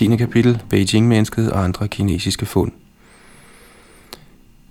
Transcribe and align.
10. 0.00 0.16
kapitel 0.16 0.62
Beijing-mennesket 0.70 1.52
og 1.52 1.64
andre 1.64 1.88
kinesiske 1.88 2.46
fund. 2.46 2.72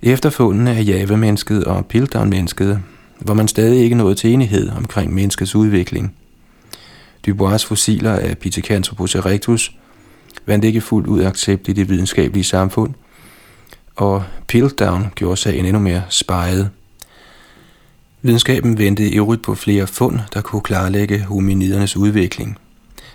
Efter 0.02 0.30
fundene 0.30 0.70
af 0.70 0.84
Java-mennesket 0.86 1.64
og 1.64 1.86
Piltdown-mennesket 1.86 2.82
hvor 3.18 3.34
man 3.34 3.48
stadig 3.48 3.82
ikke 3.82 3.96
nåede 3.96 4.14
til 4.14 4.32
enighed 4.32 4.70
omkring 4.70 5.14
menneskets 5.14 5.54
udvikling. 5.54 6.14
Dubois 7.26 7.64
fossiler 7.64 8.12
af 8.12 8.38
Pithecanthropus 8.38 9.14
erectus 9.14 9.76
vandt 10.46 10.64
ikke 10.64 10.80
fuldt 10.80 11.06
ud 11.06 11.22
accept 11.24 11.68
i 11.68 11.72
det 11.72 11.88
videnskabelige 11.88 12.44
samfund, 12.44 12.94
og 13.96 14.24
Piltdown 14.46 15.06
gjorde 15.14 15.36
sagen 15.36 15.64
endnu 15.64 15.80
mere 15.82 16.02
spejet. 16.08 16.70
Videnskaben 18.22 18.78
ventede 18.78 19.16
øvrigt 19.16 19.42
på 19.42 19.54
flere 19.54 19.86
fund, 19.86 20.18
der 20.34 20.40
kunne 20.40 20.62
klarlægge 20.62 21.22
hominidernes 21.22 21.96
udvikling. 21.96 22.58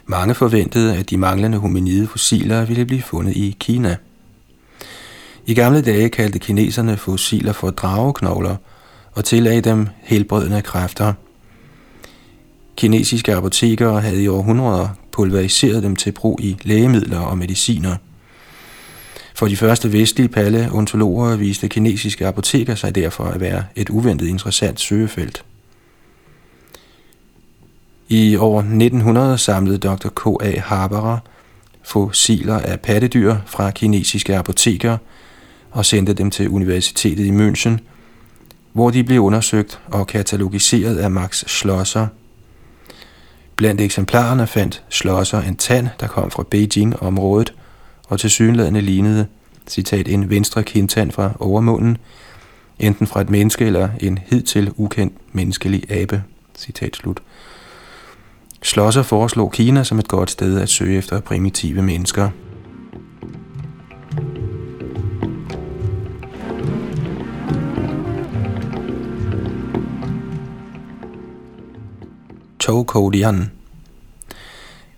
Mange 0.07 0.35
forventede, 0.35 0.95
at 0.95 1.09
de 1.09 1.17
manglende 1.17 1.57
hominide 1.57 2.07
fossiler 2.07 2.65
ville 2.65 2.85
blive 2.85 3.01
fundet 3.01 3.35
i 3.35 3.55
Kina. 3.59 3.95
I 5.45 5.53
gamle 5.53 5.81
dage 5.81 6.09
kaldte 6.09 6.39
kineserne 6.39 6.97
fossiler 6.97 7.53
for 7.53 7.69
drageknogler 7.69 8.55
og 9.11 9.25
tillagde 9.25 9.61
dem 9.61 9.87
helbredende 10.01 10.61
kræfter. 10.61 11.13
Kinesiske 12.77 13.35
apotekere 13.35 14.01
havde 14.01 14.23
i 14.23 14.27
århundreder 14.27 14.89
pulveriseret 15.11 15.83
dem 15.83 15.95
til 15.95 16.11
brug 16.11 16.39
i 16.41 16.57
lægemidler 16.63 17.19
og 17.19 17.37
mediciner. 17.37 17.95
For 19.35 19.47
de 19.47 19.57
første 19.57 19.93
vestlige 19.93 20.29
paleontologer 20.29 21.35
viste 21.35 21.67
kinesiske 21.67 22.27
apoteker 22.27 22.75
sig 22.75 22.95
derfor 22.95 23.23
at 23.23 23.39
være 23.39 23.63
et 23.75 23.89
uventet 23.89 24.27
interessant 24.27 24.79
søgefelt. 24.79 25.43
I 28.07 28.35
år 28.35 28.59
1900 28.59 29.37
samlede 29.37 29.77
Dr. 29.77 30.09
K.A. 30.09 30.59
Harberer 30.59 31.17
fossiler 31.83 32.59
af 32.59 32.79
pattedyr 32.79 33.35
fra 33.45 33.71
kinesiske 33.71 34.37
apoteker 34.37 34.97
og 35.71 35.85
sendte 35.85 36.13
dem 36.13 36.31
til 36.31 36.49
universitetet 36.49 37.25
i 37.25 37.31
München, 37.31 37.77
hvor 38.73 38.89
de 38.89 39.03
blev 39.03 39.21
undersøgt 39.21 39.79
og 39.87 40.07
katalogiseret 40.07 40.97
af 40.97 41.11
Max 41.11 41.43
Schlosser. 41.47 42.07
Blandt 43.55 43.81
eksemplarerne 43.81 44.47
fandt 44.47 44.83
Schlosser 44.89 45.41
en 45.41 45.55
tand, 45.55 45.87
der 45.99 46.07
kom 46.07 46.31
fra 46.31 46.43
Beijing-området, 46.49 47.53
og 48.07 48.19
til 48.19 48.29
synlædende 48.29 48.81
lignede, 48.81 49.27
citat, 49.67 50.07
en 50.07 50.29
venstre 50.29 50.63
kindtand 50.63 51.11
fra 51.11 51.31
overmunden, 51.39 51.97
enten 52.79 53.07
fra 53.07 53.21
et 53.21 53.29
menneske 53.29 53.65
eller 53.65 53.89
en 53.99 54.19
hidtil 54.25 54.71
ukendt 54.75 55.13
menneskelig 55.31 55.91
abe, 55.91 56.23
citat 56.57 56.95
slut. 56.95 57.21
Schlosser 58.65 59.03
foreslog 59.03 59.51
Kina 59.51 59.83
som 59.83 59.99
et 59.99 60.07
godt 60.07 60.31
sted 60.31 60.59
at 60.59 60.69
søge 60.69 60.97
efter 60.97 61.19
primitive 61.19 61.81
mennesker. 61.81 62.29
Togkodian 72.59 73.51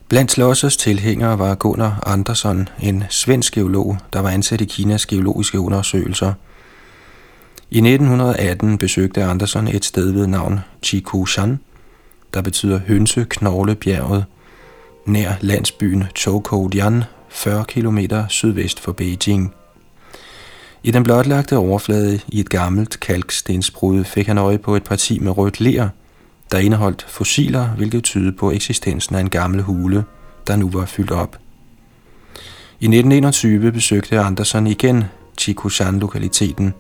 Blandt 0.08 0.32
Slossers 0.32 0.78
tilhængere 0.78 1.40
var 1.40 1.56
Gunnar 1.56 2.04
Andersson, 2.06 2.70
en 2.80 3.04
svensk 3.10 3.54
geolog, 3.54 3.98
der 4.14 4.20
var 4.20 4.30
ansat 4.30 4.62
i 4.62 4.66
Kinas 4.66 5.06
geologiske 5.06 5.60
undersøgelser. 5.60 6.34
I 7.72 7.78
1918 7.78 8.78
besøgte 8.78 9.24
Andersson 9.24 9.68
et 9.68 9.86
sted 9.86 10.12
ved 10.12 10.28
navn 10.28 10.60
Chikushan, 10.84 11.60
der 12.34 12.42
betyder 12.42 12.80
hønseknoglebjerget, 12.88 14.26
nær 15.06 15.32
landsbyen 15.42 16.04
Chokodian, 16.16 17.04
40 17.30 17.66
km 17.66 18.00
sydvest 18.30 18.80
for 18.80 18.92
Beijing. 18.92 19.54
I 20.84 20.92
den 20.92 21.04
blotlagte 21.04 21.58
overflade 21.58 22.20
i 22.28 22.40
et 22.40 22.50
gammelt 22.50 23.00
kalkstensbrud 23.00 24.04
fik 24.04 24.28
han 24.28 24.38
øje 24.38 24.58
på 24.58 24.76
et 24.76 24.84
parti 24.84 25.20
med 25.20 25.38
rødt 25.38 25.60
ler, 25.60 25.90
der 26.52 26.58
indeholdt 26.58 27.06
fossiler, 27.10 27.68
hvilket 27.68 28.04
tydede 28.04 28.32
på 28.32 28.52
eksistensen 28.52 29.16
af 29.16 29.20
en 29.20 29.30
gammel 29.30 29.62
hule, 29.62 30.04
der 30.48 30.56
nu 30.56 30.70
var 30.70 30.86
fyldt 30.86 31.12
op. 31.12 31.38
I 32.80 32.86
1921 32.86 33.72
besøgte 33.72 34.20
Andersen 34.20 34.68
igen 34.68 35.04
Chikushan-lokaliteten. 35.38 36.74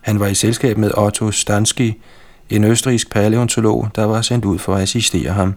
Han 0.00 0.20
var 0.20 0.26
i 0.26 0.34
selskab 0.34 0.78
med 0.78 0.98
Otto 0.98 1.30
Stansky, 1.30 1.92
en 2.50 2.64
østrisk 2.64 3.10
paleontolog, 3.10 3.88
der 3.94 4.04
var 4.04 4.22
sendt 4.22 4.44
ud 4.44 4.58
for 4.58 4.74
at 4.74 4.82
assistere 4.82 5.32
ham, 5.32 5.54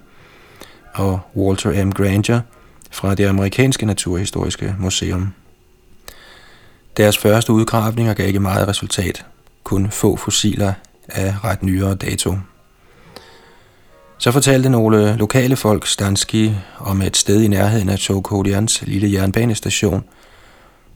og 0.94 1.20
Walter 1.36 1.86
M. 1.86 1.92
Granger 1.92 2.42
fra 2.92 3.16
det 3.16 3.26
amerikanske 3.26 3.86
naturhistoriske 3.86 4.76
museum. 4.80 5.34
Deres 6.98 7.18
første 7.18 7.54
udgravninger 7.54 8.14
gav 8.14 8.28
ikke 8.28 8.40
meget 8.40 8.68
resultat, 8.68 9.26
kun 9.64 9.92
få 9.92 10.16
fossiler 10.16 10.74
af 11.08 11.44
ret 11.44 11.64
nyere 11.64 11.96
dato. 11.96 12.36
Så 14.18 14.32
fortalte 14.32 14.70
nogle 14.70 15.18
lokale 15.18 15.56
folk 15.56 15.88
Stansky 15.88 16.50
om 16.80 17.02
et 17.02 17.18
sted 17.18 17.42
i 17.42 17.48
nærheden 17.48 17.90
af 17.90 17.98
Chokodians 17.98 18.82
lille 18.82 19.14
jernbanestation, 19.14 20.04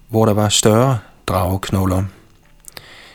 hvor 0.09 0.25
der 0.25 0.33
var 0.33 0.49
større 0.49 0.97
drageknogler. 1.27 2.03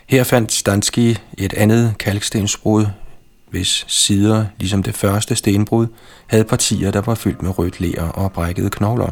Her 0.07 0.25
fandt 0.25 0.53
Stansky 0.53 1.17
et 1.39 1.53
andet 1.53 1.95
kalkstensbrud, 1.99 2.87
hvis 3.51 3.85
sider, 3.89 4.47
ligesom 4.59 4.83
det 4.83 4.95
første 4.95 5.37
stenbrud, 5.37 5.87
havde 6.27 6.45
partier, 6.45 6.91
der 6.91 7.01
var 7.01 7.15
fyldt 7.15 7.43
med 7.43 7.59
rødt 7.59 7.81
ler 7.81 8.03
og 8.03 8.33
brækkede 8.33 8.71
knogler. 8.71 9.11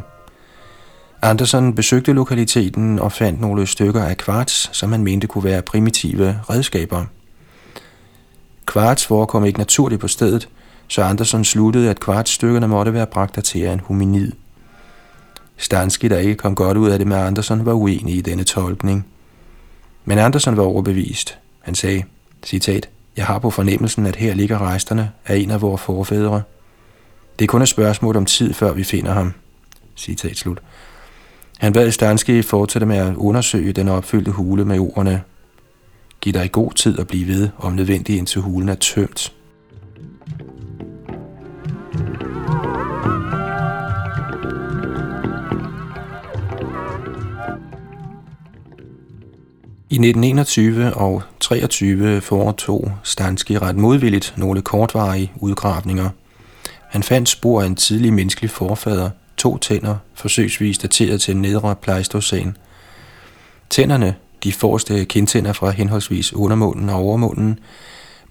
Andersen 1.21 1.75
besøgte 1.75 2.13
lokaliteten 2.13 2.99
og 2.99 3.11
fandt 3.11 3.41
nogle 3.41 3.67
stykker 3.67 4.03
af 4.03 4.17
kvarts, 4.17 4.69
som 4.77 4.91
han 4.91 5.03
mente 5.03 5.27
kunne 5.27 5.43
være 5.43 5.61
primitive 5.61 6.39
redskaber. 6.49 7.05
Kvarts 8.65 9.05
forekom 9.05 9.45
ikke 9.45 9.59
naturligt 9.59 10.01
på 10.01 10.07
stedet, 10.07 10.49
så 10.87 11.01
Andersen 11.03 11.43
sluttede, 11.43 11.89
at 11.89 11.99
kvartsstykkerne 11.99 12.67
måtte 12.67 12.93
være 12.93 13.07
bragt 13.07 13.43
til 13.43 13.67
en 13.67 13.79
hominid. 13.79 14.31
Stansky, 15.57 16.05
der 16.05 16.17
ikke 16.17 16.35
kom 16.35 16.55
godt 16.55 16.77
ud 16.77 16.89
af 16.89 16.97
det 16.97 17.07
med 17.07 17.17
Andersen, 17.17 17.65
var 17.65 17.73
uenig 17.73 18.15
i 18.15 18.21
denne 18.21 18.43
tolkning. 18.43 19.05
Men 20.05 20.17
Andersen 20.17 20.57
var 20.57 20.63
overbevist. 20.63 21.37
Han 21.59 21.75
sagde, 21.75 22.03
citat, 22.45 22.89
Jeg 23.17 23.25
har 23.25 23.39
på 23.39 23.49
fornemmelsen, 23.49 24.05
at 24.05 24.15
her 24.15 24.33
ligger 24.33 24.67
resterne 24.73 25.11
af 25.25 25.35
en 25.37 25.51
af 25.51 25.61
vores 25.61 25.81
forfædre. 25.81 26.41
Det 27.39 27.45
er 27.45 27.47
kun 27.47 27.61
et 27.61 27.67
spørgsmål 27.67 28.15
om 28.17 28.25
tid, 28.25 28.53
før 28.53 28.73
vi 28.73 28.83
finder 28.83 29.11
ham. 29.13 29.33
Citat 29.95 30.37
slut. 30.37 30.61
Han 31.57 31.73
bad 31.73 31.91
Stansky 31.91 32.45
fortsætte 32.45 32.85
med 32.85 32.97
at 32.97 33.15
undersøge 33.15 33.73
den 33.73 33.87
opfyldte 33.87 34.31
hule 34.31 34.65
med 34.65 34.79
ordene. 34.79 35.21
Giv 36.21 36.33
dig 36.33 36.51
god 36.51 36.71
tid 36.71 36.99
at 36.99 37.07
blive 37.07 37.27
ved, 37.27 37.49
om 37.57 37.73
nødvendigt 37.73 38.17
indtil 38.17 38.41
hulen 38.41 38.69
er 38.69 38.75
tømt. 38.75 39.33
I 49.91 49.95
1921 49.95 50.93
og 50.93 51.23
23 51.39 52.21
foretog 52.21 52.91
Stansky 53.03 53.51
ret 53.51 53.75
modvilligt 53.75 54.33
nogle 54.37 54.61
kortvarige 54.61 55.31
udgravninger. 55.35 56.09
Han 56.89 57.03
fandt 57.03 57.29
spor 57.29 57.61
af 57.61 57.65
en 57.65 57.75
tidlig 57.75 58.13
menneskelig 58.13 58.49
forfader, 58.49 59.09
to 59.37 59.57
tænder, 59.57 59.95
forsøgsvis 60.13 60.77
dateret 60.77 61.21
til 61.21 61.37
nedre 61.37 61.75
pleistocæn. 61.75 62.57
Tænderne, 63.69 64.15
de 64.43 64.53
forreste 64.53 65.05
kindtænder 65.05 65.53
fra 65.53 65.69
henholdsvis 65.69 66.33
undermunden 66.33 66.89
og 66.89 66.95
overmunden, 66.95 67.59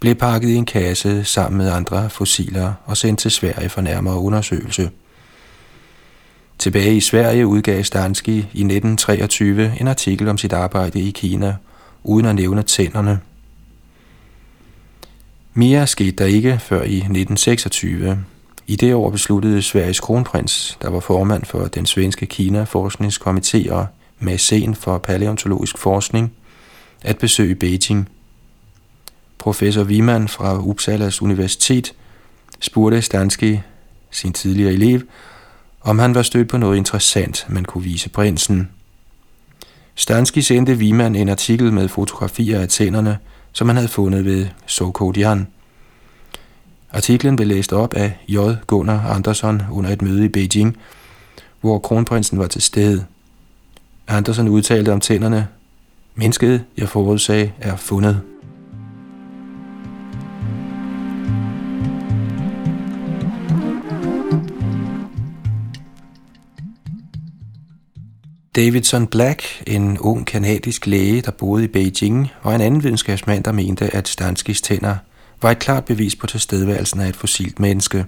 blev 0.00 0.14
pakket 0.14 0.48
i 0.48 0.54
en 0.54 0.66
kasse 0.66 1.24
sammen 1.24 1.58
med 1.58 1.70
andre 1.70 2.10
fossiler 2.10 2.72
og 2.84 2.96
sendt 2.96 3.20
til 3.20 3.30
Sverige 3.30 3.68
for 3.68 3.80
nærmere 3.80 4.18
undersøgelse. 4.18 4.90
Tilbage 6.60 6.96
i 6.96 7.00
Sverige 7.00 7.46
udgav 7.46 7.84
Stansky 7.84 8.28
i 8.28 8.40
1923 8.40 9.80
en 9.80 9.88
artikel 9.88 10.28
om 10.28 10.38
sit 10.38 10.52
arbejde 10.52 11.00
i 11.00 11.10
Kina, 11.10 11.56
uden 12.04 12.26
at 12.26 12.34
nævne 12.34 12.62
tænderne. 12.62 13.20
Mere 15.54 15.86
skete 15.86 16.10
der 16.10 16.24
ikke 16.24 16.58
før 16.58 16.82
i 16.82 16.96
1926. 16.96 18.24
I 18.66 18.76
det 18.76 18.94
år 18.94 19.10
besluttede 19.10 19.62
Sveriges 19.62 20.00
kronprins, 20.00 20.78
der 20.82 20.90
var 20.90 21.00
formand 21.00 21.44
for 21.44 21.64
den 21.64 21.86
svenske 21.86 22.26
Kina-forskningskomité 22.26 23.72
og 23.72 23.86
med 24.18 24.74
for 24.74 24.98
paleontologisk 24.98 25.78
forskning, 25.78 26.32
at 27.02 27.18
besøge 27.18 27.54
Beijing. 27.54 28.08
Professor 29.38 29.84
Wiman 29.84 30.28
fra 30.28 30.58
Uppsalas 30.58 31.22
Universitet 31.22 31.92
spurgte 32.60 33.02
Stansky, 33.02 33.58
sin 34.10 34.32
tidligere 34.32 34.72
elev, 34.72 35.00
om 35.80 35.98
han 35.98 36.14
var 36.14 36.22
stødt 36.22 36.48
på 36.48 36.56
noget 36.56 36.76
interessant, 36.76 37.46
man 37.48 37.64
kunne 37.64 37.84
vise 37.84 38.08
prinsen. 38.08 38.68
Stansky 39.94 40.38
sendte 40.38 40.78
Viman 40.78 41.14
en 41.14 41.28
artikel 41.28 41.72
med 41.72 41.88
fotografier 41.88 42.60
af 42.60 42.68
tænderne, 42.68 43.18
som 43.52 43.68
han 43.68 43.76
havde 43.76 43.88
fundet 43.88 44.24
ved 44.24 44.46
Sokodian. 44.66 45.46
Artiklen 46.92 47.36
blev 47.36 47.48
læst 47.48 47.72
op 47.72 47.94
af 47.94 48.18
J. 48.28 48.36
Gunnar 48.66 49.08
Andersson 49.08 49.62
under 49.70 49.90
et 49.90 50.02
møde 50.02 50.24
i 50.24 50.28
Beijing, 50.28 50.76
hvor 51.60 51.78
kronprinsen 51.78 52.38
var 52.38 52.46
til 52.46 52.62
stede. 52.62 53.04
Andersson 54.08 54.48
udtalte 54.48 54.92
om 54.92 55.00
tænderne, 55.00 55.48
Mennesket, 56.14 56.64
jeg 56.76 56.88
forudsagde, 56.88 57.52
er 57.60 57.76
fundet. 57.76 58.20
Davidson 68.56 69.06
Black, 69.06 69.62
en 69.66 69.98
ung 69.98 70.26
kanadisk 70.26 70.86
læge, 70.86 71.20
der 71.20 71.30
boede 71.30 71.64
i 71.64 71.66
Beijing, 71.66 72.28
og 72.42 72.54
en 72.54 72.60
anden 72.60 72.82
videnskabsmand, 72.82 73.44
der 73.44 73.52
mente, 73.52 73.94
at 73.94 74.08
Stanskis 74.08 74.60
tænder 74.60 74.96
var 75.42 75.50
et 75.50 75.58
klart 75.58 75.84
bevis 75.84 76.16
på 76.16 76.26
tilstedeværelsen 76.26 77.00
af 77.00 77.08
et 77.08 77.16
fossilt 77.16 77.60
menneske. 77.60 78.06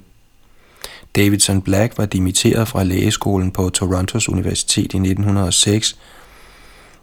Davidson 1.17 1.63
Black 1.63 1.99
var 1.99 2.07
dimitteret 2.07 2.69
fra 2.69 2.85
lægeskolen 2.85 3.51
på 3.51 3.69
Torontos 3.71 4.29
Universitet 4.29 4.95
i 4.95 4.97
1906, 4.97 5.99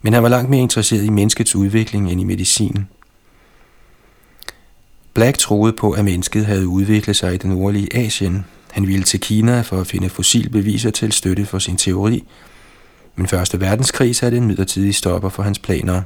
men 0.01 0.13
han 0.13 0.23
var 0.23 0.29
langt 0.29 0.49
mere 0.49 0.61
interesseret 0.61 1.03
i 1.03 1.09
menneskets 1.09 1.55
udvikling 1.55 2.11
end 2.11 2.21
i 2.21 2.23
medicin. 2.23 2.87
Black 5.13 5.37
troede 5.37 5.73
på, 5.73 5.91
at 5.91 6.05
mennesket 6.05 6.45
havde 6.45 6.67
udviklet 6.67 7.15
sig 7.15 7.33
i 7.33 7.37
den 7.37 7.49
nordlige 7.49 7.95
Asien. 7.95 8.45
Han 8.71 8.87
ville 8.87 9.03
til 9.03 9.19
Kina 9.19 9.61
for 9.61 9.81
at 9.81 9.87
finde 9.87 10.09
fossilbeviser 10.09 10.91
til 10.91 11.11
støtte 11.11 11.45
for 11.45 11.59
sin 11.59 11.77
teori, 11.77 12.23
men 13.19 13.27
Første 13.27 13.59
Verdenskrig 13.59 14.15
satte 14.15 14.37
en 14.37 14.47
midlertidig 14.47 14.95
stopper 14.95 15.29
for 15.29 15.43
hans 15.43 15.59
planer. 15.59 16.01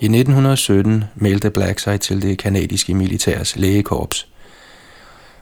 I 0.00 0.04
1917 0.04 1.04
meldte 1.14 1.50
Black 1.50 1.78
sig 1.78 2.00
til 2.00 2.22
det 2.22 2.38
kanadiske 2.38 2.94
militærs 2.94 3.56
lægekorps. 3.56 4.28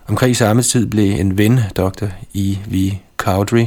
Omkring 0.09 0.37
samme 0.37 0.63
tid 0.63 0.87
blev 0.87 1.21
en 1.21 1.39
ven, 1.39 1.61
dr. 1.77 2.05
E.V. 2.35 2.93
Cowdery, 3.17 3.67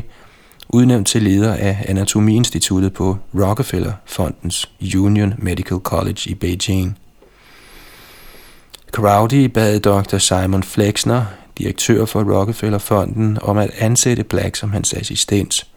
udnævnt 0.69 1.07
til 1.07 1.23
leder 1.23 1.53
af 1.53 1.85
Anatomiinstituttet 1.87 2.93
på 2.93 3.17
Rockefeller-fondens 3.33 4.69
Union 4.97 5.33
Medical 5.37 5.77
College 5.77 6.29
i 6.29 6.33
Beijing. 6.33 6.97
Crowdy 8.91 9.45
bad 9.45 9.79
dr. 9.79 10.17
Simon 10.17 10.63
Flexner, 10.63 11.25
direktør 11.57 12.05
for 12.05 12.23
Rockefeller-fonden, 12.23 13.37
om 13.41 13.57
at 13.57 13.71
ansætte 13.77 14.23
Black 14.23 14.55
som 14.55 14.71
hans 14.71 14.93
assistent– 14.93 15.63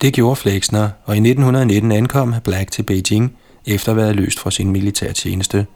det 0.00 0.12
gjorde 0.12 0.36
Flexner, 0.36 0.88
og 1.04 1.14
i 1.14 1.18
1919 1.18 1.92
ankom 1.92 2.34
Black 2.44 2.70
til 2.70 2.82
Beijing 2.82 3.36
efter 3.66 3.90
at 3.90 3.96
være 3.96 4.12
løst 4.12 4.38
fra 4.38 4.50
sin 4.50 4.70
militærtjeneste. 4.70 5.66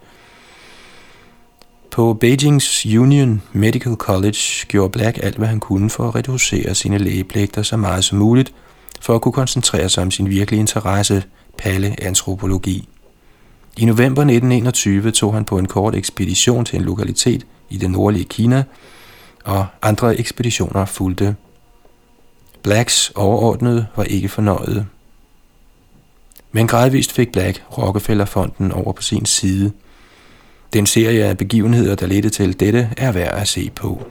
På 1.90 2.14
Beijings 2.14 2.86
Union 2.86 3.42
Medical 3.52 3.94
College 3.94 4.38
gjorde 4.68 4.90
Black 4.90 5.18
alt, 5.22 5.36
hvad 5.36 5.48
han 5.48 5.60
kunne 5.60 5.90
for 5.90 6.08
at 6.08 6.14
reducere 6.14 6.74
sine 6.74 6.98
lægepligter 6.98 7.62
så 7.62 7.76
meget 7.76 8.04
som 8.04 8.18
muligt, 8.18 8.52
for 9.00 9.14
at 9.14 9.20
kunne 9.20 9.32
koncentrere 9.32 9.88
sig 9.88 10.02
om 10.02 10.10
sin 10.10 10.28
virkelige 10.28 10.60
interesse, 10.60 11.24
paleantropologi. 11.58 12.88
I 13.76 13.84
november 13.84 14.22
1921 14.22 15.10
tog 15.10 15.34
han 15.34 15.44
på 15.44 15.58
en 15.58 15.66
kort 15.66 15.94
ekspedition 15.94 16.64
til 16.64 16.78
en 16.78 16.84
lokalitet 16.84 17.46
i 17.70 17.76
det 17.76 17.90
nordlige 17.90 18.24
Kina, 18.24 18.64
og 19.44 19.66
andre 19.82 20.18
ekspeditioner 20.18 20.84
fulgte. 20.84 21.36
Blacks 22.64 23.12
overordnede 23.14 23.86
var 23.96 24.04
ikke 24.04 24.28
fornøjet. 24.28 24.86
Men 26.52 26.66
gradvist 26.66 27.12
fik 27.12 27.32
Black 27.32 27.62
Rockefellerfonden 27.78 28.72
over 28.72 28.92
på 28.92 29.02
sin 29.02 29.26
side. 29.26 29.72
Den 30.72 30.86
serie 30.86 31.24
af 31.24 31.38
begivenheder, 31.38 31.94
der 31.94 32.06
ledte 32.06 32.30
til 32.30 32.60
dette, 32.60 32.90
er 32.96 33.12
værd 33.12 33.34
at 33.34 33.48
se 33.48 33.70
på. 33.70 34.06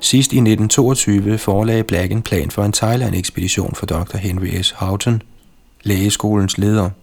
Sidst 0.00 0.32
i 0.32 0.36
1922 0.36 1.38
forelagde 1.38 1.84
Black 1.84 2.12
en 2.12 2.22
plan 2.22 2.50
for 2.50 2.64
en 2.64 2.72
Thailand-ekspedition 2.72 3.74
for 3.74 3.86
Dr. 3.86 4.16
Henry 4.16 4.62
S. 4.62 4.70
Houghton, 4.70 5.22
lægeskolens 5.82 6.58
leder– 6.58 6.90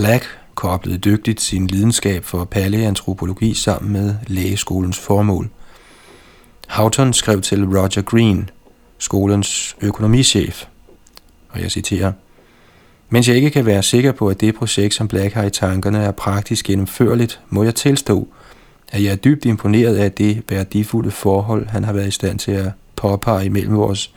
Black 0.00 0.24
koblede 0.54 0.98
dygtigt 0.98 1.40
sin 1.40 1.66
lidenskab 1.66 2.24
for 2.24 2.44
paleantropologi 2.44 3.54
sammen 3.54 3.92
med 3.92 4.14
lægeskolens 4.26 4.98
formål. 4.98 5.50
Houghton 6.68 7.12
skrev 7.12 7.40
til 7.40 7.64
Roger 7.64 8.02
Green, 8.02 8.50
skolens 8.98 9.76
økonomichef, 9.80 10.64
og 11.48 11.60
jeg 11.60 11.70
citerer, 11.70 12.12
Mens 13.08 13.28
jeg 13.28 13.36
ikke 13.36 13.50
kan 13.50 13.66
være 13.66 13.82
sikker 13.82 14.12
på, 14.12 14.28
at 14.28 14.40
det 14.40 14.54
projekt, 14.54 14.94
som 14.94 15.08
Black 15.08 15.34
har 15.34 15.44
i 15.44 15.50
tankerne, 15.50 15.98
er 15.98 16.10
praktisk 16.10 16.66
gennemførligt, 16.66 17.40
må 17.48 17.62
jeg 17.62 17.74
tilstå, 17.74 18.28
at 18.92 19.02
jeg 19.02 19.12
er 19.12 19.16
dybt 19.16 19.44
imponeret 19.44 19.96
af 19.96 20.12
det 20.12 20.42
værdifulde 20.48 21.10
forhold, 21.10 21.66
han 21.66 21.84
har 21.84 21.92
været 21.92 22.08
i 22.08 22.10
stand 22.10 22.38
til 22.38 22.52
at 22.52 22.72
påpege 22.96 23.46
imellem 23.46 23.76
vores 23.76 24.14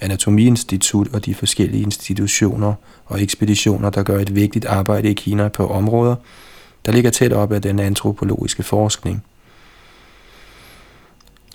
Anatomiinstitut 0.00 1.08
og 1.14 1.24
de 1.24 1.34
forskellige 1.34 1.82
institutioner 1.82 2.74
og 3.06 3.22
ekspeditioner, 3.22 3.90
der 3.90 4.02
gør 4.02 4.18
et 4.18 4.34
vigtigt 4.34 4.64
arbejde 4.64 5.10
i 5.10 5.12
Kina 5.12 5.48
på 5.48 5.66
områder, 5.66 6.16
der 6.86 6.92
ligger 6.92 7.10
tæt 7.10 7.32
op 7.32 7.52
af 7.52 7.62
den 7.62 7.78
antropologiske 7.78 8.62
forskning. 8.62 9.24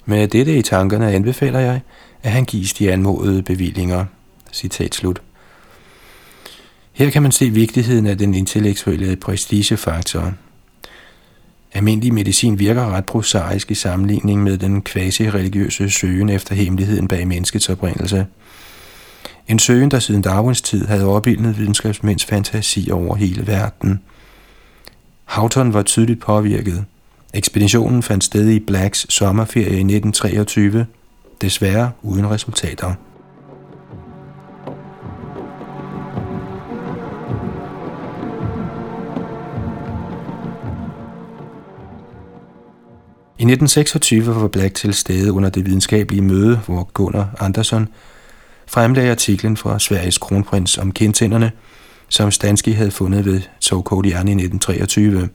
Med 0.05 0.27
dette 0.27 0.57
i 0.57 0.61
tankerne 0.61 1.11
anbefaler 1.11 1.59
jeg, 1.59 1.81
at 2.23 2.31
han 2.31 2.45
gives 2.45 2.73
de 2.73 2.91
anmodede 2.91 3.41
bevillinger. 3.43 4.05
Citat 4.51 4.95
slut. 4.95 5.21
Her 6.91 7.09
kan 7.09 7.21
man 7.21 7.31
se 7.31 7.49
vigtigheden 7.49 8.07
af 8.07 8.17
den 8.17 8.33
intellektuelle 8.33 9.15
prestigefaktor. 9.15 10.33
Almindelig 11.73 12.13
medicin 12.13 12.59
virker 12.59 12.93
ret 12.95 13.05
prosaisk 13.05 13.71
i 13.71 13.75
sammenligning 13.75 14.43
med 14.43 14.57
den 14.57 14.81
quasi-religiøse 14.81 15.89
søgen 15.89 16.29
efter 16.29 16.55
hemmeligheden 16.55 17.07
bag 17.07 17.27
menneskets 17.27 17.69
oprindelse. 17.69 18.25
En 19.47 19.59
søgen, 19.59 19.91
der 19.91 19.99
siden 19.99 20.21
Darwins 20.21 20.61
tid 20.61 20.85
havde 20.85 21.05
opildnet 21.05 21.57
videnskabsmænds 21.57 22.25
fantasi 22.25 22.91
over 22.91 23.15
hele 23.15 23.47
verden. 23.47 24.01
Houghton 25.25 25.73
var 25.73 25.83
tydeligt 25.83 26.19
påvirket. 26.19 26.85
Ekspeditionen 27.33 28.03
fandt 28.03 28.23
sted 28.23 28.49
i 28.49 28.59
Blacks 28.59 29.13
sommerferie 29.13 29.65
i 29.65 29.95
1923, 29.95 30.85
desværre 31.41 31.91
uden 32.01 32.29
resultater. 32.29 32.93
I 43.41 43.43
1926 43.43 44.41
var 44.41 44.47
Black 44.47 44.75
til 44.75 44.93
stede 44.93 45.31
under 45.31 45.49
det 45.49 45.65
videnskabelige 45.65 46.21
møde, 46.21 46.57
hvor 46.57 46.83
Gunnar 46.93 47.35
Andersson 47.39 47.87
fremlagde 48.67 49.11
artiklen 49.11 49.57
fra 49.57 49.79
Sveriges 49.79 50.17
kronprins 50.17 50.77
om 50.77 50.91
kindtænderne, 50.91 51.51
som 52.09 52.31
Stansky 52.31 52.75
havde 52.75 52.91
fundet 52.91 53.25
ved 53.25 53.41
Togkodian 53.61 54.27
i 54.27 54.31
1923. 54.31 55.29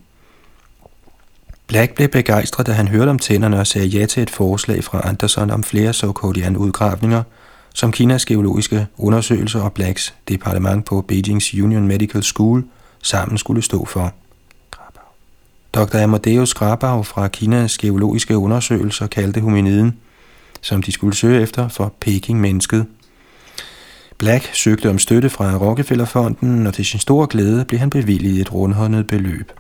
Black 1.66 1.94
blev 1.94 2.08
begejstret, 2.08 2.66
da 2.66 2.72
han 2.72 2.88
hørte 2.88 3.10
om 3.10 3.18
tænderne 3.18 3.60
og 3.60 3.66
sagde 3.66 3.86
ja 3.86 4.06
til 4.06 4.22
et 4.22 4.30
forslag 4.30 4.84
fra 4.84 5.08
Anderson 5.08 5.50
om 5.50 5.62
flere 5.62 5.92
Sokodian-udgravninger, 5.92 7.22
som 7.74 7.92
Kinas 7.92 8.24
geologiske 8.24 8.86
undersøgelser 8.98 9.60
og 9.60 9.72
Blacks 9.72 10.14
departement 10.28 10.84
på 10.84 11.00
Beijings 11.08 11.54
Union 11.54 11.86
Medical 11.86 12.22
School 12.22 12.64
sammen 13.02 13.38
skulle 13.38 13.62
stå 13.62 13.84
for. 13.84 14.14
Dr. 15.76 15.98
Amadeus 15.98 16.54
Grabau 16.54 17.02
fra 17.02 17.28
Kinas 17.28 17.78
geologiske 17.78 18.38
undersøgelser 18.38 19.06
kaldte 19.06 19.40
hominiden, 19.40 19.96
som 20.60 20.82
de 20.82 20.92
skulle 20.92 21.16
søge 21.16 21.42
efter, 21.42 21.68
for 21.68 21.94
Peking-mennesket. 22.00 22.86
Black 24.18 24.50
søgte 24.54 24.90
om 24.90 24.98
støtte 24.98 25.30
fra 25.30 25.56
Rockefeller-fonden, 25.56 26.66
og 26.66 26.74
til 26.74 26.84
sin 26.84 27.00
store 27.00 27.26
glæde 27.26 27.64
blev 27.64 27.80
han 27.80 27.90
bevilget 27.90 28.40
et 28.40 28.52
rundhåndet 28.52 29.06
beløb. 29.06 29.52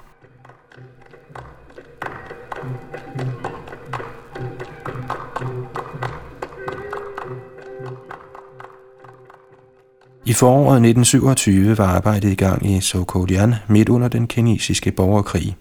I 10.24 10.32
foråret 10.32 10.76
1927 10.76 11.78
var 11.78 11.86
arbejdet 11.86 12.32
i 12.32 12.34
gang 12.34 12.70
i 12.70 12.80
Sokodian 12.80 13.54
midt 13.68 13.88
under 13.88 14.08
den 14.08 14.26
kinesiske 14.26 14.92
borgerkrig. 14.92 15.56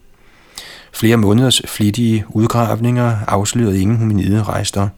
Flere 0.95 1.17
måneders 1.17 1.61
flittige 1.65 2.25
udgravninger 2.29 3.17
afslørede 3.27 3.81
ingen 3.81 3.97
hominide 3.97 4.43
rejster. 4.43 4.89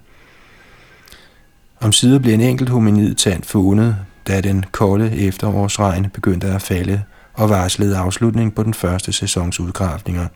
Om 1.79 1.91
sider 1.91 2.19
blev 2.19 2.33
en 2.33 2.41
enkelt 2.41 2.69
hominid 2.69 3.15
tand 3.15 3.43
fundet, 3.43 3.95
da 4.27 4.41
den 4.41 4.65
kolde 4.71 5.17
efterårsregn 5.17 6.09
begyndte 6.09 6.47
at 6.47 6.61
falde 6.61 7.03
og 7.33 7.49
varslede 7.49 7.97
afslutning 7.97 8.55
på 8.55 8.63
den 8.63 8.73
første 8.73 9.11
sæsons 9.11 9.59
udgravninger. 9.59 10.27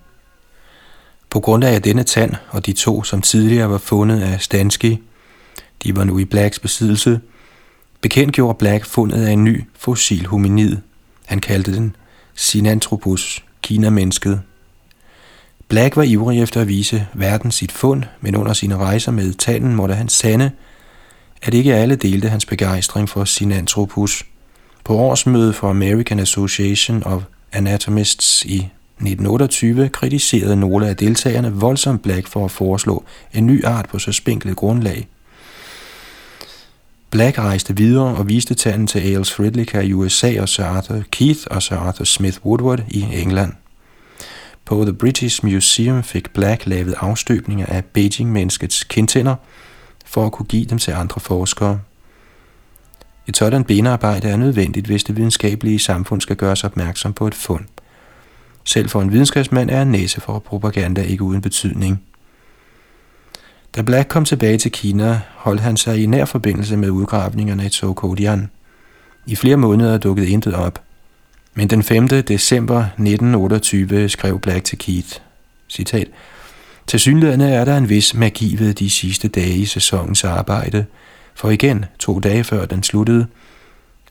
På 1.29 1.39
grund 1.39 1.63
af 1.63 1.81
denne 1.81 2.03
tand 2.03 2.33
og 2.49 2.65
de 2.65 2.73
to, 2.73 3.03
som 3.03 3.21
tidligere 3.21 3.69
var 3.69 3.77
fundet 3.77 4.21
af 4.21 4.41
Stansky, 4.41 4.97
de 5.83 5.95
var 5.95 6.03
nu 6.03 6.19
i 6.19 6.25
Blacks 6.25 6.59
besiddelse, 6.59 7.19
bekendtgjorde 8.01 8.57
Black 8.57 8.85
fundet 8.85 9.25
af 9.25 9.31
en 9.31 9.43
ny 9.43 9.63
fossil 9.77 10.25
hominid. 10.25 10.77
Han 11.25 11.39
kaldte 11.39 11.75
den 11.75 11.95
Sinanthropus, 12.35 13.43
Kina-mennesket. 13.61 14.41
Black 15.71 15.95
var 15.95 16.03
ivrig 16.03 16.41
efter 16.41 16.61
at 16.61 16.67
vise 16.67 17.07
verden 17.13 17.51
sit 17.51 17.71
fund, 17.71 18.03
men 18.21 18.35
under 18.35 18.53
sine 18.53 18.77
rejser 18.77 19.11
med 19.11 19.33
talen 19.33 19.75
måtte 19.75 19.95
han 19.95 20.09
sande, 20.09 20.51
at 21.41 21.53
ikke 21.53 21.75
alle 21.75 21.95
delte 21.95 22.29
hans 22.29 22.45
begejstring 22.45 23.09
for 23.09 23.23
Sinanthropus. 23.23 24.25
På 24.83 24.95
årsmødet 24.95 25.55
for 25.55 25.69
American 25.69 26.19
Association 26.19 27.03
of 27.03 27.23
Anatomists 27.51 28.45
i 28.45 28.55
1928 28.55 29.89
kritiserede 29.89 30.55
nogle 30.55 30.87
af 30.87 30.97
deltagerne 30.97 31.51
voldsomt 31.53 32.03
Black 32.03 32.27
for 32.27 32.45
at 32.45 32.51
foreslå 32.51 33.03
en 33.33 33.45
ny 33.45 33.65
art 33.65 33.89
på 33.89 33.99
så 33.99 34.11
spinklet 34.11 34.55
grundlag. 34.55 35.07
Black 37.09 37.39
rejste 37.39 37.77
videre 37.77 38.15
og 38.15 38.27
viste 38.27 38.53
tanden 38.53 38.87
til 38.87 38.99
Ailes 38.99 39.33
Fridlicka 39.33 39.79
i 39.79 39.93
USA 39.93 40.41
og 40.41 40.49
Sir 40.49 40.63
Arthur 40.63 41.03
Keith 41.11 41.41
og 41.51 41.63
Sir 41.63 41.75
Arthur 41.75 42.05
Smith 42.05 42.45
Woodward 42.45 42.83
i 42.89 43.05
England. 43.13 43.53
På 44.65 44.83
The 44.83 44.93
British 44.93 45.45
Museum 45.45 46.03
fik 46.03 46.33
Black 46.33 46.65
lavet 46.65 46.95
afstøbninger 46.97 47.65
af 47.65 47.85
Beijing-menneskets 47.85 48.83
kindtænder 48.83 49.35
for 50.05 50.25
at 50.25 50.31
kunne 50.31 50.45
give 50.45 50.65
dem 50.65 50.77
til 50.77 50.91
andre 50.91 51.21
forskere. 51.21 51.79
Et 53.27 53.37
sådan 53.37 53.63
benarbejde 53.63 54.27
er 54.27 54.37
nødvendigt, 54.37 54.85
hvis 54.85 55.03
det 55.03 55.17
videnskabelige 55.17 55.79
samfund 55.79 56.21
skal 56.21 56.35
gøres 56.35 56.63
opmærksom 56.63 57.13
på 57.13 57.27
et 57.27 57.35
fund. 57.35 57.65
Selv 58.63 58.89
for 58.89 59.01
en 59.01 59.11
videnskabsmand 59.11 59.69
er 59.69 59.81
en 59.81 59.91
næse 59.91 60.21
for 60.21 60.39
propaganda 60.39 61.01
ikke 61.01 61.23
uden 61.23 61.41
betydning. 61.41 62.03
Da 63.75 63.81
Black 63.81 64.09
kom 64.09 64.25
tilbage 64.25 64.57
til 64.57 64.71
Kina, 64.71 65.21
holdt 65.35 65.61
han 65.61 65.77
sig 65.77 66.03
i 66.03 66.05
nær 66.05 66.25
forbindelse 66.25 66.77
med 66.77 66.89
udgravningerne 66.89 67.65
i 67.65 67.69
Tokodian. 67.69 68.49
I 69.25 69.35
flere 69.35 69.57
måneder 69.57 69.97
dukkede 69.97 70.29
intet 70.29 70.55
op. 70.55 70.81
Men 71.53 71.69
den 71.69 71.83
5. 71.83 72.07
december 72.07 72.79
1928 72.79 74.09
skrev 74.09 74.39
Black 74.39 74.63
til 74.63 74.77
Keith, 74.77 75.19
citat, 75.69 76.07
Til 76.87 76.99
synligheden 76.99 77.41
er 77.41 77.65
der 77.65 77.77
en 77.77 77.89
vis 77.89 78.13
magi 78.13 78.55
ved 78.59 78.73
de 78.73 78.89
sidste 78.89 79.27
dage 79.27 79.55
i 79.55 79.65
sæsonens 79.65 80.23
arbejde, 80.23 80.85
for 81.35 81.49
igen, 81.49 81.85
to 81.99 82.19
dage 82.19 82.43
før 82.43 82.65
den 82.65 82.83
sluttede, 82.83 83.27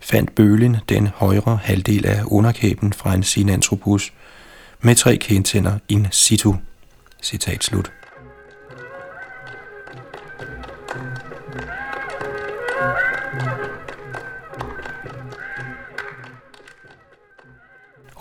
fandt 0.00 0.34
bølen 0.34 0.76
den 0.88 1.06
højre 1.06 1.58
halvdel 1.62 2.06
af 2.06 2.22
underkæben 2.26 2.92
fra 2.92 3.14
en 3.14 3.22
sinantropus 3.22 4.12
med 4.80 4.94
tre 4.94 5.16
kendtænder 5.16 5.78
in 5.88 6.06
situ. 6.10 6.54
Citat 7.22 7.64
slut. 7.64 7.92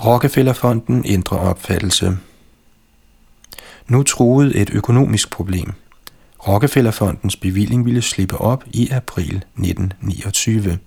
Rockefellerfonden 0.05 1.05
ændrer 1.07 1.37
opfattelse. 1.37 2.17
Nu 3.87 4.03
truede 4.03 4.55
et 4.55 4.69
økonomisk 4.69 5.31
problem. 5.31 5.73
Rockefellerfondens 6.47 7.35
bevilling 7.35 7.85
ville 7.85 8.01
slippe 8.01 8.37
op 8.37 8.63
i 8.67 8.89
april 8.89 9.35
1929. 9.35 10.79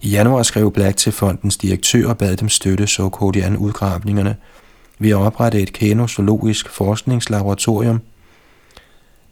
I 0.00 0.08
januar 0.08 0.42
skrev 0.42 0.72
Black 0.72 0.96
til 0.96 1.12
fondens 1.12 1.56
direktør 1.56 2.08
og 2.08 2.18
bad 2.18 2.36
dem 2.36 2.48
støtte 2.48 2.86
Sokodian 2.86 3.56
udgravningerne 3.56 4.36
ved 4.98 5.10
at 5.10 5.16
oprette 5.16 5.62
et 5.62 5.72
kenozoologisk 5.72 6.68
forskningslaboratorium. 6.68 8.00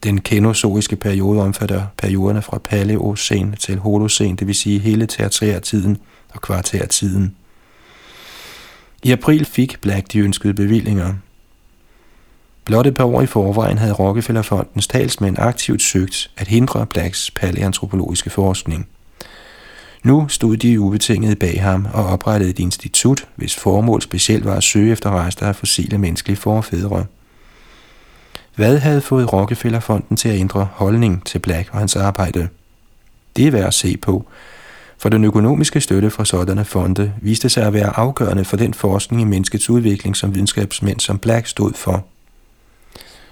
Den 0.02 0.20
kenozoiske 0.20 0.96
periode 0.96 1.42
omfatter 1.42 1.86
perioderne 1.98 2.42
fra 2.42 2.58
paleocen 2.58 3.56
til 3.56 3.78
holocen, 3.78 4.36
det 4.36 4.46
vil 4.46 4.54
sige 4.54 4.78
hele 4.78 5.06
tertiærtiden 5.06 5.98
og 6.34 6.40
kvartærtiden. 6.40 7.36
I 9.02 9.12
april 9.12 9.44
fik 9.44 9.80
Black 9.80 10.12
de 10.12 10.18
ønskede 10.18 10.54
bevillinger. 10.54 11.14
Blot 12.64 12.86
et 12.86 12.94
par 12.94 13.04
år 13.04 13.22
i 13.22 13.26
forvejen 13.26 13.78
havde 13.78 13.92
Rockefellerfondens 13.92 14.86
talsmænd 14.86 15.38
aktivt 15.38 15.82
søgt 15.82 16.30
at 16.36 16.48
hindre 16.48 16.86
Blacks 16.86 17.30
paleantropologiske 17.30 18.30
forskning. 18.30 18.88
Nu 20.02 20.28
stod 20.28 20.56
de 20.56 20.80
ubetinget 20.80 21.38
bag 21.38 21.62
ham 21.62 21.86
og 21.92 22.06
oprettede 22.06 22.50
et 22.50 22.58
institut, 22.58 23.28
hvis 23.36 23.56
formål 23.56 24.02
specielt 24.02 24.44
var 24.44 24.56
at 24.56 24.62
søge 24.62 24.92
efter 24.92 25.26
rester 25.26 25.46
af 25.46 25.56
fossile 25.56 25.98
menneskelige 25.98 26.36
forfædre. 26.36 27.04
Hvad 28.54 28.78
havde 28.78 29.00
fået 29.00 29.32
Rockefellerfonden 29.32 30.16
til 30.16 30.28
at 30.28 30.38
ændre 30.38 30.68
holdning 30.72 31.26
til 31.26 31.38
Black 31.38 31.68
og 31.72 31.78
hans 31.78 31.96
arbejde? 31.96 32.48
Det 33.36 33.46
er 33.46 33.50
værd 33.50 33.66
at 33.66 33.74
se 33.74 33.96
på, 33.96 34.26
for 35.00 35.08
den 35.08 35.24
økonomiske 35.24 35.80
støtte 35.80 36.10
fra 36.10 36.24
sådanne 36.24 36.64
fonde 36.64 37.12
viste 37.20 37.48
sig 37.48 37.66
at 37.66 37.72
være 37.72 37.98
afgørende 37.98 38.44
for 38.44 38.56
den 38.56 38.74
forskning 38.74 39.22
i 39.22 39.24
menneskets 39.24 39.70
udvikling, 39.70 40.16
som 40.16 40.34
videnskabsmænd 40.34 41.00
som 41.00 41.18
Black 41.18 41.46
stod 41.46 41.72
for. 41.72 42.04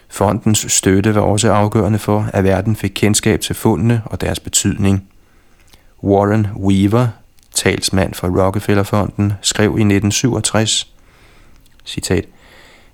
Fondens 0.08 0.66
støtte 0.68 1.14
var 1.14 1.20
også 1.20 1.52
afgørende 1.52 1.98
for, 1.98 2.30
at 2.32 2.44
verden 2.44 2.76
fik 2.76 2.92
kendskab 2.94 3.40
til 3.40 3.54
fundene 3.54 4.02
og 4.04 4.20
deres 4.20 4.40
betydning. 4.40 5.04
Warren 6.04 6.46
Weaver, 6.56 7.08
talsmand 7.54 8.14
for 8.14 8.44
Rockefellerfonden, 8.44 9.32
skrev 9.42 9.64
i 9.64 9.82
1967, 9.82 10.92
citat, 11.84 12.24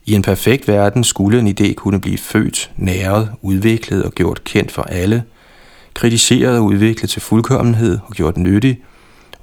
I 0.04 0.14
en 0.14 0.23
perfekt 0.23 0.69
verden 0.69 1.04
skulle 1.04 1.38
en 1.38 1.57
idé 1.61 1.75
kunne 1.75 2.00
blive 2.00 2.19
født, 2.19 2.71
næret, 2.76 3.31
udviklet 3.43 4.04
og 4.04 4.12
gjort 4.12 4.45
kendt 4.45 4.73
for 4.73 4.83
alle– 4.83 5.23
kritiseret 5.94 6.58
og 6.58 6.64
udviklet 6.64 7.10
til 7.10 7.22
fuldkommenhed 7.22 7.98
og 8.06 8.14
gjort 8.14 8.36
nyttig, 8.36 8.80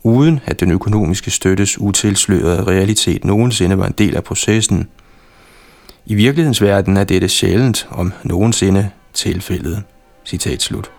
uden 0.04 0.40
at 0.46 0.60
den 0.60 0.72
økonomiske 0.72 1.32
støttes 1.32 1.80
utilslørede 1.80 2.64
realitet 2.64 3.26
nogensinde 3.26 3.78
var 3.78 3.88
en 3.88 3.96
del 3.98 4.16
af 4.16 4.24
processen. 4.24 4.88
I 6.06 6.16
virkelighedens 6.16 6.62
verden 6.62 6.98
er 6.98 7.04
dette 7.04 7.30
sjældent 7.30 7.88
om 7.92 8.14
nogensinde 8.24 8.90
tilfældet. 9.14 9.84
Citat 10.26 10.62
slut. 10.62 10.92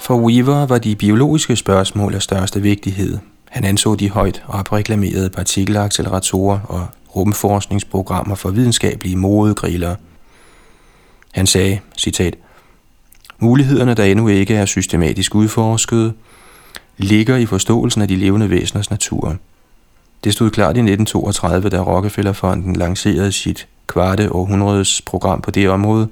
For 0.00 0.16
Weaver 0.16 0.66
var 0.66 0.78
de 0.78 0.96
biologiske 0.96 1.56
spørgsmål 1.56 2.14
af 2.14 2.22
største 2.22 2.62
vigtighed, 2.62 3.18
han 3.50 3.64
anså 3.64 3.94
de 3.94 4.10
højt 4.10 4.42
opreklamerede 4.48 5.30
partikelacceleratorer 5.30 6.60
og 6.64 6.86
rumforskningsprogrammer 7.16 8.34
for 8.34 8.50
videnskabelige 8.50 9.16
modegriller. 9.16 9.96
Han 11.32 11.46
sagde, 11.46 11.80
citat, 11.98 12.34
Mulighederne, 13.38 13.94
der 13.94 14.04
endnu 14.04 14.28
ikke 14.28 14.54
er 14.54 14.64
systematisk 14.64 15.34
udforsket, 15.34 16.14
ligger 16.98 17.36
i 17.36 17.46
forståelsen 17.46 18.02
af 18.02 18.08
de 18.08 18.16
levende 18.16 18.50
væseners 18.50 18.90
natur. 18.90 19.36
Det 20.24 20.32
stod 20.32 20.50
klart 20.50 20.76
i 20.76 20.80
1932, 20.80 21.68
da 21.68 21.78
Rockefellerfonden 21.78 22.76
lancerede 22.76 23.32
sit 23.32 23.68
kvarte 23.86 24.32
århundredes 24.32 25.02
program 25.02 25.40
på 25.40 25.50
det 25.50 25.68
område, 25.68 26.08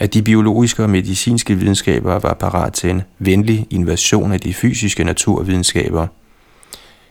at 0.00 0.14
de 0.14 0.22
biologiske 0.22 0.82
og 0.82 0.90
medicinske 0.90 1.54
videnskaber 1.54 2.18
var 2.18 2.34
parat 2.34 2.72
til 2.72 2.90
en 2.90 3.02
venlig 3.18 3.66
invasion 3.70 4.32
af 4.32 4.40
de 4.40 4.54
fysiske 4.54 5.04
naturvidenskaber. 5.04 6.06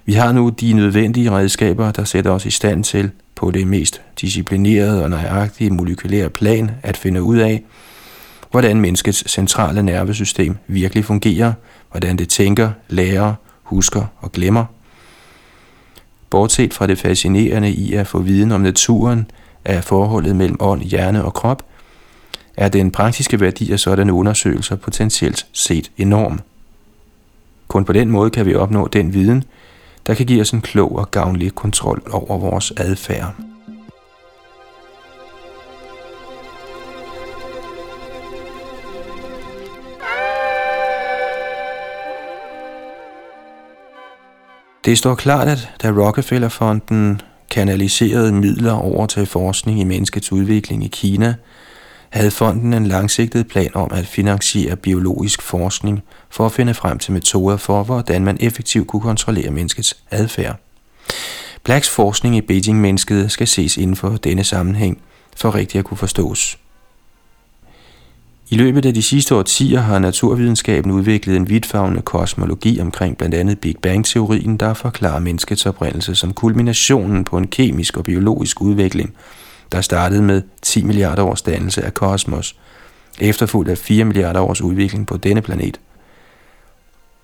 Vi 0.05 0.13
har 0.13 0.31
nu 0.31 0.50
de 0.50 0.74
nødvendige 0.74 1.31
redskaber, 1.31 1.91
der 1.91 2.03
sætter 2.03 2.31
os 2.31 2.46
i 2.46 2.51
stand 2.51 2.84
til 2.84 3.12
på 3.36 3.51
det 3.51 3.67
mest 3.67 4.01
disciplinerede 4.22 5.03
og 5.03 5.10
nøjagtige 5.10 5.69
molekylære 5.69 6.29
plan 6.29 6.72
at 6.84 6.98
finde 6.98 7.24
ud 7.24 7.38
af, 7.38 7.63
hvordan 8.51 8.81
menneskets 8.81 9.31
centrale 9.31 9.84
nervesystem 9.84 10.58
virkelig 10.67 11.05
fungerer, 11.05 11.53
hvordan 11.91 12.17
det 12.17 12.29
tænker, 12.29 12.72
lærer, 12.88 13.34
husker 13.63 14.05
og 14.19 14.31
glemmer. 14.31 14.65
Bortset 16.29 16.74
fra 16.74 16.88
det 16.88 16.98
fascinerende 16.98 17.72
i 17.72 17.93
at 17.93 18.08
få 18.08 18.19
viden 18.19 18.51
om 18.51 18.62
naturen, 18.62 19.31
af 19.65 19.84
forholdet 19.84 20.36
mellem 20.36 20.58
ånd, 20.60 20.81
hjerne 20.81 21.25
og 21.25 21.34
krop, 21.34 21.69
er 22.60 22.70
den 22.70 22.92
praktiske 22.92 23.39
værdi 23.39 23.72
af 23.72 23.80
sådanne 23.80 24.13
undersøgelser 24.13 24.75
potentielt 24.75 25.46
set 25.54 25.92
enorm. 25.98 26.39
Kun 27.68 27.86
på 27.86 27.94
den 27.94 28.12
måde 28.12 28.30
kan 28.30 28.46
vi 28.46 28.56
opnå 28.56 28.88
den 28.88 29.13
viden, 29.13 29.44
der 30.08 30.13
kan 30.13 30.25
give 30.25 30.42
os 30.42 30.51
en 30.51 30.62
klog 30.62 30.96
og 30.96 31.12
gavnlig 31.12 31.56
kontrol 31.56 32.01
over 32.12 32.38
vores 32.38 32.74
adfærd. 32.78 33.36
Det 44.86 44.98
står 44.98 45.16
klart, 45.16 45.48
at 45.48 45.70
da 45.84 45.89
Rockefellerfonden 45.89 47.22
kanaliserede 47.51 48.32
midler 48.32 48.74
over 48.74 49.06
til 49.06 49.25
forskning 49.25 49.80
i 49.80 49.84
menneskets 49.84 50.32
udvikling 50.32 50.84
i 50.84 50.88
Kina– 50.88 51.36
havde 52.10 52.32
fonden 52.32 52.74
en 52.74 52.86
langsigtet 52.86 53.48
plan 53.48 53.75
om 53.75 53.92
at 53.94 54.08
finansiere 54.08 54.75
biologisk 54.75 55.42
forskning 55.42 56.04
for 56.30 56.46
at 56.46 56.51
finde 56.51 56.74
frem 56.74 57.00
til 57.00 57.13
metoder 57.13 57.58
for, 57.58 57.84
hvordan 57.84 58.24
man 58.24 58.38
effektivt 58.39 58.88
kunne 58.88 59.01
kontrollere 59.01 59.51
menneskets 59.51 59.98
adfærd. 60.12 60.56
Blacks 61.63 61.89
forskning 61.89 62.36
i 62.36 62.42
Beijing-mennesket 62.42 63.32
skal 63.32 63.48
ses 63.48 63.78
inden 63.78 63.96
for 63.96 64.10
denne 64.10 64.44
sammenhæng, 64.44 65.01
for 65.38 65.56
rigtigt 65.56 65.80
at 65.80 65.86
kunne 65.86 65.98
forstås. 65.98 66.58
I 68.51 68.56
løbet 68.56 68.86
af 68.86 68.94
de 68.94 69.01
sidste 69.01 69.36
årtier 69.36 69.80
har 69.80 70.00
naturvidenskaben 70.00 70.92
udviklet 70.92 71.36
en 71.36 71.50
vidtfavnende 71.50 72.01
kosmologi 72.01 72.80
omkring 72.80 73.18
blandt 73.18 73.36
andet 73.36 73.60
Big 73.60 73.75
Bang-teorien, 73.82 74.58
der 74.58 74.74
forklarer 74.74 75.20
menneskets 75.20 75.66
oprindelse 75.66 76.16
som 76.16 76.34
kulminationen 76.34 77.24
på 77.24 77.38
en 77.38 77.48
kemisk 77.48 77.98
og 77.98 78.04
biologisk 78.04 78.62
udvikling, 78.62 79.13
der 79.72 79.82
startede 79.82 80.22
med 80.22 80.42
10 80.62 80.84
milliarder 80.84 81.24
års 81.24 81.42
dannelse 81.42 81.86
af 81.86 81.94
kosmos, 81.94 82.56
efterfulgt 83.20 83.72
af 83.72 83.78
4 83.78 84.06
milliarder 84.06 84.40
års 84.40 84.62
udvikling 84.62 85.08
på 85.08 85.18
denne 85.18 85.42
planet. 85.42 85.80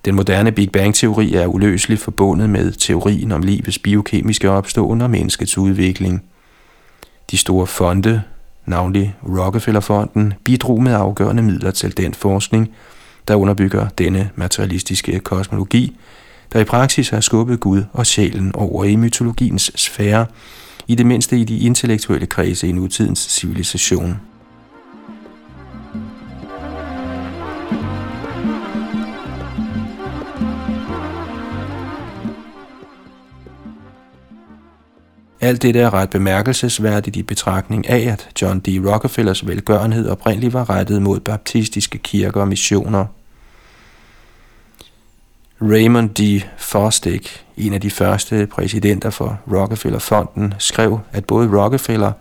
Den 0.05 0.15
moderne 0.15 0.51
Big 0.51 0.71
Bang-teori 0.71 1.33
er 1.33 1.47
uløseligt 1.47 2.01
forbundet 2.01 2.49
med 2.49 2.71
teorien 2.71 3.31
om 3.31 3.41
livets 3.41 3.79
biokemiske 3.79 4.49
opståen 4.49 5.01
og 5.01 5.09
menneskets 5.09 5.57
udvikling. 5.57 6.23
De 7.31 7.37
store 7.37 7.67
fonde, 7.67 8.21
navnlig 8.65 9.15
Rockefeller-fonden, 9.23 10.33
bidrog 10.43 10.83
med 10.83 10.93
afgørende 10.93 11.43
midler 11.43 11.71
til 11.71 11.97
den 11.97 12.13
forskning, 12.13 12.71
der 13.27 13.35
underbygger 13.35 13.87
denne 13.87 14.29
materialistiske 14.35 15.19
kosmologi, 15.19 15.97
der 16.53 16.59
i 16.59 16.63
praksis 16.63 17.09
har 17.09 17.19
skubbet 17.19 17.59
Gud 17.59 17.83
og 17.93 18.05
sjælen 18.05 18.55
over 18.55 18.83
i 18.83 18.95
mytologiens 18.95 19.71
sfære, 19.75 20.25
i 20.87 20.95
det 20.95 21.05
mindste 21.05 21.37
i 21.37 21.43
de 21.43 21.59
intellektuelle 21.59 22.25
kredse 22.25 22.67
i 22.67 22.71
nutidens 22.71 23.19
civilisation. 23.19 24.19
Alt 35.41 35.61
dette 35.61 35.79
er 35.79 35.93
ret 35.93 36.09
bemærkelsesværdigt 36.09 37.15
i 37.15 37.23
betragtning 37.23 37.89
af, 37.89 38.11
at 38.11 38.29
John 38.41 38.59
D. 38.59 38.67
Rockefellers 38.67 39.47
velgørenhed 39.47 40.09
oprindeligt 40.09 40.53
var 40.53 40.69
rettet 40.69 41.01
mod 41.01 41.19
baptistiske 41.19 41.97
kirker 41.97 42.41
og 42.41 42.47
missioner. 42.47 43.05
Raymond 45.61 46.09
D. 46.09 46.43
Fosdick, 46.57 47.45
en 47.57 47.73
af 47.73 47.81
de 47.81 47.91
første 47.91 48.47
præsidenter 48.47 49.09
for 49.09 49.39
Rockefeller-fonden, 49.51 50.53
skrev, 50.59 50.99
at 51.11 51.25
både 51.25 51.61
Rockefeller 51.61 52.11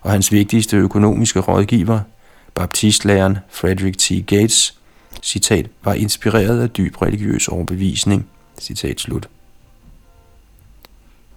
og 0.00 0.10
hans 0.10 0.32
vigtigste 0.32 0.76
økonomiske 0.76 1.40
rådgiver, 1.40 2.00
baptistlæreren 2.54 3.38
Frederick 3.48 3.98
T. 3.98 4.26
Gates, 4.26 4.78
citat, 5.22 5.66
var 5.84 5.94
inspireret 5.94 6.62
af 6.62 6.70
dyb 6.70 7.02
religiøs 7.02 7.48
overbevisning. 7.48 8.26
Citat 8.60 9.00
slut. 9.00 9.28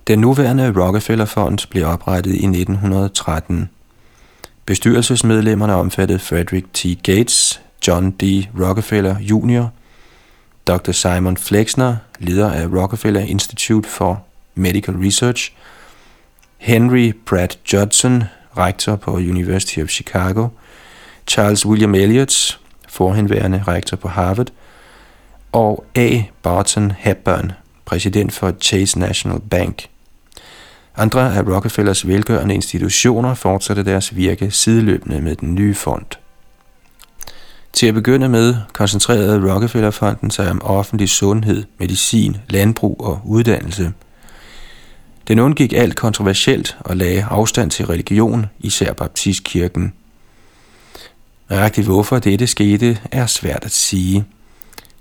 Den 0.07 0.19
nuværende 0.19 0.74
Rockefeller-fond 0.75 1.69
blev 1.69 1.86
oprettet 1.86 2.31
i 2.31 2.45
1913. 2.45 3.69
Bestyrelsesmedlemmerne 4.65 5.74
omfattede 5.74 6.19
Frederick 6.19 6.65
T. 6.74 6.86
Gates, 7.03 7.62
John 7.88 8.12
D. 8.12 8.24
Rockefeller 8.60 9.15
Jr., 9.19 9.67
Dr. 10.67 10.91
Simon 10.91 11.38
Flexner, 11.38 11.96
leder 12.20 12.51
af 12.51 12.67
Rockefeller 12.67 13.22
Institute 13.22 13.89
for 13.89 14.25
Medical 14.55 14.96
Research, 14.96 15.53
Henry 16.58 17.13
Pratt 17.25 17.74
Judson, 17.74 18.24
rektor 18.58 18.96
på 18.96 19.12
University 19.12 19.79
of 19.79 19.89
Chicago, 19.89 20.48
Charles 21.27 21.65
William 21.65 21.96
Elliott, 21.96 22.60
forhenværende 22.88 23.63
rektor 23.67 23.98
på 23.98 24.08
Harvard, 24.08 24.48
og 25.51 25.86
A. 25.96 26.22
Barton 26.43 26.91
Hepburn, 26.91 27.51
præsident 27.86 28.34
for 28.34 28.53
Chase 28.62 29.00
National 29.00 29.39
Bank. 29.39 29.88
Andre 30.96 31.35
af 31.35 31.42
Rockefellers 31.42 32.07
velgørende 32.07 32.55
institutioner 32.55 33.33
fortsatte 33.33 33.85
deres 33.85 34.16
virke 34.16 34.51
sideløbende 34.51 35.22
med 35.22 35.35
den 35.35 35.55
nye 35.55 35.75
fond. 35.75 36.05
Til 37.74 37.88
at 37.88 37.94
begynde 37.94 38.29
med 38.29 38.55
koncentrerede 38.74 39.53
Rockefellerfonden 39.53 40.31
sig 40.31 40.50
om 40.51 40.62
offentlig 40.62 41.09
sundhed, 41.09 41.64
medicin, 41.79 42.38
landbrug 42.50 43.01
og 43.01 43.22
uddannelse. 43.25 43.94
Den 45.27 45.40
undgik 45.40 45.74
alt 45.74 45.96
kontroversielt 45.96 46.77
og 46.79 46.98
lagde 46.98 47.24
afstand 47.24 47.72
til 47.72 47.86
religion, 47.86 48.46
især 48.59 48.94
baptistkirken. 48.94 49.94
Rigtig 51.51 51.83
hvorfor 51.83 52.20
dette 52.20 52.48
skete, 52.48 53.00
er 53.12 53.25
svært 53.25 53.66
at 53.66 53.72
sige. 53.72 54.25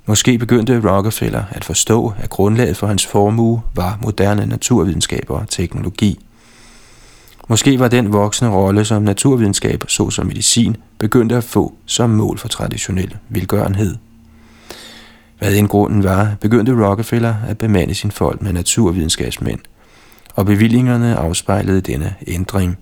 Måske 0.06 0.38
begyndte 0.38 0.90
Rockefeller 0.90 1.44
at 1.50 1.64
forstå, 1.64 2.12
at 2.18 2.30
grundlaget 2.30 2.76
for 2.76 2.86
hans 2.86 3.06
formue 3.06 3.62
var 3.74 3.98
moderne 4.02 4.46
naturvidenskaber 4.46 5.38
og 5.38 5.48
teknologi. 5.48 6.18
Måske 7.48 7.78
var 7.78 7.88
den 7.88 8.12
voksne 8.12 8.48
rolle 8.48 8.84
som 8.84 9.02
naturvidenskab, 9.02 9.84
såsom 9.88 10.26
medicin, 10.26 10.76
begyndt 10.98 11.32
at 11.32 11.44
få 11.44 11.74
som 11.86 12.10
mål 12.10 12.38
for 12.38 12.48
traditionel 12.48 13.16
velgørenhed. 13.28 13.96
Hvad 15.38 15.54
en 15.54 15.68
grunden 15.68 16.04
var, 16.04 16.34
begyndte 16.40 16.86
Rockefeller 16.86 17.34
at 17.48 17.58
bemande 17.58 17.94
sin 17.94 18.10
folk 18.10 18.42
med 18.42 18.52
naturvidenskabsmænd, 18.52 19.60
og 20.34 20.46
bevillingerne 20.46 21.16
afspejlede 21.16 21.80
denne 21.80 22.14
ændring. 22.26 22.78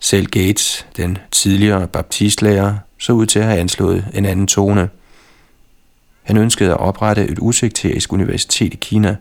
Selv 0.00 0.26
Gates, 0.26 0.86
den 0.96 1.18
tidligere 1.30 1.88
baptistlærer, 1.88 2.74
så 2.98 3.12
ud 3.12 3.26
til 3.26 3.38
at 3.38 3.44
have 3.44 3.58
anslået 3.58 4.06
en 4.14 4.24
anden 4.24 4.46
tone– 4.46 4.88
han 6.24 6.36
ønskede 6.36 6.70
at 6.70 6.80
oprette 6.80 7.28
et 7.28 7.38
usekterisk 7.40 8.12
universitet 8.12 8.74
i 8.74 8.76
Kina. 8.80 9.16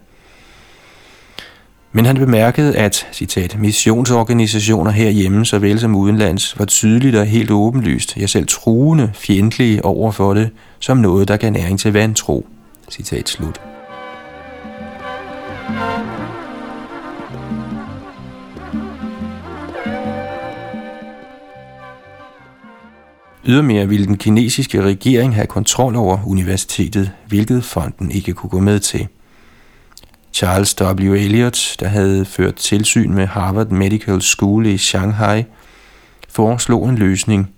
Men 1.95 2.05
han 2.05 2.15
bemærkede, 2.15 2.77
at 2.77 3.07
citat, 3.11 3.59
missionsorganisationer 3.59 4.91
herhjemme 4.91 5.45
såvel 5.45 5.79
som 5.79 5.95
udenlands 5.95 6.59
var 6.59 6.65
tydeligt 6.65 7.15
og 7.15 7.25
helt 7.25 7.51
åbenlyst, 7.51 8.17
jeg 8.17 8.29
selv 8.29 8.47
truende 8.47 9.11
fjendtlige 9.13 9.85
over 9.85 10.11
for 10.11 10.33
det, 10.33 10.49
som 10.79 10.97
noget, 10.97 11.27
der 11.27 11.37
gav 11.37 11.51
næring 11.51 11.79
til 11.79 11.93
vantro. 11.93 12.47
Citat 12.91 13.29
slut. 13.29 13.61
Ydermere 23.45 23.87
ville 23.87 24.05
den 24.05 24.17
kinesiske 24.17 24.81
regering 24.81 25.35
have 25.35 25.47
kontrol 25.47 25.95
over 25.95 26.17
universitetet, 26.27 27.11
hvilket 27.27 27.63
fonden 27.63 28.11
ikke 28.11 28.33
kunne 28.33 28.49
gå 28.49 28.59
med 28.59 28.79
til. 28.79 29.07
Charles 30.33 30.75
W. 30.81 31.13
Elliot, 31.13 31.75
der 31.79 31.87
havde 31.87 32.25
ført 32.25 32.55
tilsyn 32.55 33.13
med 33.13 33.25
Harvard 33.25 33.69
Medical 33.69 34.21
School 34.21 34.65
i 34.65 34.77
Shanghai, 34.77 35.43
foreslog 36.29 36.89
en 36.89 36.97
løsning. 36.97 37.49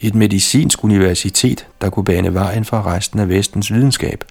Et 0.00 0.14
medicinsk 0.14 0.84
universitet, 0.84 1.66
der 1.80 1.90
kunne 1.90 2.04
bane 2.04 2.34
vejen 2.34 2.64
for 2.64 2.86
resten 2.86 3.18
af 3.18 3.28
vestens 3.28 3.72
videnskab. 3.72 4.24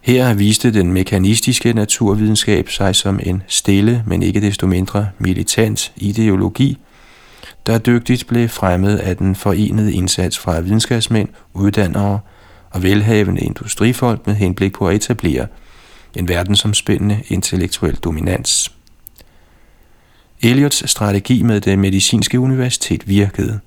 Her 0.00 0.34
viste 0.34 0.72
den 0.72 0.92
mekanistiske 0.92 1.72
naturvidenskab 1.72 2.68
sig 2.68 2.96
som 2.96 3.20
en 3.22 3.42
stille, 3.48 4.04
men 4.06 4.22
ikke 4.22 4.40
desto 4.40 4.66
mindre 4.66 5.08
militant 5.18 5.92
ideologi– 5.96 6.78
der 7.68 7.78
dygtigt 7.78 8.26
blev 8.26 8.48
fremmet 8.48 8.96
af 8.96 9.16
den 9.16 9.34
forenede 9.34 9.92
indsats 9.92 10.38
fra 10.38 10.60
videnskabsmænd, 10.60 11.28
uddannere 11.54 12.20
og 12.70 12.82
velhavende 12.82 13.40
industrifolk 13.40 14.26
med 14.26 14.34
henblik 14.34 14.72
på 14.72 14.88
at 14.88 14.96
etablere 14.96 15.46
en 16.16 16.28
verdensomspændende 16.28 17.22
intellektuel 17.28 17.96
dominans. 17.96 18.72
Elliots 20.42 20.90
strategi 20.90 21.42
med 21.42 21.60
det 21.60 21.78
medicinske 21.78 22.40
universitet 22.40 23.08
virkede. 23.08 23.60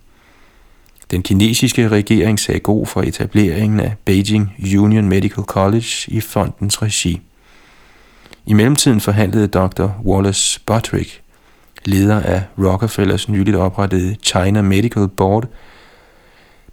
Den 1.11 1.23
kinesiske 1.23 1.89
regering 1.89 2.39
sagde 2.39 2.59
god 2.59 2.85
for 2.85 3.01
etableringen 3.01 3.79
af 3.79 3.95
Beijing 4.05 4.53
Union 4.77 5.09
Medical 5.09 5.43
College 5.43 5.87
i 6.07 6.21
fondens 6.21 6.81
regi. 6.81 7.21
I 8.45 8.53
mellemtiden 8.53 9.01
forhandlede 9.01 9.47
Dr. 9.47 9.87
Wallace 10.05 10.59
Buttrick 10.65 11.21
leder 11.85 12.21
af 12.21 12.43
Rockefellers 12.57 13.29
nyligt 13.29 13.57
oprettede 13.57 14.15
China 14.23 14.61
Medical 14.61 15.07
Board, 15.07 15.47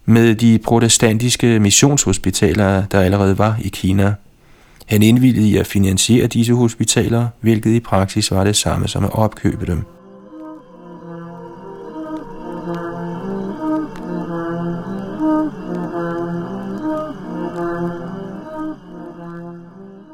med 0.09 0.35
de 0.35 0.59
protestantiske 0.59 1.61
missionshospitaler, 1.61 2.87
der 2.87 3.01
allerede 3.01 3.39
var 3.39 3.57
i 3.61 3.69
Kina. 3.69 4.15
Han 4.87 5.03
indvilligede 5.03 5.49
i 5.49 5.57
at 5.57 5.67
finansiere 5.67 6.27
disse 6.27 6.55
hospitaler, 6.55 7.29
hvilket 7.41 7.71
i 7.71 7.81
praksis 7.81 8.31
var 8.31 8.45
det 8.45 8.57
samme 8.57 8.89
som 8.89 9.05
at 9.05 9.13
opkøbe 9.13 9.67
dem. 9.67 9.85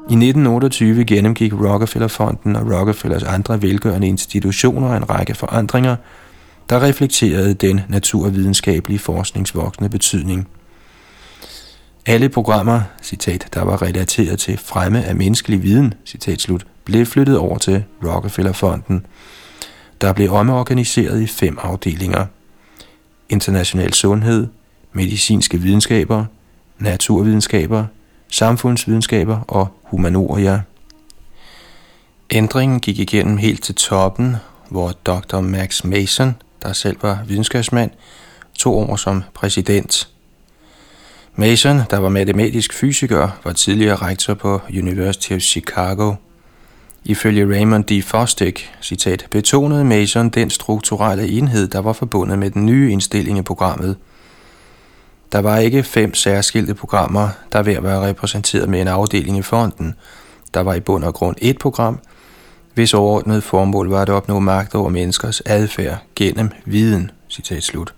I 0.09 0.13
1928 0.13 1.05
gennemgik 1.05 1.53
Rockefeller-fonden 1.53 2.55
og 2.55 2.71
Rockefellers 2.71 3.23
andre 3.23 3.61
velgørende 3.61 4.07
institutioner 4.07 4.95
en 4.95 5.09
række 5.09 5.35
forandringer, 5.35 5.95
der 6.69 6.81
reflekterede 6.81 7.53
den 7.53 7.81
naturvidenskabelige 7.89 8.99
forsknings 8.99 9.55
voksende 9.55 9.89
betydning. 9.89 10.47
Alle 12.05 12.29
programmer, 12.29 12.81
citat, 13.01 13.47
der 13.53 13.61
var 13.61 13.81
relateret 13.81 14.39
til 14.39 14.57
fremme 14.57 15.03
af 15.03 15.15
menneskelig 15.15 15.63
viden, 15.63 15.93
citat 16.05 16.41
slut, 16.41 16.65
blev 16.85 17.05
flyttet 17.05 17.37
over 17.37 17.57
til 17.57 17.83
Rockefeller-fonden. 18.03 19.05
der 20.01 20.13
blev 20.13 20.33
omorganiseret 20.33 21.21
i 21.21 21.27
fem 21.27 21.57
afdelinger. 21.61 22.25
International 23.29 23.93
sundhed, 23.93 24.47
medicinske 24.93 25.57
videnskaber, 25.57 26.25
naturvidenskaber, 26.79 27.85
samfundsvidenskaber 28.31 29.39
og 29.47 29.67
humanoria. 29.83 30.61
Ændringen 32.29 32.79
gik 32.79 32.99
igennem 32.99 33.37
helt 33.37 33.63
til 33.63 33.75
toppen, 33.75 34.35
hvor 34.69 34.91
Dr. 34.91 35.39
Max 35.39 35.83
Mason, 35.83 36.35
der 36.65 36.73
selv 36.73 36.97
var 37.01 37.19
videnskabsmand, 37.27 37.91
to 38.59 38.77
år 38.77 38.95
som 38.95 39.23
præsident. 39.33 40.09
Mason, 41.35 41.81
der 41.89 41.97
var 41.97 42.09
matematisk 42.09 42.73
fysiker, 42.73 43.29
var 43.43 43.53
tidligere 43.53 43.95
rektor 43.95 44.33
på 44.33 44.61
University 44.69 45.31
of 45.31 45.39
Chicago. 45.39 46.13
Ifølge 47.03 47.55
Raymond 47.55 47.83
D. 47.83 48.03
Fosdick, 48.03 48.71
citat, 48.81 49.27
betonede 49.31 49.85
Mason 49.85 50.29
den 50.29 50.49
strukturelle 50.49 51.27
enhed, 51.27 51.67
der 51.67 51.79
var 51.79 51.93
forbundet 51.93 52.39
med 52.39 52.51
den 52.51 52.65
nye 52.65 52.91
indstilling 52.91 53.37
i 53.37 53.41
programmet. 53.41 53.97
Der 55.31 55.39
var 55.39 55.57
ikke 55.57 55.83
fem 55.83 56.13
særskilte 56.13 56.73
programmer, 56.73 57.29
der 57.51 57.61
hver 57.61 57.79
var 57.79 58.07
repræsenteret 58.07 58.69
med 58.69 58.81
en 58.81 58.87
afdeling 58.87 59.37
i 59.37 59.41
fonden. 59.41 59.95
Der 60.53 60.59
var 60.59 60.73
i 60.73 60.79
bund 60.79 61.03
og 61.03 61.13
grund 61.13 61.35
et 61.41 61.57
program, 61.57 61.99
hvis 62.75 62.93
overordnede 62.93 63.41
formål 63.41 63.89
var 63.89 64.01
at 64.01 64.09
opnå 64.09 64.39
magt 64.39 64.75
over 64.75 64.89
menneskers 64.89 65.41
adfærd 65.45 65.97
gennem 66.15 66.49
viden. 66.65 67.11
Citat 67.29 67.63
slut. 67.63 67.93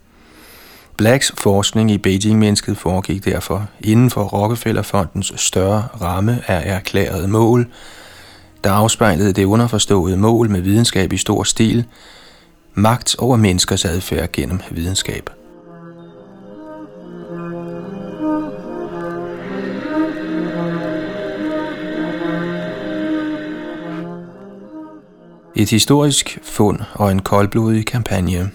Blacks 0.98 1.32
forskning 1.38 1.92
i 1.92 1.98
Beijing-mennesket 1.98 2.78
foregik 2.78 3.26
derfor 3.26 3.68
inden 3.82 4.10
for 4.10 4.24
Rockefeller-fondens 4.24 5.34
større 5.36 5.88
ramme 6.02 6.44
af 6.48 6.76
erklærede 6.76 7.28
mål, 7.28 7.68
der 8.64 8.72
afspejlede 8.72 9.34
det 9.34 9.46
underforståede 9.46 10.18
mål 10.18 10.50
med 10.50 10.62
videnskab 10.62 11.14
i 11.14 11.18
stor 11.18 11.44
stil, 11.44 11.86
magt 12.74 13.16
over 13.20 13.38
menneskers 13.38 13.86
adfærd 13.86 14.32
gennem 14.32 14.60
videnskab. 14.72 15.37
Et 25.60 25.70
historisk 25.70 26.40
fund 26.44 26.80
og 26.94 27.12
en 27.12 27.22
koldblodig 27.22 27.86
kampagne. 27.86 28.52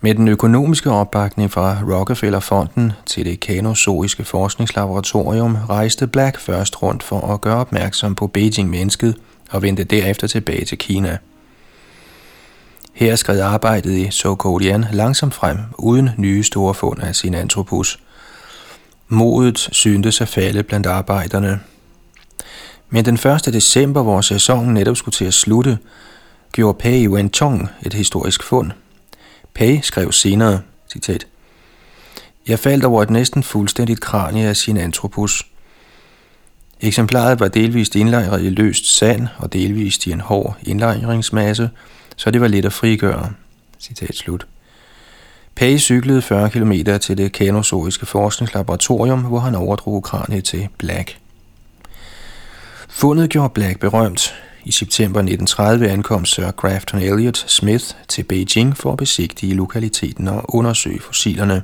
Med 0.00 0.14
den 0.14 0.28
økonomiske 0.28 0.90
opbakning 0.90 1.50
fra 1.52 1.78
Rockefeller-fonden 1.82 2.92
til 3.06 3.24
det 3.24 3.40
kanozoiske 3.40 4.24
forskningslaboratorium 4.24 5.54
rejste 5.54 6.06
Black 6.06 6.40
først 6.40 6.82
rundt 6.82 7.02
for 7.02 7.34
at 7.34 7.40
gøre 7.40 7.56
opmærksom 7.56 8.14
på 8.14 8.26
Beijing-mennesket 8.26 9.16
og 9.50 9.62
vendte 9.62 9.84
derefter 9.84 10.26
tilbage 10.26 10.64
til 10.64 10.78
Kina. 10.78 11.18
Her 12.92 13.16
skred 13.16 13.40
arbejdet 13.40 13.92
i 13.92 14.10
Sokolian 14.10 14.84
langsomt 14.92 15.34
frem, 15.34 15.58
uden 15.78 16.10
nye 16.16 16.42
store 16.42 16.74
fund 16.74 17.02
af 17.02 17.16
sin 17.16 17.34
antropus. 17.34 17.98
Modet 19.08 19.58
syntes 19.58 20.20
at 20.20 20.28
falde 20.28 20.62
blandt 20.62 20.86
arbejderne. 20.86 21.60
Men 22.96 23.04
den 23.04 23.14
1. 23.14 23.44
december, 23.52 24.02
hvor 24.02 24.20
sæsonen 24.20 24.74
netop 24.74 24.96
skulle 24.96 25.12
til 25.12 25.24
at 25.24 25.34
slutte, 25.34 25.78
gjorde 26.52 26.78
Pei 26.78 27.08
Wentong 27.08 27.68
et 27.82 27.94
historisk 27.94 28.42
fund– 28.42 28.70
Pei 29.54 29.80
skrev 29.82 30.12
senere, 30.12 30.60
citat, 30.92 31.26
Jeg 32.48 32.58
faldt 32.58 32.84
over 32.84 33.02
et 33.02 33.10
næsten 33.10 33.42
fuldstændigt 33.42 34.00
kranie 34.00 34.48
af 34.48 34.56
sin 34.56 34.76
antropus. 34.76 35.46
Eksemplaret 36.80 37.40
var 37.40 37.48
delvist 37.48 37.96
indlejret 37.96 38.42
i 38.42 38.48
løst 38.48 38.96
sand 38.96 39.28
og 39.38 39.52
delvist 39.52 40.06
i 40.06 40.10
en 40.12 40.20
hård 40.20 40.56
indlejringsmasse, 40.62 41.70
så 42.16 42.30
det 42.30 42.40
var 42.40 42.48
let 42.48 42.64
at 42.64 42.72
frigøre. 42.72 43.32
Citat 43.80 44.16
slut. 44.16 44.46
Pei 45.54 45.78
cyklede 45.78 46.22
40 46.22 46.50
km 46.50 46.72
til 47.00 47.18
det 47.18 47.32
kanozoiske 47.32 48.06
forskningslaboratorium, 48.06 49.20
hvor 49.20 49.38
han 49.38 49.54
overdrog 49.54 50.02
kraniet 50.02 50.44
til 50.44 50.68
Black. 50.78 51.18
Fundet 52.96 53.30
gjorde 53.30 53.52
Black 53.54 53.80
berømt, 53.80 54.34
i 54.64 54.72
september 54.72 55.20
1930 55.20 55.88
ankom 55.90 56.24
Sir 56.24 56.50
Grafton 56.50 57.00
Elliot 57.00 57.36
Smith 57.36 57.84
til 58.08 58.22
Beijing 58.22 58.76
for 58.76 58.92
at 58.92 58.98
besigtige 58.98 59.54
lokaliteten 59.54 60.28
og 60.28 60.54
undersøge 60.54 61.00
fossilerne. 61.00 61.62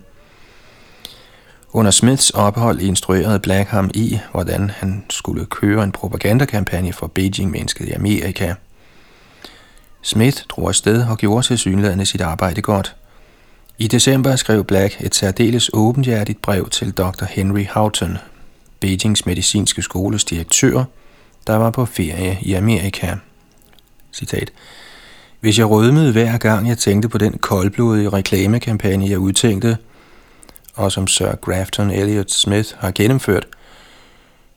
Under 1.72 1.90
Smiths 1.90 2.30
ophold 2.30 2.80
instruerede 2.80 3.38
Black 3.38 3.68
ham 3.68 3.90
i, 3.94 4.18
hvordan 4.32 4.70
han 4.70 5.04
skulle 5.10 5.46
køre 5.46 5.84
en 5.84 5.92
propagandakampagne 5.92 6.92
for 6.92 7.06
Beijing-mennesket 7.06 7.88
i 7.88 7.92
Amerika. 7.92 8.54
Smith 10.02 10.42
drog 10.48 10.68
afsted 10.68 11.06
og 11.08 11.18
gjorde 11.18 11.46
til 11.46 11.58
synlædende 11.58 12.06
sit 12.06 12.20
arbejde 12.20 12.62
godt. 12.62 12.96
I 13.78 13.86
december 13.86 14.36
skrev 14.36 14.64
Black 14.64 14.96
et 15.00 15.14
særdeles 15.14 15.70
åbenhjertigt 15.72 16.42
brev 16.42 16.68
til 16.68 16.90
Dr. 16.90 17.24
Henry 17.24 17.66
Houghton, 17.70 18.18
Beijings 18.80 19.26
medicinske 19.26 19.82
skoles 19.82 20.24
direktør, 20.24 20.84
der 21.46 21.56
var 21.56 21.70
på 21.70 21.84
ferie 21.84 22.38
i 22.42 22.54
Amerika. 22.54 23.14
Citat. 24.12 24.52
Hvis 25.40 25.58
jeg 25.58 25.70
rødmede 25.70 26.12
hver 26.12 26.38
gang, 26.38 26.68
jeg 26.68 26.78
tænkte 26.78 27.08
på 27.08 27.18
den 27.18 27.38
koldblodige 27.38 28.08
reklamekampagne, 28.08 29.10
jeg 29.10 29.18
udtænkte, 29.18 29.76
og 30.74 30.92
som 30.92 31.06
Sir 31.06 31.34
Grafton 31.34 31.90
Elliot 31.90 32.30
Smith 32.30 32.74
har 32.78 32.90
gennemført, 32.90 33.46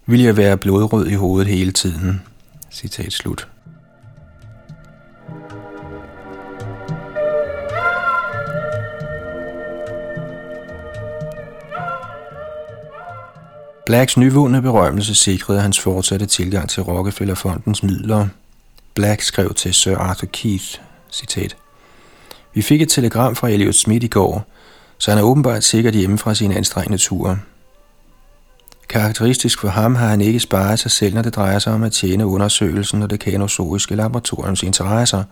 ville 0.05 0.25
jeg 0.25 0.37
være 0.37 0.57
blodrød 0.57 1.07
i 1.07 1.13
hovedet 1.13 1.47
hele 1.47 1.71
tiden. 1.71 2.21
Citat 2.71 3.13
slut. 3.13 3.47
Blacks 13.85 14.17
nyvundne 14.17 14.61
berømmelse 14.61 15.15
sikrede 15.15 15.61
hans 15.61 15.79
fortsatte 15.79 16.25
tilgang 16.25 16.69
til 16.69 16.83
Rockefeller-fondens 16.83 17.83
midler. 17.83 18.27
Black 18.93 19.21
skrev 19.21 19.53
til 19.53 19.73
Sir 19.73 19.97
Arthur 19.97 20.27
Keith, 20.27 20.79
citat, 21.11 21.55
Vi 22.53 22.61
fik 22.61 22.81
et 22.81 22.89
telegram 22.89 23.35
fra 23.35 23.49
Elliot 23.49 23.75
Smith 23.75 24.05
i 24.05 24.07
går, 24.07 24.45
så 24.97 25.11
han 25.11 25.17
er 25.17 25.23
åbenbart 25.23 25.63
sikkert 25.63 25.93
hjemme 25.93 26.17
fra 26.17 26.35
sin 26.35 26.51
anstrengende 26.51 26.97
tur. 26.97 27.37
Karakteristisk 28.89 29.59
for 29.59 29.67
ham 29.67 29.95
har 29.95 30.07
han 30.07 30.21
ikke 30.21 30.39
sparet 30.39 30.79
sig 30.79 30.91
selv, 30.91 31.13
når 31.13 31.21
det 31.21 31.35
drejer 31.35 31.59
sig 31.59 31.73
om 31.73 31.83
at 31.83 31.91
tjene 31.91 32.25
undersøgelsen 32.25 33.01
og 33.01 33.09
det 33.09 33.19
kanozoiske 33.19 33.95
laboratoriums 33.95 34.63
interesser, 34.63 35.23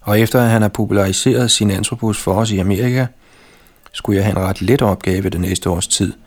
og 0.00 0.20
efter 0.20 0.42
at 0.42 0.50
han 0.50 0.62
har 0.62 0.68
populariseret 0.68 1.50
sin 1.50 1.70
antropos 1.70 2.18
for 2.18 2.34
os 2.34 2.50
i 2.50 2.58
Amerika, 2.58 3.06
skulle 3.92 4.16
jeg 4.16 4.24
have 4.24 4.36
en 4.36 4.42
ret 4.42 4.62
let 4.62 4.82
opgave 4.82 5.30
det 5.30 5.40
næste 5.40 5.70
års 5.70 5.88
tid– 5.88 6.12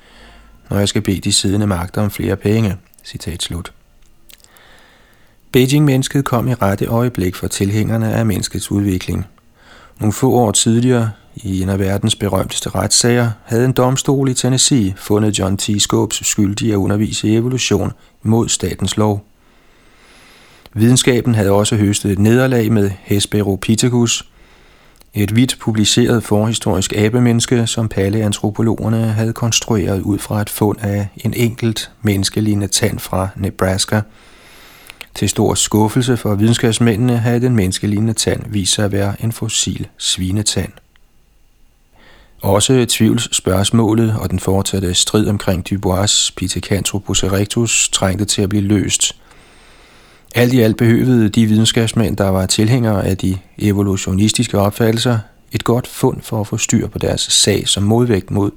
når 0.70 0.78
jeg 0.78 0.90
skal 0.90 1.02
bede 1.02 1.20
de 1.20 1.34
siddende 1.34 1.68
magter 1.68 2.02
om 2.02 2.12
flere 2.12 2.36
penge. 2.36 2.78
Citat 3.06 3.44
slut. 3.44 3.72
Beijing-mennesket 5.52 6.26
kom 6.26 6.48
i 6.48 6.54
rette 6.54 6.86
øjeblik 6.86 7.36
for 7.36 7.48
tilhængerne 7.48 8.14
af 8.14 8.26
menneskets 8.26 8.72
udvikling. 8.72 9.26
Nogle 10.00 10.14
få 10.14 10.32
år 10.32 10.52
tidligere, 10.52 11.12
i 11.36 11.62
en 11.62 11.70
af 11.70 11.80
verdens 11.80 12.16
berømteste 12.16 12.70
retssager, 12.70 13.32
havde 13.44 13.66
en 13.66 13.72
domstol 13.72 14.30
i 14.30 14.34
Tennessee 14.34 14.94
fundet 14.98 15.40
John 15.40 15.58
T. 15.58 15.70
Scopes 15.80 16.22
skyldig 16.24 16.72
at 16.72 16.76
undervise 16.76 17.28
i 17.28 17.36
evolution 17.36 17.92
mod 18.24 18.50
statens 18.50 18.98
lov. 18.98 19.26
Videnskaben 20.74 21.36
havde 21.36 21.52
også 21.52 21.76
høstet 21.76 22.12
et 22.12 22.20
nederlag 22.20 22.72
med 22.72 22.92
Hesperopithecus, 23.02 24.30
et 25.24 25.36
vidt 25.36 25.58
publiceret 25.60 26.24
forhistorisk 26.24 26.94
abemenneske, 26.96 27.68
som 27.68 27.90
paleantropologerne 27.90 28.98
havde 28.98 29.34
konstrueret 29.34 30.02
ud 30.02 30.20
fra 30.20 30.42
et 30.42 30.50
fund 30.50 30.78
af 30.82 31.08
en 31.16 31.34
enkelt 31.34 31.92
menneskelignende 32.02 32.68
tand 32.68 33.00
fra 33.00 33.28
Nebraska. 33.36 34.02
Til 35.16 35.30
stor 35.30 35.54
skuffelse 35.54 36.18
for 36.18 36.36
videnskabsmændene 36.36 37.18
havde 37.18 37.42
den 37.42 37.56
menneskelignende 37.56 38.14
tand 38.14 38.44
vist 38.48 38.74
sig 38.74 38.86
at 38.86 38.92
være 38.92 39.16
en 39.24 39.32
fossil 39.32 39.88
svinetand. 39.98 40.72
Også 42.42 42.86
tvivlsspørgsmålet 42.90 44.16
og 44.20 44.30
den 44.30 44.40
fortsatte 44.40 44.94
strid 44.94 45.28
omkring 45.28 45.66
Dubois' 45.72 46.32
Pithecanthropus 46.36 47.24
erectus 47.24 47.90
trængte 47.90 48.26
til 48.26 48.42
at 48.42 48.50
blive 48.50 48.64
løst– 48.64 49.16
alt 50.36 50.54
i 50.54 50.60
alt 50.60 50.78
behøvede 50.78 51.30
de 51.30 51.46
videnskabsmænd, 51.46 52.18
der 52.18 52.30
var 52.30 52.46
tilhængere 52.46 53.06
af 53.06 53.18
de 53.18 53.38
evolutionistiske 53.58 54.60
opfattelser, 54.60 55.20
et 55.52 55.63
godt 55.63 55.88
fund 55.88 56.22
for 56.22 56.42
at 56.42 56.48
få 56.48 56.58
styr 56.58 56.88
på 56.88 57.00
deres 57.00 57.22
sag 57.22 57.68
som 57.68 57.84
modvægt 57.84 58.32
mod 58.32 58.52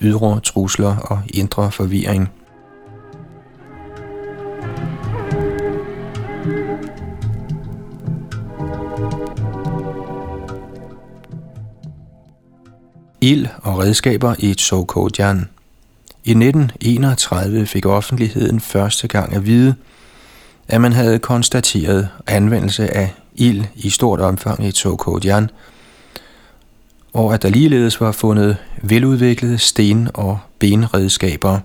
ydre 0.00 0.40
trusler 0.40 0.96
og 0.96 1.22
indre 1.34 1.72
forvirring. 1.72 2.30
Ild 13.20 13.46
og 13.62 13.78
redskaber 13.78 14.34
i 14.38 14.54
Tsokodjan. 14.54 15.48
I 16.24 16.30
1931 16.30 17.66
fik 17.66 17.86
offentligheden 17.86 18.60
første 18.60 19.08
gang 19.08 19.34
at 19.34 19.46
vide, 19.46 19.74
at 20.68 20.80
man 20.80 20.92
havde 20.92 21.18
konstateret 21.18 22.08
anvendelse 22.26 22.96
af 22.96 23.14
ild 23.34 23.64
i 23.74 23.90
stort 23.90 24.20
omfang 24.20 24.66
i 24.66 24.72
Tokodian, 24.72 25.50
og 27.12 27.34
at 27.34 27.42
der 27.42 27.48
ligeledes 27.48 28.00
var 28.00 28.12
fundet 28.12 28.56
veludviklede 28.82 29.58
sten- 29.58 30.08
og 30.14 30.38
benredskaber. 30.58 31.58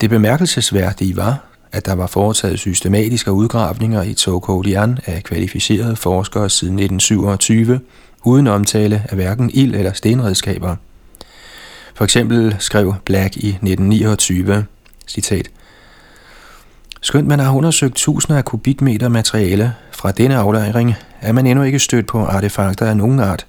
Det 0.00 0.10
bemærkelsesværdige 0.10 1.16
var, 1.16 1.44
at 1.72 1.86
der 1.86 1.92
var 1.92 2.06
foretaget 2.06 2.58
systematiske 2.58 3.32
udgravninger 3.32 4.02
i 4.02 4.14
Tokodian 4.14 4.98
af 5.06 5.22
kvalificerede 5.22 5.96
forskere 5.96 6.50
siden 6.50 6.78
1927, 6.78 7.80
uden 8.24 8.46
omtale 8.46 9.02
af 9.08 9.16
hverken 9.16 9.50
ild- 9.54 9.74
eller 9.74 9.92
stenredskaber. 9.92 10.76
For 11.94 12.04
eksempel 12.04 12.56
skrev 12.58 12.94
Black 13.04 13.36
i 13.36 13.48
1929, 13.48 14.64
citat, 15.06 15.50
Skønt 17.00 17.28
man 17.28 17.38
har 17.38 17.52
undersøgt 17.52 17.94
tusinder 17.94 18.38
af 18.38 18.44
kubikmeter 18.44 19.08
materiale 19.08 19.74
fra 19.92 20.12
denne 20.12 20.36
aflejring, 20.36 20.94
er 21.20 21.32
man 21.32 21.46
endnu 21.46 21.64
ikke 21.64 21.78
stødt 21.78 22.06
på 22.06 22.24
artefakter 22.24 22.86
af 22.86 22.96
nogen 22.96 23.20
art, 23.20 23.46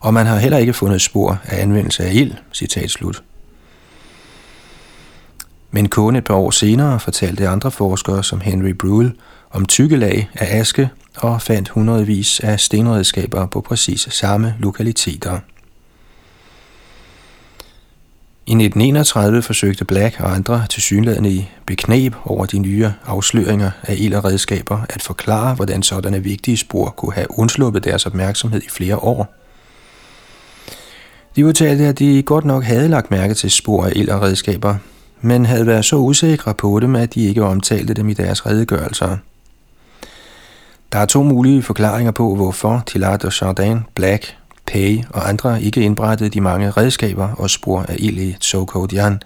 og 0.00 0.14
man 0.14 0.26
har 0.26 0.38
heller 0.38 0.58
ikke 0.58 0.72
fundet 0.72 1.02
spor 1.02 1.38
af 1.44 1.62
anvendelse 1.62 2.04
af 2.04 2.14
ild, 2.14 2.32
citat 2.52 2.90
slut. 2.90 3.22
Men 5.70 5.88
kun 5.88 6.16
et 6.16 6.24
par 6.24 6.34
år 6.34 6.50
senere 6.50 7.00
fortalte 7.00 7.48
andre 7.48 7.70
forskere 7.70 8.24
som 8.24 8.40
Henry 8.40 8.70
Bruhl 8.70 9.12
om 9.50 9.66
tykke 9.66 9.96
lag 9.96 10.30
af 10.34 10.60
aske 10.60 10.90
og 11.16 11.42
fandt 11.42 11.68
hundredvis 11.68 12.40
af 12.40 12.60
stenredskaber 12.60 13.46
på 13.46 13.60
præcis 13.60 14.08
samme 14.10 14.54
lokaliteter. 14.58 15.38
I 18.48 18.52
1931 18.52 19.42
forsøgte 19.42 19.84
Black 19.84 20.20
og 20.20 20.34
andre 20.34 20.66
tilsyneladende 20.70 21.30
i 21.30 21.48
beknæb 21.66 22.14
over 22.24 22.46
de 22.46 22.58
nye 22.58 22.92
afsløringer 23.06 23.70
af 23.82 23.94
ild 23.98 24.14
og 24.14 24.24
redskaber 24.24 24.80
at 24.88 25.02
forklare, 25.02 25.54
hvordan 25.54 25.82
sådanne 25.82 26.22
vigtige 26.22 26.56
spor 26.56 26.90
kunne 26.90 27.12
have 27.12 27.26
undsluppet 27.30 27.84
deres 27.84 28.06
opmærksomhed 28.06 28.62
i 28.62 28.68
flere 28.68 28.96
år. 28.96 29.34
De 31.36 31.46
udtalte, 31.46 31.84
at 31.84 31.98
de 31.98 32.22
godt 32.22 32.44
nok 32.44 32.64
havde 32.64 32.88
lagt 32.88 33.10
mærke 33.10 33.34
til 33.34 33.50
spor 33.50 33.84
af 33.84 33.92
ild 33.96 34.08
og 34.08 34.22
redskaber, 34.22 34.74
men 35.20 35.46
havde 35.46 35.66
været 35.66 35.84
så 35.84 35.96
usikre 35.96 36.54
på 36.54 36.80
dem, 36.80 36.96
at 36.96 37.14
de 37.14 37.24
ikke 37.24 37.44
omtalte 37.44 37.94
dem 37.94 38.08
i 38.08 38.14
deres 38.14 38.46
redegørelser. 38.46 39.16
Der 40.92 40.98
er 40.98 41.06
to 41.06 41.22
mulige 41.22 41.62
forklaringer 41.62 42.12
på, 42.12 42.34
hvorfor 42.34 42.82
Tillard 42.86 43.24
og 43.24 43.32
Chardin, 43.32 43.78
Black, 43.94 44.36
Pei 44.66 45.04
og 45.10 45.28
andre 45.28 45.62
ikke 45.62 45.80
indberettede 45.80 46.30
de 46.30 46.40
mange 46.40 46.70
redskaber 46.70 47.28
og 47.28 47.50
spor 47.50 47.82
af 47.88 47.96
ild 47.98 48.18
i 48.18 48.36
Tsokodian. 48.40 49.22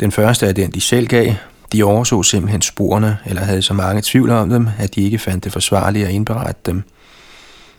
Den 0.00 0.12
første 0.12 0.46
er 0.46 0.52
den, 0.52 0.70
de 0.70 0.80
selv 0.80 1.06
gav. 1.06 1.32
De 1.72 1.84
overså 1.84 2.22
simpelthen 2.22 2.62
sporene, 2.62 3.18
eller 3.26 3.42
havde 3.42 3.62
så 3.62 3.74
mange 3.74 4.02
tvivl 4.04 4.30
om 4.30 4.50
dem, 4.50 4.68
at 4.78 4.94
de 4.94 5.02
ikke 5.02 5.18
fandt 5.18 5.44
det 5.44 5.52
forsvarligt 5.52 6.06
at 6.06 6.12
indberette 6.12 6.60
dem. 6.66 6.82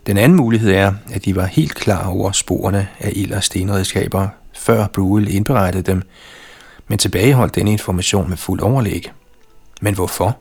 Den 0.07 0.17
anden 0.17 0.37
mulighed 0.37 0.71
er, 0.71 0.93
at 1.13 1.25
de 1.25 1.35
var 1.35 1.45
helt 1.45 1.75
klar 1.75 2.07
over 2.07 2.31
sporene 2.31 2.87
af 2.99 3.11
ild- 3.15 3.33
og 3.33 3.43
stenredskaber, 3.43 4.27
før 4.53 4.87
Bruel 4.87 5.35
indberettede 5.35 5.83
dem, 5.83 6.01
men 6.87 6.97
tilbageholdt 6.97 7.55
denne 7.55 7.71
information 7.71 8.29
med 8.29 8.37
fuld 8.37 8.61
overlæg. 8.61 9.11
Men 9.81 9.93
hvorfor? 9.93 10.37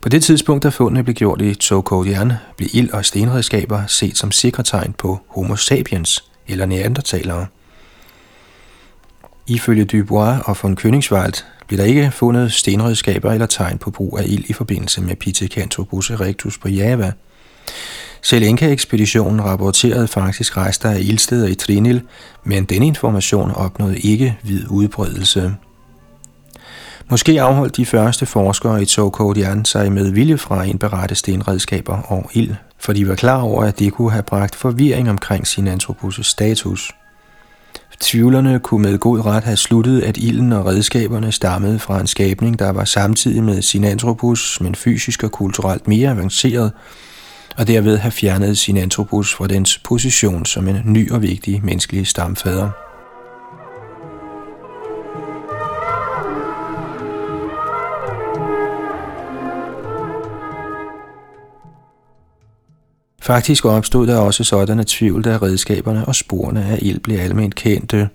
På 0.00 0.08
det 0.08 0.22
tidspunkt, 0.22 0.62
da 0.62 0.68
fundene 0.68 1.04
blev 1.04 1.14
gjort 1.14 1.40
i 1.42 1.54
Tsokodian, 1.54 2.32
blev 2.56 2.68
ild- 2.72 2.90
og 2.90 3.04
stenredskaber 3.04 3.86
set 3.86 4.18
som 4.18 4.32
sikre 4.32 4.62
tegn 4.62 4.92
på 4.98 5.20
homo 5.28 5.56
sapiens 5.56 6.24
eller 6.48 6.66
neandertalere. 6.66 7.46
Ifølge 9.46 9.84
Dubois 9.84 10.38
og 10.44 10.56
von 10.62 10.78
Königswald 10.80 11.44
blev 11.66 11.78
der 11.78 11.84
ikke 11.84 12.10
fundet 12.10 12.52
stenredskaber 12.52 13.32
eller 13.32 13.46
tegn 13.46 13.78
på 13.78 13.90
brug 13.90 14.18
af 14.18 14.24
ild 14.26 14.44
i 14.50 14.52
forbindelse 14.52 15.00
med 15.00 15.16
Pithecanthropus 15.16 16.10
erectus 16.10 16.58
på 16.58 16.68
Java. 16.68 17.12
Selv 18.22 18.42
Inka-ekspeditionen 18.42 19.44
rapporterede 19.44 20.08
faktisk 20.08 20.56
rester 20.56 20.90
af 20.90 21.00
ildsteder 21.00 21.48
i 21.48 21.54
Trinil, 21.54 22.02
men 22.44 22.64
denne 22.64 22.86
information 22.86 23.50
opnåede 23.50 23.98
ikke 23.98 24.38
vid 24.42 24.66
udbredelse. 24.68 25.54
Måske 27.10 27.42
afholdt 27.42 27.76
de 27.76 27.86
første 27.86 28.26
forskere 28.26 28.82
i 28.82 28.84
Tsokodian 28.84 29.64
sig 29.64 29.92
med 29.92 30.10
vilje 30.10 30.38
fra 30.38 30.62
at 30.62 30.68
indberette 30.68 31.14
stenredskaber 31.14 31.96
og 31.96 32.30
ild, 32.32 32.54
for 32.78 32.92
de 32.92 33.08
var 33.08 33.14
klar 33.14 33.42
over, 33.42 33.64
at 33.64 33.78
det 33.78 33.92
kunne 33.92 34.10
have 34.10 34.22
bragt 34.22 34.54
forvirring 34.54 35.10
omkring 35.10 35.46
sin 35.46 35.68
antropos 35.68 36.20
status. 36.22 36.92
Tvivlerne 38.00 38.60
kunne 38.60 38.90
med 38.90 38.98
god 38.98 39.26
ret 39.26 39.44
have 39.44 39.56
sluttet, 39.56 40.02
at 40.02 40.16
ilden 40.16 40.52
og 40.52 40.66
redskaberne 40.66 41.32
stammede 41.32 41.78
fra 41.78 42.00
en 42.00 42.06
skabning, 42.06 42.58
der 42.58 42.70
var 42.70 42.84
samtidig 42.84 43.44
med 43.44 43.62
sin 43.62 43.84
antropos, 43.84 44.60
men 44.60 44.74
fysisk 44.74 45.22
og 45.22 45.32
kulturelt 45.32 45.88
mere 45.88 46.10
avanceret, 46.10 46.72
og 47.56 47.66
derved 47.66 47.98
have 47.98 48.12
fjernet 48.12 48.58
sin 48.58 48.76
antropos 48.76 49.34
fra 49.34 49.46
dens 49.46 49.78
position 49.78 50.46
som 50.46 50.68
en 50.68 50.80
ny 50.84 51.12
og 51.12 51.22
vigtig 51.22 51.60
menneskelig 51.64 52.06
stamfader. 52.06 52.91
Faktisk 63.22 63.64
opstod 63.64 64.06
der 64.06 64.16
også 64.16 64.44
sådanne 64.44 64.84
tvivl, 64.86 65.24
da 65.24 65.36
redskaberne 65.36 66.04
og 66.04 66.14
sporene 66.14 66.64
af 66.64 66.78
ild 66.82 67.00
blev 67.00 67.18
almindeligt 67.18 67.54
kendte. 67.54 68.08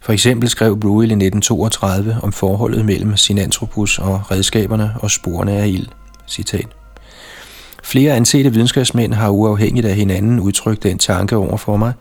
For 0.00 0.12
eksempel 0.12 0.48
skrev 0.48 0.80
Bruegel 0.80 1.10
i 1.10 1.12
1932 1.12 2.16
om 2.22 2.32
forholdet 2.32 2.84
mellem 2.84 3.16
Sinanthropus 3.16 3.98
og 3.98 4.30
redskaberne 4.30 4.94
og 5.00 5.10
sporene 5.10 5.52
af 5.52 5.68
ild. 5.68 5.86
Citat. 6.28 6.66
Flere 7.82 8.14
ansete 8.14 8.52
videnskabsmænd 8.52 9.14
har 9.14 9.30
uafhængigt 9.30 9.86
af 9.86 9.94
hinanden 9.94 10.40
udtrykt 10.40 10.82
den 10.82 10.98
tanke 10.98 11.36
over 11.36 11.56
for 11.56 11.76
mig, 11.76 11.92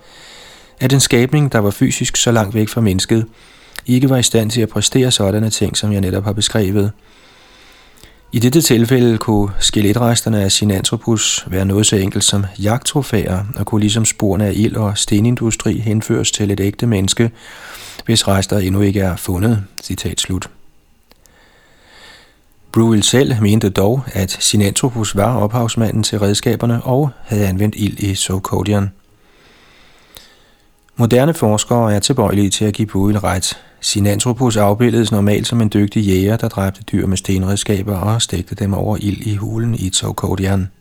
at 0.79 0.93
en 0.93 0.99
skabning, 0.99 1.51
der 1.51 1.59
var 1.59 1.71
fysisk 1.71 2.17
så 2.17 2.31
langt 2.31 2.55
væk 2.55 2.69
fra 2.69 2.81
mennesket, 2.81 3.25
ikke 3.85 4.09
var 4.09 4.17
i 4.17 4.23
stand 4.23 4.51
til 4.51 4.61
at 4.61 4.69
præstere 4.69 5.11
sådanne 5.11 5.49
ting, 5.49 5.77
som 5.77 5.91
jeg 5.91 6.01
netop 6.01 6.23
har 6.23 6.33
beskrevet– 6.33 6.91
i 8.31 8.39
dette 8.39 8.61
tilfælde 8.61 9.17
kunne 9.17 9.51
skeletresterne 9.59 10.43
af 10.43 10.51
Sinanthropus 10.51 11.45
være 11.47 11.65
noget 11.65 11.85
så 11.85 11.95
enkelt 11.95 12.23
som 12.23 12.45
jagttrofæer 12.61 13.43
og 13.55 13.65
kunne 13.65 13.81
ligesom 13.81 14.05
sporene 14.05 14.45
af 14.45 14.53
ild- 14.55 14.75
og 14.75 14.97
stenindustri 14.97 15.79
henføres 15.79 16.31
til 16.31 16.51
et 16.51 16.59
ægte 16.59 16.87
menneske, 16.87 17.31
hvis 18.05 18.27
rester 18.27 18.57
endnu 18.57 18.81
ikke 18.81 18.99
er 18.99 19.15
fundet. 19.15 19.63
Citat 19.83 20.19
slut. 20.19 20.49
Bruel 22.71 23.03
selv 23.03 23.41
mente 23.41 23.69
dog, 23.69 24.03
at 24.13 24.31
Sinanthropus 24.39 25.15
var 25.15 25.35
ophavsmanden 25.35 26.03
til 26.03 26.19
redskaberne 26.19 26.83
og 26.83 27.09
havde 27.23 27.47
anvendt 27.47 27.75
ild 27.77 27.99
i 27.99 28.15
Sokodian. 28.15 28.89
Moderne 30.97 31.33
forskere 31.33 31.93
er 31.93 31.99
tilbøjelige 31.99 32.49
til 32.49 32.65
at 32.65 32.73
give 32.73 32.85
Buil 32.85 33.19
ret. 33.19 33.57
Sinanthropus 33.81 34.57
afbildes 34.57 35.11
normalt 35.11 35.47
som 35.47 35.61
en 35.61 35.71
dygtig 35.73 36.03
jæger, 36.03 36.37
der 36.37 36.47
dræbte 36.47 36.81
dyr 36.91 37.07
med 37.07 37.17
stenredskaber 37.17 37.95
og 37.95 38.21
stegte 38.21 38.55
dem 38.55 38.73
over 38.73 38.97
ild 39.01 39.27
i 39.27 39.35
hulen 39.35 39.75
i 39.75 39.89
Tsokodian. 39.89 40.71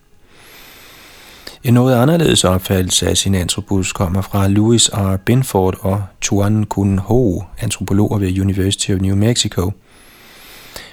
En 1.65 1.75
noget 1.75 1.97
anderledes 1.97 2.45
opfattelse 2.45 3.09
af 3.09 3.17
Sinanthropus 3.17 3.93
kommer 3.93 4.23
fra 4.23 4.49
Louis 4.49 4.89
R. 4.89 5.17
Binford 5.17 5.77
og 5.81 6.03
Tuan 6.21 6.65
Kun 6.65 6.99
Ho, 6.99 7.43
antropologer 7.59 8.19
ved 8.19 8.41
University 8.41 8.91
of 8.91 9.01
New 9.01 9.17
Mexico. 9.17 9.73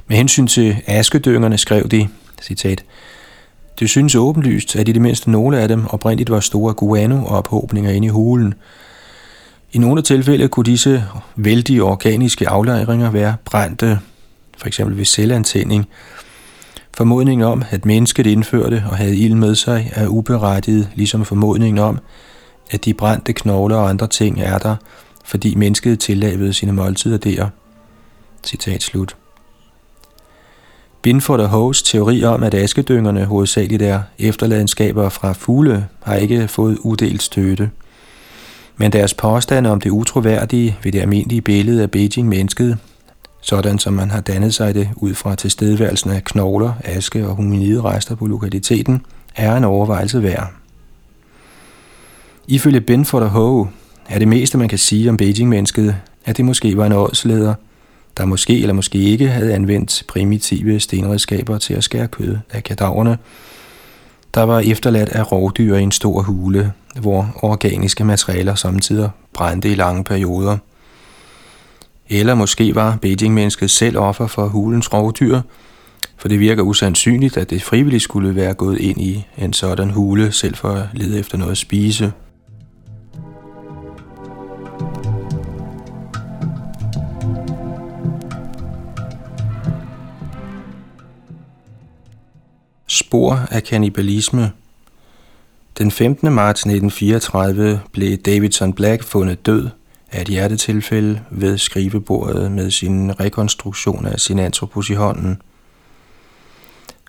Med 0.07 0.17
hensyn 0.17 0.47
til 0.47 0.77
askedyngerne 0.87 1.57
skrev 1.57 1.87
de, 1.87 2.07
citat, 2.41 2.83
det 3.79 3.89
synes 3.89 4.15
åbenlyst, 4.15 4.75
at 4.75 4.89
i 4.89 4.91
det 4.91 5.01
mindste 5.01 5.31
nogle 5.31 5.59
af 5.59 5.67
dem 5.67 5.87
oprindeligt 5.87 6.29
var 6.29 6.39
store 6.39 6.73
guano-ophobninger 6.73 7.91
inde 7.91 8.05
i 8.05 8.09
hulen, 8.09 8.53
i 9.73 9.77
nogle 9.77 10.01
tilfælde 10.01 10.47
kunne 10.47 10.63
disse 10.63 11.03
vældige 11.35 11.83
organiske 11.83 12.49
aflejringer 12.49 13.11
være 13.11 13.35
brændte, 13.45 13.99
for 14.57 14.67
eksempel 14.67 14.97
ved 14.97 15.05
selvantænding. 15.05 15.87
Formodningen 16.97 17.47
om, 17.47 17.63
at 17.69 17.85
mennesket 17.85 18.27
indførte 18.27 18.83
og 18.89 18.97
havde 18.97 19.17
ild 19.17 19.35
med 19.35 19.55
sig, 19.55 19.91
er 19.95 20.07
uberettiget, 20.07 20.89
ligesom 20.95 21.25
formodningen 21.25 21.79
om, 21.79 21.99
at 22.71 22.85
de 22.85 22.93
brændte 22.93 23.33
knogler 23.33 23.77
og 23.77 23.89
andre 23.89 24.07
ting 24.07 24.41
er 24.41 24.57
der, 24.57 24.75
fordi 25.25 25.55
mennesket 25.55 25.99
tillavede 25.99 26.53
sine 26.53 26.71
måltider 26.71 27.17
der. 27.17 27.47
Citat 28.45 28.83
slut. 28.83 29.15
Binford 31.01 31.39
og 31.39 31.49
Hoes 31.49 31.83
teori 31.83 32.23
om, 32.23 32.43
at 32.43 32.53
askedyngerne 32.53 33.25
hovedsageligt 33.25 33.81
er 33.81 34.01
efterladenskaber 34.19 35.09
fra 35.09 35.33
fugle, 35.33 35.87
har 36.03 36.15
ikke 36.15 36.47
fået 36.47 36.77
uddelt 36.77 37.21
støtte. 37.21 37.69
Men 38.81 38.91
deres 38.91 39.13
påstande 39.13 39.71
om 39.71 39.81
det 39.81 39.89
utroværdige 39.89 40.77
ved 40.83 40.91
det 40.91 40.99
almindelige 40.99 41.41
billede 41.41 41.81
af 41.81 41.91
Beijing-mennesket, 41.91 42.77
sådan 43.41 43.79
som 43.79 43.93
man 43.93 44.11
har 44.11 44.21
dannet 44.21 44.53
sig 44.53 44.75
det 44.75 44.89
ud 44.95 45.13
fra 45.13 45.35
tilstedeværelsen 45.35 46.11
af 46.11 46.23
knogler, 46.23 46.73
aske 46.83 47.27
og 47.27 47.37
rester 47.39 48.15
på 48.15 48.25
lokaliteten, 48.25 49.05
er 49.35 49.55
en 49.55 49.63
overvejelse 49.63 50.23
værd. 50.23 50.51
Ifølge 52.47 52.81
Benford 52.81 53.23
og 53.23 53.29
Ho 53.29 53.65
er 54.09 54.19
det 54.19 54.27
meste, 54.27 54.57
man 54.57 54.69
kan 54.69 54.77
sige 54.77 55.09
om 55.09 55.17
Beijing-mennesket, 55.17 55.95
at 56.25 56.37
det 56.37 56.45
måske 56.45 56.77
var 56.77 56.85
en 56.85 56.93
ådsleder, 56.93 57.53
der 58.17 58.25
måske 58.25 58.61
eller 58.61 58.73
måske 58.73 58.97
ikke 58.97 59.27
havde 59.27 59.53
anvendt 59.53 60.03
primitive 60.07 60.79
stenredskaber 60.79 61.57
til 61.57 61.73
at 61.73 61.83
skære 61.83 62.07
kød 62.07 62.37
af 62.51 62.63
kadaverne, 62.63 63.17
der 64.33 64.41
var 64.41 64.59
efterladt 64.59 65.09
af 65.09 65.31
rovdyr 65.31 65.75
i 65.75 65.81
en 65.81 65.91
stor 65.91 66.21
hule, 66.21 66.73
hvor 67.01 67.35
organiske 67.35 68.03
materialer 68.03 68.55
samtidig 68.55 69.09
brændte 69.33 69.71
i 69.71 69.75
lange 69.75 70.03
perioder. 70.03 70.57
Eller 72.09 72.35
måske 72.35 72.75
var 72.75 72.97
Beijing-mennesket 73.01 73.71
selv 73.71 73.97
offer 73.97 74.27
for 74.27 74.47
hulens 74.47 74.93
rovdyr, 74.93 75.41
for 76.17 76.27
det 76.27 76.39
virker 76.39 76.63
usandsynligt, 76.63 77.37
at 77.37 77.49
det 77.49 77.63
frivilligt 77.63 78.03
skulle 78.03 78.35
være 78.35 78.53
gået 78.53 78.77
ind 78.79 79.01
i 79.01 79.27
en 79.37 79.53
sådan 79.53 79.89
hule, 79.89 80.31
selv 80.31 80.55
for 80.55 80.69
at 80.69 80.87
lede 80.93 81.19
efter 81.19 81.37
noget 81.37 81.51
at 81.51 81.57
spise. 81.57 82.11
Spor 92.93 93.47
af 93.51 93.63
kannibalisme 93.63 94.51
Den 95.77 95.91
15. 95.91 96.31
marts 96.31 96.61
1934 96.61 97.81
blev 97.91 98.17
Davidson 98.17 98.73
Black 98.73 99.03
fundet 99.03 99.45
død 99.45 99.69
af 100.11 100.21
et 100.21 100.27
hjertetilfælde 100.27 101.21
ved 101.29 101.57
skrivebordet 101.57 102.51
med 102.51 102.71
sin 102.71 103.19
rekonstruktion 103.19 104.05
af 104.05 104.19
sin 104.19 104.39
antropos 104.39 104.89
i 104.89 104.93
hånden– 104.93 105.41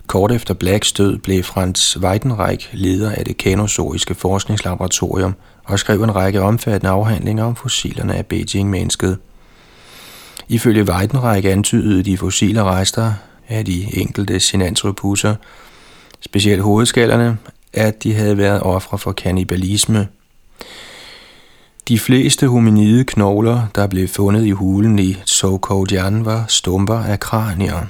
Kort 0.07 0.33
efter 0.33 0.55
Blacks 0.55 0.93
død 0.93 1.19
blev 1.19 1.43
Franz 1.43 1.97
Weidenreich 1.97 2.69
leder 2.73 3.13
af 3.13 3.25
det 3.25 3.37
kanozoiske 3.37 4.15
forskningslaboratorium 4.15 5.35
og 5.65 5.79
skrev 5.79 6.03
en 6.03 6.15
række 6.15 6.41
omfattende 6.41 6.91
afhandlinger 6.91 7.45
om 7.45 7.57
fossilerne 7.57 8.15
af 8.15 8.27
Beijing-mennesket. 8.27 9.19
Ifølge 10.49 10.85
Weidenreich 10.93 11.49
antydede 11.49 12.03
de 12.03 12.19
fossile 12.19 12.65
rester 12.65 13.13
af 13.49 13.65
de 13.65 13.99
enkelte 13.99 14.41
sinantropusser, 14.41 15.35
specielt 16.23 16.63
hovedskallerne, 16.63 17.39
at 17.73 18.03
de 18.03 18.15
havde 18.15 18.39
været 18.39 18.63
ofre 18.63 18.99
for 18.99 19.13
kannibalisme. 19.13 20.09
De 21.89 21.99
fleste 21.99 22.49
hominide 22.49 23.05
knogler, 23.05 23.67
der 23.75 23.87
blev 23.87 24.09
fundet 24.09 24.45
i 24.45 24.51
hulen 24.51 24.99
i 24.99 25.17
Sokoudjan, 25.25 26.25
var 26.25 26.45
stumper 26.49 26.99
af 26.99 27.21
kranier. 27.21 27.87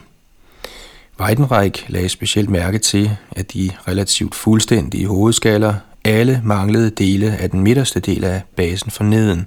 Weidenreich 1.20 1.84
lagde 1.88 2.08
specielt 2.08 2.50
mærke 2.50 2.78
til, 2.78 3.10
at 3.30 3.52
de 3.52 3.70
relativt 3.88 4.34
fuldstændige 4.34 5.06
hovedskaller 5.06 5.74
alle 6.04 6.40
manglede 6.44 6.90
dele 6.90 7.36
af 7.36 7.50
den 7.50 7.60
midterste 7.60 8.00
del 8.00 8.24
af 8.24 8.42
basen 8.56 8.90
for 8.90 9.04
neden. 9.04 9.46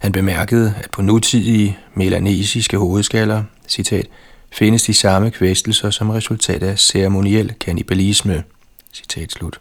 Han 0.00 0.12
bemærkede, 0.12 0.74
at 0.82 0.90
på 0.90 1.02
nutidige 1.02 1.78
melanesiske 1.94 2.78
hovedskaller, 2.78 3.42
citat, 3.68 4.06
findes 4.54 4.82
de 4.82 4.94
samme 4.94 5.30
kvæstelser 5.30 5.90
som 5.90 6.10
resultat 6.10 6.62
af 6.62 6.78
ceremoniel 6.78 7.52
kanibalisme. 7.60 8.42
Citat 8.92 9.32
slut. 9.32 9.60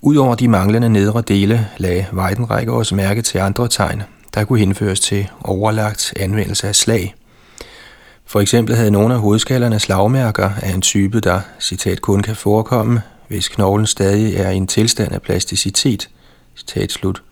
Udover 0.00 0.34
de 0.34 0.48
manglende 0.48 0.88
nedre 0.88 1.22
dele 1.28 1.68
lagde 1.76 2.06
Weidenreich 2.12 2.70
også 2.70 2.94
mærke 2.94 3.22
til 3.22 3.38
andre 3.38 3.68
tegn, 3.68 4.02
der 4.34 4.44
kunne 4.44 4.58
henføres 4.58 5.00
til 5.00 5.28
overlagt 5.44 6.14
anvendelse 6.16 6.68
af 6.68 6.74
slag– 6.74 7.14
for 8.28 8.40
eksempel 8.40 8.76
havde 8.76 8.90
nogle 8.90 9.14
af 9.14 9.20
hovedskallerne 9.20 9.80
slagmærker 9.80 10.50
af 10.62 10.70
en 10.70 10.82
type, 10.82 11.20
der, 11.20 11.40
citat, 11.60 12.00
kun 12.00 12.22
kan 12.22 12.36
forekomme, 12.36 13.02
hvis 13.28 13.48
knoglen 13.48 13.86
stadig 13.86 14.34
er 14.34 14.50
i 14.50 14.56
en 14.56 14.66
tilstand 14.66 15.12
af 15.12 15.22
plasticitet, 15.22 16.08
citat 16.56 16.92
slut. 16.92 17.22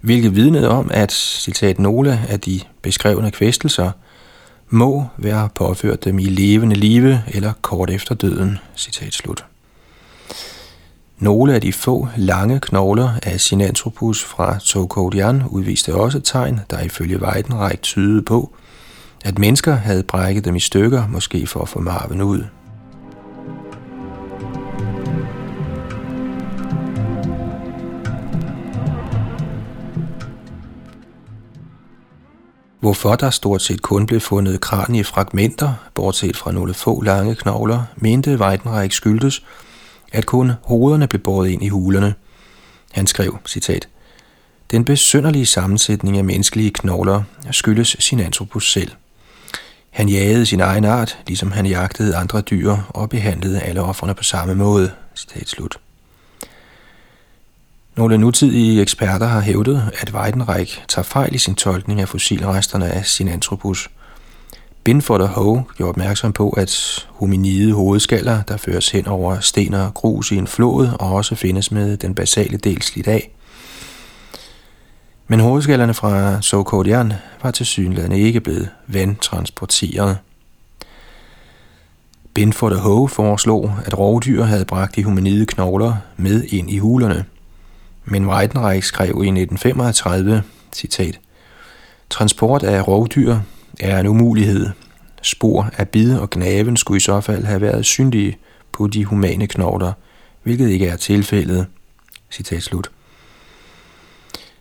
Hvilket 0.00 0.36
vidnede 0.36 0.68
om, 0.68 0.90
at, 0.94 1.12
citat, 1.12 1.78
nogle 1.78 2.20
af 2.28 2.40
de 2.40 2.60
beskrevne 2.82 3.30
kvæstelser 3.30 3.90
må 4.68 5.06
være 5.16 5.48
påført 5.54 6.04
dem 6.04 6.18
i 6.18 6.24
levende 6.24 6.76
live 6.76 7.22
eller 7.28 7.52
kort 7.62 7.90
efter 7.90 8.14
døden, 8.14 8.58
citat 8.76 9.14
slut. 9.14 9.44
Nogle 11.18 11.54
af 11.54 11.60
de 11.60 11.72
få 11.72 12.08
lange 12.16 12.60
knogler 12.60 13.10
af 13.22 13.40
Sinanthropus 13.40 14.24
fra 14.24 14.58
Tokodian 14.58 15.42
udviste 15.48 15.94
også 15.94 16.20
tegn, 16.20 16.60
der 16.70 16.80
ifølge 16.80 17.22
Weidenreich 17.22 17.82
tydede 17.82 18.22
på, 18.22 18.52
at 19.24 19.38
mennesker 19.38 19.74
havde 19.74 20.02
brækket 20.02 20.44
dem 20.44 20.56
i 20.56 20.60
stykker, 20.60 21.08
måske 21.08 21.46
for 21.46 21.60
at 21.60 21.68
få 21.68 21.80
marven 21.80 22.22
ud. 22.22 22.44
Hvorfor 32.80 33.16
der 33.16 33.30
stort 33.30 33.62
set 33.62 33.82
kun 33.82 34.06
blev 34.06 34.20
fundet 34.20 34.64
fragmenter, 35.04 35.74
bortset 35.94 36.36
fra 36.36 36.52
nogle 36.52 36.74
få 36.74 37.02
lange 37.02 37.34
knogler, 37.34 37.82
mente 37.96 38.36
Weidenreich 38.36 38.96
skyldtes, 38.96 39.42
at 40.12 40.26
kun 40.26 40.52
hovederne 40.62 41.08
blev 41.08 41.22
båret 41.22 41.48
ind 41.48 41.62
i 41.62 41.68
hulerne. 41.68 42.14
Han 42.92 43.06
skrev, 43.06 43.38
citat, 43.46 43.88
Den 44.70 44.84
besynderlige 44.84 45.46
sammensætning 45.46 46.18
af 46.18 46.24
menneskelige 46.24 46.70
knogler 46.70 47.22
skyldes 47.50 47.96
sin 47.98 48.20
antropos 48.20 48.72
selv– 48.72 48.90
han 49.96 50.08
jagede 50.08 50.46
sin 50.46 50.60
egen 50.60 50.84
art, 50.84 51.18
ligesom 51.26 51.52
han 51.52 51.66
jagtede 51.66 52.16
andre 52.16 52.40
dyr 52.40 52.76
og 52.88 53.08
behandlede 53.08 53.60
alle 53.60 53.82
offerne 53.82 54.14
på 54.14 54.22
samme 54.22 54.54
måde. 54.54 54.90
Citat 55.14 55.48
slut. 55.48 55.78
Nogle 57.96 58.18
nutidige 58.18 58.82
eksperter 58.82 59.26
har 59.26 59.40
hævdet, 59.40 59.90
at 60.00 60.14
Weidenreich 60.14 60.82
tager 60.88 61.02
fejl 61.04 61.34
i 61.34 61.38
sin 61.38 61.54
tolkning 61.54 62.00
af 62.00 62.08
fossilresterne 62.08 62.86
af 62.86 63.06
sin 63.06 63.28
antropus. 63.28 63.90
Binford 64.84 65.20
og 65.20 65.28
Howe 65.28 65.64
gjorde 65.76 65.88
opmærksom 65.88 66.32
på, 66.32 66.50
at 66.50 67.06
hominide 67.10 67.72
hovedskaller, 67.72 68.42
der 68.42 68.56
føres 68.56 68.90
hen 68.90 69.06
over 69.06 69.40
sten 69.40 69.74
og 69.74 69.94
grus 69.94 70.32
i 70.32 70.36
en 70.36 70.46
flod, 70.46 70.88
og 71.00 71.12
også 71.12 71.34
findes 71.34 71.70
med 71.70 71.96
den 71.96 72.14
basale 72.14 72.56
del 72.56 72.82
slidt 72.82 73.08
af. 73.08 73.30
Men 75.28 75.40
hovedskallerne 75.40 75.94
fra 75.94 76.42
Sokodian 76.42 77.12
var 77.42 77.50
til 77.50 77.66
synligheden 77.66 78.12
ikke 78.12 78.40
blevet 78.40 78.68
vandtransporteret. 78.86 80.18
Binford 82.34 82.72
og 82.72 82.78
Howe 82.78 83.08
foreslog, 83.08 83.72
at 83.84 83.98
rovdyr 83.98 84.42
havde 84.42 84.64
bragt 84.64 84.96
de 84.96 85.04
hominide 85.04 85.46
knogler 85.46 85.94
med 86.16 86.44
ind 86.44 86.70
i 86.70 86.78
hulerne. 86.78 87.24
Men 88.08 88.26
Weidenreich 88.26 88.86
skrev 88.86 89.08
i 89.08 89.28
1935, 89.28 90.42
citat, 90.72 91.20
Transport 92.10 92.62
af 92.62 92.88
rovdyr 92.88 93.38
er 93.80 94.00
en 94.00 94.06
umulighed. 94.06 94.70
Spor 95.22 95.70
af 95.76 95.88
bid 95.88 96.18
og 96.18 96.30
gnaven 96.30 96.76
skulle 96.76 96.96
i 96.96 97.00
så 97.00 97.20
fald 97.20 97.44
have 97.44 97.60
været 97.60 97.86
synlige 97.86 98.38
på 98.72 98.86
de 98.86 99.04
humane 99.04 99.46
knogler, 99.46 99.92
hvilket 100.42 100.68
ikke 100.68 100.86
er 100.86 100.96
tilfældet. 100.96 101.66
Citat 102.30 102.62
slut. 102.62 102.90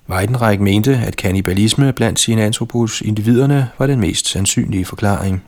Weidenreich 0.09 0.61
mente, 0.61 0.97
at 0.97 1.15
kannibalisme 1.15 1.93
blandt 1.93 2.19
sine 2.19 2.43
antropos 2.43 3.01
individerne 3.01 3.69
var 3.79 3.87
den 3.87 3.99
mest 3.99 4.27
sandsynlige 4.27 4.85
forklaring. 4.85 5.43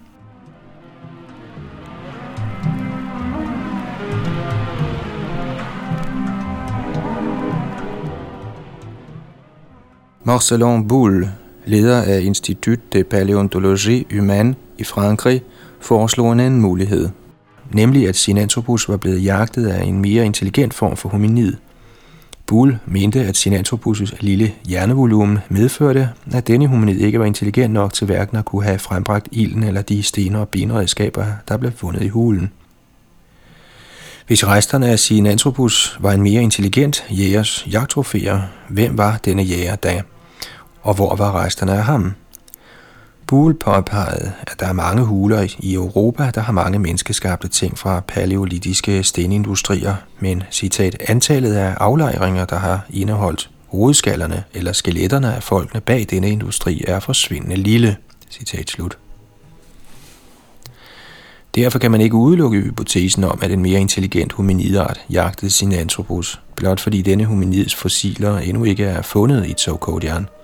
Marcelin 10.28 10.88
Boulle, 10.88 11.32
leder 11.66 12.02
af 12.02 12.22
Institut 12.22 12.94
de 12.94 13.04
Paléontologie 13.14 14.16
Humaine 14.16 14.56
i 14.78 14.84
Frankrig, 14.84 15.42
foreslog 15.80 16.34
en 16.34 16.40
anden 16.40 16.62
mulighed, 16.62 17.10
nemlig 17.72 18.08
at 18.08 18.16
Sinanthropus 18.16 18.90
var 18.90 18.98
blevet 18.98 19.24
jagtet 19.24 19.68
af 19.68 19.84
en 19.84 20.02
mere 20.02 20.26
intelligent 20.26 20.74
form 20.74 20.98
for 20.98 21.10
hominid– 21.10 21.54
Bull 22.46 22.80
mente, 22.86 23.20
at 23.20 23.38
Sinanthropus' 23.38 24.18
lille 24.20 24.54
hjernevolumen 24.66 25.40
medførte, 25.50 26.10
at 26.34 26.48
denne 26.48 26.68
hominid 26.68 27.00
ikke 27.00 27.20
var 27.20 27.26
intelligent 27.26 27.74
nok 27.74 27.94
til 27.94 28.06
hverken 28.06 28.38
at 28.38 28.46
kunne 28.46 28.64
have 28.64 28.80
frembragt 28.80 29.28
ilden 29.32 29.64
eller 29.64 29.82
de 29.82 30.04
stener 30.04 30.40
og 30.40 30.50
benredskaber, 30.50 31.26
der 31.48 31.58
blev 31.58 31.72
fundet 31.72 32.02
i 32.02 32.08
hulen. 32.08 32.52
Hvis 34.28 34.48
resterne 34.48 34.88
af 34.88 35.00
Sinanthropus 35.00 35.98
var 36.00 36.12
en 36.12 36.22
mere 36.22 36.42
intelligent 36.42 37.06
jægers 37.10 37.68
jagttrofæer, 37.72 38.42
hvem 38.70 38.98
var 38.98 39.20
denne 39.26 39.44
jæger 39.44 39.76
da? 39.76 40.02
Og 40.88 40.94
hvor 40.94 41.16
var 41.16 41.44
resterne 41.44 41.72
af 41.72 41.84
ham? 41.84 42.14
Buhl 43.28 43.54
påpegede, 43.54 44.32
at 44.48 44.60
der 44.60 44.66
er 44.66 44.74
mange 44.74 45.04
huler 45.04 45.48
i 45.60 45.74
Europa, 45.74 46.32
der 46.36 46.42
har 46.42 46.54
mange 46.54 46.80
menneskeskabte 46.80 47.48
ting 47.48 47.78
fra 47.78 48.00
paleolitiske 48.00 49.04
stenindustrier, 49.04 49.96
men 50.20 50.44
citat, 50.52 51.04
antallet 51.10 51.54
af 51.54 51.76
aflejringer, 51.80 52.46
der 52.46 52.56
har 52.56 52.86
indeholdt 52.90 53.50
hovedskallerne 53.68 54.44
eller 54.54 54.72
skeletterne 54.72 55.36
af 55.36 55.44
folkene 55.44 55.82
bag 55.82 56.06
denne 56.10 56.30
industri, 56.30 56.84
er 56.88 57.00
forsvindende 57.00 57.56
lille. 57.56 57.98
Citat 58.32 58.70
slut. 58.70 58.98
Derfor 61.56 61.80
kan 61.80 61.92
man 61.92 62.02
ikke 62.02 62.16
udelukke 62.16 62.62
hypotesen 62.62 63.24
om, 63.24 63.40
at 63.42 63.52
en 63.52 63.62
mere 63.62 63.80
intelligent 63.80 64.34
hominidart 64.34 65.00
jagtede 65.10 65.52
sin 65.52 65.74
antropos, 65.74 66.42
blot 66.56 66.80
fordi 66.80 67.02
denne 67.02 67.26
hominids 67.26 67.76
fossiler 67.76 68.38
endnu 68.38 68.64
ikke 68.64 68.86
er 68.86 69.02
fundet 69.02 69.48
i 69.48 69.54
Tsokodian– 69.54 70.28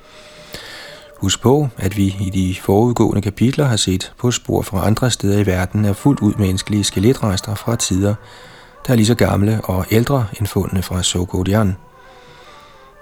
Husk 1.23 1.41
på, 1.41 1.67
at 1.77 1.97
vi 1.97 2.15
i 2.21 2.29
de 2.29 2.55
forudgående 2.61 3.21
kapitler 3.21 3.65
har 3.65 3.75
set 3.75 4.13
på 4.17 4.31
spor 4.31 4.61
fra 4.61 4.87
andre 4.87 5.11
steder 5.11 5.39
i 5.39 5.45
verden 5.45 5.85
af 5.85 5.95
fuldt 5.95 6.19
ud 6.19 6.33
menneskelige 6.33 6.83
skeletrester 6.83 7.55
fra 7.55 7.75
tider, 7.75 8.15
der 8.87 8.91
er 8.91 8.95
lige 8.95 9.05
så 9.05 9.15
gamle 9.15 9.61
og 9.63 9.85
ældre 9.91 10.27
end 10.39 10.47
fundene 10.47 10.81
fra 10.81 11.03
Sokodian. 11.03 11.75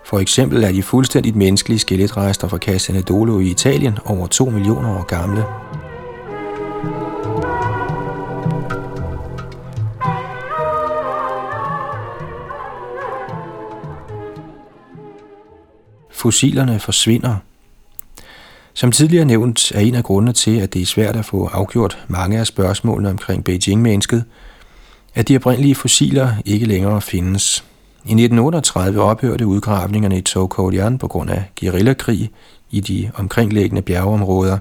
For 0.06 0.20
eksempel 0.20 0.64
er 0.64 0.72
de 0.72 0.84
fuldstændigt 0.84 1.36
menneskelige 1.36 1.80
skeletrester 1.80 2.48
fra 2.48 2.58
Castanedolo 2.58 3.40
i 3.40 3.50
Italien 3.50 3.98
over 4.06 4.28
2 4.28 4.46
millioner 4.46 4.98
år 5.00 5.04
gamle. 5.04 5.46
Fossilerne 16.12 16.80
forsvinder. 16.80 17.36
Som 18.74 18.92
tidligere 18.92 19.26
nævnt 19.26 19.72
er 19.72 19.80
en 19.80 19.96
af 19.96 20.04
grundene 20.04 20.34
til, 20.34 20.60
at 20.60 20.74
det 20.74 20.82
er 20.82 20.86
svært 20.86 21.16
at 21.16 21.26
få 21.26 21.46
afgjort 21.46 22.06
mange 22.08 22.40
af 22.40 22.48
spørgsmålene 22.48 23.10
omkring 23.10 23.44
Beijing-mennesket, 23.44 24.24
at 25.16 25.28
de 25.28 25.36
oprindelige 25.36 25.76
fossiler 25.76 26.34
ikke 26.46 26.66
længere 26.66 27.02
findes. 27.02 27.64
I 28.06 28.12
1938 28.12 29.02
ophørte 29.02 29.48
udgravningerne 29.48 30.18
i 30.18 30.22
Tokodian 30.22 30.98
på 30.98 31.08
grund 31.08 31.30
af 31.30 31.44
guerillakrig 31.60 32.32
i 32.72 32.80
de 32.80 33.12
omkringliggende 33.16 33.82
bjergeområder. 33.82 34.58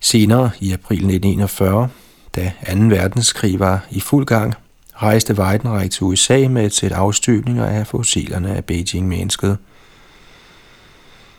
Senere, 0.00 0.50
i 0.60 0.72
april 0.72 0.96
1941, 0.96 1.88
da 2.36 2.52
2. 2.72 2.78
verdenskrig 2.78 3.60
var 3.60 3.86
i 3.90 4.00
fuld 4.00 4.26
gang, 4.26 4.54
rejste 4.94 5.34
Weidenreich 5.34 5.90
til 5.90 6.04
USA 6.04 6.48
med 6.48 6.66
et 6.66 6.74
sæt 6.74 6.92
afstøbninger 6.92 7.66
af 7.66 7.86
fossilerne 7.86 8.56
af 8.56 8.64
Beijing-mennesket. 8.64 9.58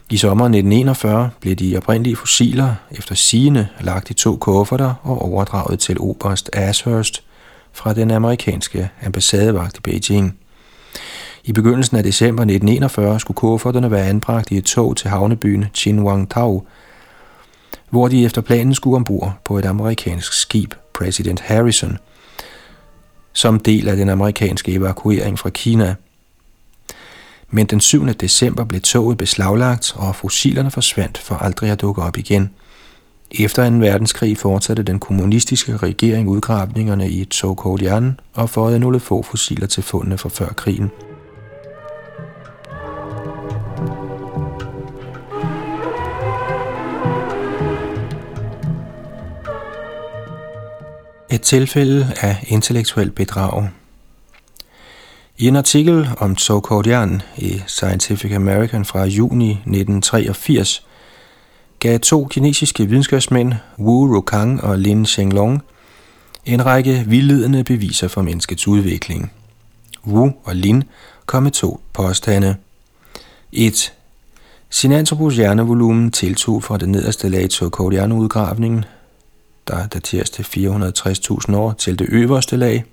I 0.10 0.18
sommeren 0.18 0.54
1941 0.54 1.30
blev 1.40 1.56
de 1.56 1.78
oprindelige 1.78 2.16
fossiler 2.16 2.76
efter 2.92 3.16
sigende 3.16 3.68
lagt 3.82 4.10
i 4.10 4.14
to 4.14 4.36
kufferter 4.36 4.94
og 5.04 5.22
overdraget 5.22 5.80
til 5.80 6.00
Oberst 6.00 6.50
Ashurst 6.54 7.24
fra 7.72 7.94
den 7.94 8.12
amerikanske 8.12 8.90
ambassadevagt 9.06 9.78
i 9.78 9.82
Beijing. 9.82 10.38
I 11.44 11.54
begyndelsen 11.54 11.98
af 11.98 12.04
december 12.04 12.44
1941 12.44 13.20
skulle 13.20 13.36
kufferterne 13.36 13.92
være 13.92 14.08
anbragt 14.08 14.52
i 14.52 14.58
et 14.58 14.66
tog 14.66 14.98
til 14.98 15.10
havnebyen 15.10 15.66
Tao, 16.30 16.64
hvor 17.90 18.08
de 18.08 18.26
efter 18.26 18.42
planen 18.42 18.76
skulle 18.76 18.96
ombord 18.96 19.34
på 19.46 19.58
et 19.58 19.66
amerikansk 19.66 20.34
skib, 20.34 20.74
President 20.94 21.40
Harrison, 21.40 21.98
som 23.34 23.60
del 23.60 23.88
af 23.88 23.96
den 23.96 24.10
amerikanske 24.10 24.72
evakuering 24.72 25.40
fra 25.40 25.50
Kina. 25.50 25.96
Men 27.56 27.66
den 27.66 27.80
7. 27.80 28.08
december 28.08 28.64
blev 28.64 28.82
toget 28.82 29.18
beslaglagt, 29.18 29.94
og 29.96 30.16
fossilerne 30.16 30.72
forsvandt 30.72 31.18
for 31.18 31.36
aldrig 31.36 31.70
at 31.70 31.82
dukke 31.82 32.02
op 32.02 32.18
igen. 32.18 32.50
Efter 33.32 33.70
2. 33.70 33.76
verdenskrig 33.76 34.38
fortsatte 34.38 34.84
den 34.84 35.00
kommunistiske 35.00 35.78
regering 35.78 36.28
udgravningerne 36.28 37.10
i 37.10 37.26
Tsokodjan 37.26 38.20
og 38.34 38.50
fåede 38.50 38.80
nogle 38.80 39.00
få 39.00 39.22
fossiler 39.22 39.68
til 39.68 39.84
fundene 39.84 40.18
fra 40.18 40.30
før 40.30 40.48
krigen. 40.48 40.92
Et 51.32 51.42
tilfælde 51.42 52.08
af 52.22 52.46
intellektuel 52.48 53.12
bedrag. 53.12 53.70
I 55.38 55.48
en 55.48 55.56
artikel 55.56 56.10
om 56.18 56.36
Tsokodjan 56.36 57.22
i 57.38 57.62
Scientific 57.68 58.32
American 58.32 58.86
fra 58.86 59.06
juni 59.06 59.52
1983 59.52 60.86
gav 61.80 62.00
to 62.00 62.28
kinesiske 62.30 62.86
videnskabsmænd, 62.86 63.54
Wu 63.80 64.16
Rokang 64.16 64.64
og 64.64 64.80
Lin 64.80 65.06
Shenglong, 65.06 65.62
en 66.46 66.66
række 66.66 67.04
vildledende 67.08 67.64
beviser 67.64 68.08
for 68.08 68.22
menneskets 68.22 68.68
udvikling. 68.68 69.32
Wu 70.08 70.32
og 70.44 70.56
Lin 70.56 70.84
kom 71.26 71.44
med 71.44 71.52
to 71.52 71.82
påstande. 71.94 72.56
1. 73.52 73.94
Sinanthropus 74.70 75.36
hjernevolumen 75.36 76.12
tiltog 76.12 76.64
fra 76.64 76.78
det 76.78 76.90
nederste 76.90 77.30
lag 77.30 77.50
Tsokodjan-udgravningen 77.50 78.86
der 79.68 79.88
dateres 79.88 80.30
til 80.30 80.44
460.000 80.44 81.56
år, 81.56 81.74
til 81.74 82.00
det 82.00 82.08
øverste 82.10 82.58
lag, 82.58 82.84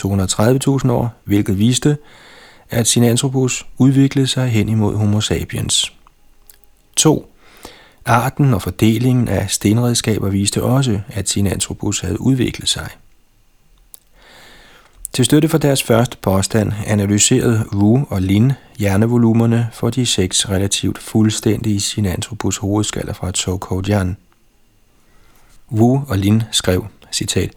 230.000 0.00 0.90
år, 0.90 1.10
hvilket 1.24 1.58
viste, 1.58 1.96
at 2.70 2.86
Sinanthropus 2.86 3.66
udviklede 3.78 4.26
sig 4.26 4.48
hen 4.48 4.68
imod 4.68 4.96
Homo 4.96 5.20
sapiens. 5.20 5.92
2. 6.96 7.32
Arten 8.06 8.54
og 8.54 8.62
fordelingen 8.62 9.28
af 9.28 9.50
stenredskaber 9.50 10.28
viste 10.30 10.62
også, 10.62 11.00
at 11.08 11.28
Sinanthropus 11.28 12.00
havde 12.00 12.20
udviklet 12.20 12.68
sig. 12.68 12.88
Til 15.12 15.24
støtte 15.24 15.48
for 15.48 15.58
deres 15.58 15.82
første 15.82 16.16
påstand 16.16 16.72
analyserede 16.86 17.64
Wu 17.72 18.06
og 18.10 18.22
Lin 18.22 18.52
hjernevolumerne 18.78 19.68
for 19.72 19.90
de 19.90 20.06
seks 20.06 20.48
relativt 20.48 20.98
fuldstændige 20.98 21.80
Sinanthropus 21.80 22.56
hovedskaller 22.56 23.12
fra 23.12 23.30
Tokodian. 23.30 24.16
Wu 25.70 26.02
og 26.08 26.18
Lin 26.18 26.42
skrev, 26.52 26.86
citat, 27.12 27.50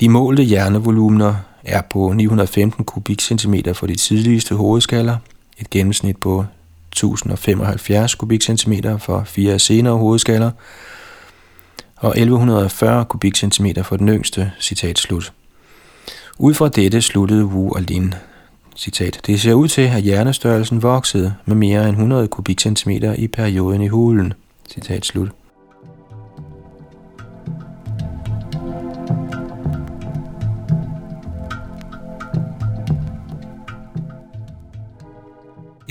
De 0.00 0.08
målte 0.08 0.42
hjernevolumener 0.42 1.34
er 1.64 1.82
på 1.82 2.12
915 2.12 2.84
kubikcentimeter 2.84 3.72
for 3.72 3.86
de 3.86 3.94
tidligste 3.94 4.54
hovedskaller, 4.54 5.16
et 5.58 5.70
gennemsnit 5.70 6.16
på 6.16 6.44
1075 6.92 8.14
kubikcentimeter 8.14 8.98
for 8.98 9.22
fire 9.26 9.58
senere 9.58 9.96
hovedskaller, 9.96 10.50
og 11.96 12.10
1140 12.10 13.04
kubikcentimeter 13.04 13.82
for 13.82 13.96
den 13.96 14.08
yngste, 14.08 14.52
citat 14.60 14.98
slut. 14.98 15.32
Ud 16.38 16.54
fra 16.54 16.68
dette 16.68 17.02
sluttede 17.02 17.44
Wu 17.44 17.72
og 17.74 17.82
Lin, 17.82 18.14
citat, 18.76 19.20
det 19.26 19.40
ser 19.40 19.54
ud 19.54 19.68
til, 19.68 19.82
at 19.82 20.02
hjernestørrelsen 20.02 20.82
voksede 20.82 21.34
med 21.46 21.56
mere 21.56 21.82
end 21.88 21.96
100 21.96 22.28
kubikcentimeter 22.28 23.14
i 23.14 23.28
perioden 23.28 23.82
i 23.82 23.88
hulen, 23.88 24.32
citat 24.70 25.06
slut. 25.06 25.28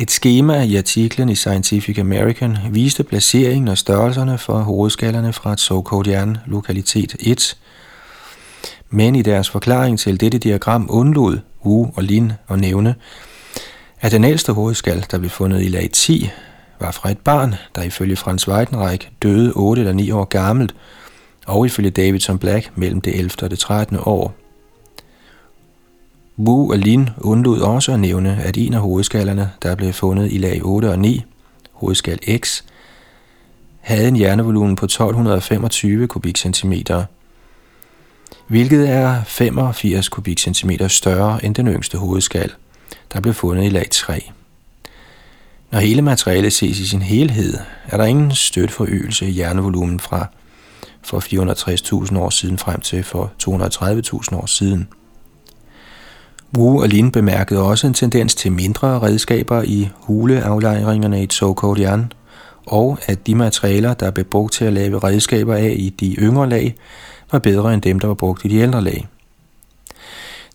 Et 0.01 0.11
skema 0.11 0.61
i 0.61 0.75
artiklen 0.75 1.29
i 1.29 1.35
Scientific 1.35 1.99
American 1.99 2.57
viste 2.71 3.03
placeringen 3.03 3.67
og 3.67 3.77
størrelserne 3.77 4.37
for 4.37 4.57
hovedskallerne 4.57 5.33
fra 5.33 5.55
Tsokodian 5.55 6.37
lokalitet 6.45 7.15
1, 7.19 7.57
men 8.89 9.15
i 9.15 9.21
deres 9.21 9.49
forklaring 9.49 9.99
til 9.99 10.19
dette 10.19 10.37
diagram 10.37 10.87
undlod 10.89 11.39
Wu 11.65 11.91
og 11.95 12.03
Lin 12.03 12.31
at 12.49 12.59
nævne, 12.59 12.95
at 14.01 14.11
den 14.11 14.23
ældste 14.23 14.53
hovedskal, 14.53 15.05
der 15.11 15.17
blev 15.17 15.29
fundet 15.29 15.63
i 15.63 15.67
lag 15.67 15.89
10, 15.93 16.29
var 16.79 16.91
fra 16.91 17.11
et 17.11 17.19
barn, 17.19 17.55
der 17.75 17.83
ifølge 17.83 18.15
Frans 18.15 18.47
Weidenreich 18.47 19.07
døde 19.23 19.51
8 19.55 19.79
eller 19.81 19.93
9 19.93 20.11
år 20.11 20.25
gammelt, 20.25 20.75
og 21.47 21.65
ifølge 21.65 21.89
Davidson 21.89 22.37
Black 22.37 22.71
mellem 22.75 23.01
det 23.01 23.15
11. 23.15 23.31
og 23.41 23.51
det 23.51 23.59
13. 23.59 23.97
år. 23.99 24.35
Wu 26.39 26.71
og 26.71 26.77
Lin 26.77 27.09
undlod 27.17 27.59
også 27.59 27.93
at 27.93 27.99
nævne, 27.99 28.41
at 28.43 28.57
en 28.57 28.73
af 28.73 28.79
hovedskallerne, 28.81 29.51
der 29.61 29.75
blev 29.75 29.93
fundet 29.93 30.31
i 30.31 30.37
lag 30.37 30.59
8 30.63 30.89
og 30.89 30.99
9, 30.99 31.23
hovedskal 31.71 32.19
X, 32.39 32.61
havde 33.79 34.07
en 34.07 34.15
hjernevolumen 34.15 34.75
på 34.75 34.85
1225 34.85 36.07
kubikcentimeter, 36.07 37.05
hvilket 38.47 38.89
er 38.89 39.23
85 39.23 40.09
kubikcentimeter 40.09 40.87
større 40.87 41.45
end 41.45 41.55
den 41.55 41.67
yngste 41.67 41.97
hovedskal, 41.97 42.51
der 43.13 43.19
blev 43.19 43.33
fundet 43.33 43.65
i 43.65 43.69
lag 43.69 43.87
3. 43.91 44.31
Når 45.71 45.79
hele 45.79 46.01
materialet 46.01 46.53
ses 46.53 46.79
i 46.79 46.87
sin 46.87 47.01
helhed, 47.01 47.57
er 47.87 47.97
der 47.97 48.05
ingen 48.05 48.31
støtforøgelse 48.31 49.27
i 49.27 49.31
hjernevolumen 49.31 49.99
fra 49.99 50.25
for 51.01 51.19
460.000 52.09 52.17
år 52.17 52.29
siden 52.29 52.57
frem 52.57 52.81
til 52.81 53.03
for 53.03 53.31
230.000 53.43 54.35
år 54.35 54.45
siden– 54.45 54.87
Wu 56.57 56.81
og 56.81 56.87
Lin 56.87 57.11
bemærkede 57.11 57.63
også 57.63 57.87
en 57.87 57.93
tendens 57.93 58.35
til 58.35 58.51
mindre 58.51 58.99
redskaber 58.99 59.61
i 59.61 59.89
huleaflejringerne 59.95 61.23
i 61.23 61.27
Tsokodian, 61.27 62.11
og 62.65 62.97
at 63.05 63.27
de 63.27 63.35
materialer, 63.35 63.93
der 63.93 64.11
blev 64.11 64.25
brugt 64.25 64.53
til 64.53 64.65
at 64.65 64.73
lave 64.73 64.99
redskaber 64.99 65.55
af 65.55 65.75
i 65.77 65.89
de 65.89 66.15
yngre 66.15 66.49
lag, 66.49 66.75
var 67.31 67.39
bedre 67.39 67.73
end 67.73 67.81
dem, 67.81 67.99
der 67.99 68.07
var 68.07 68.13
brugt 68.13 68.45
i 68.45 68.47
de 68.47 68.55
ældre 68.55 68.81
lag. 68.81 69.07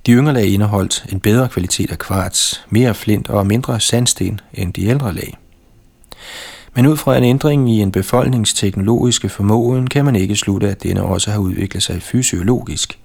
De 0.06 0.12
yngre 0.12 0.32
lag 0.32 0.46
indeholdt 0.46 1.06
en 1.12 1.20
bedre 1.20 1.48
kvalitet 1.48 1.90
af 1.90 1.98
kvarts, 1.98 2.66
mere 2.70 2.94
flint 2.94 3.28
og 3.28 3.46
mindre 3.46 3.80
sandsten 3.80 4.40
end 4.54 4.72
de 4.72 4.86
ældre 4.86 5.14
lag. 5.14 5.38
Men 6.74 6.86
ud 6.86 6.96
fra 6.96 7.16
en 7.16 7.24
ændring 7.24 7.70
i 7.70 7.80
en 7.80 7.92
befolkningsteknologiske 7.92 9.28
formåen 9.28 9.86
kan 9.86 10.04
man 10.04 10.16
ikke 10.16 10.36
slutte, 10.36 10.68
at 10.68 10.82
denne 10.82 11.02
også 11.02 11.30
har 11.30 11.38
udviklet 11.38 11.82
sig 11.82 12.02
fysiologisk– 12.02 12.98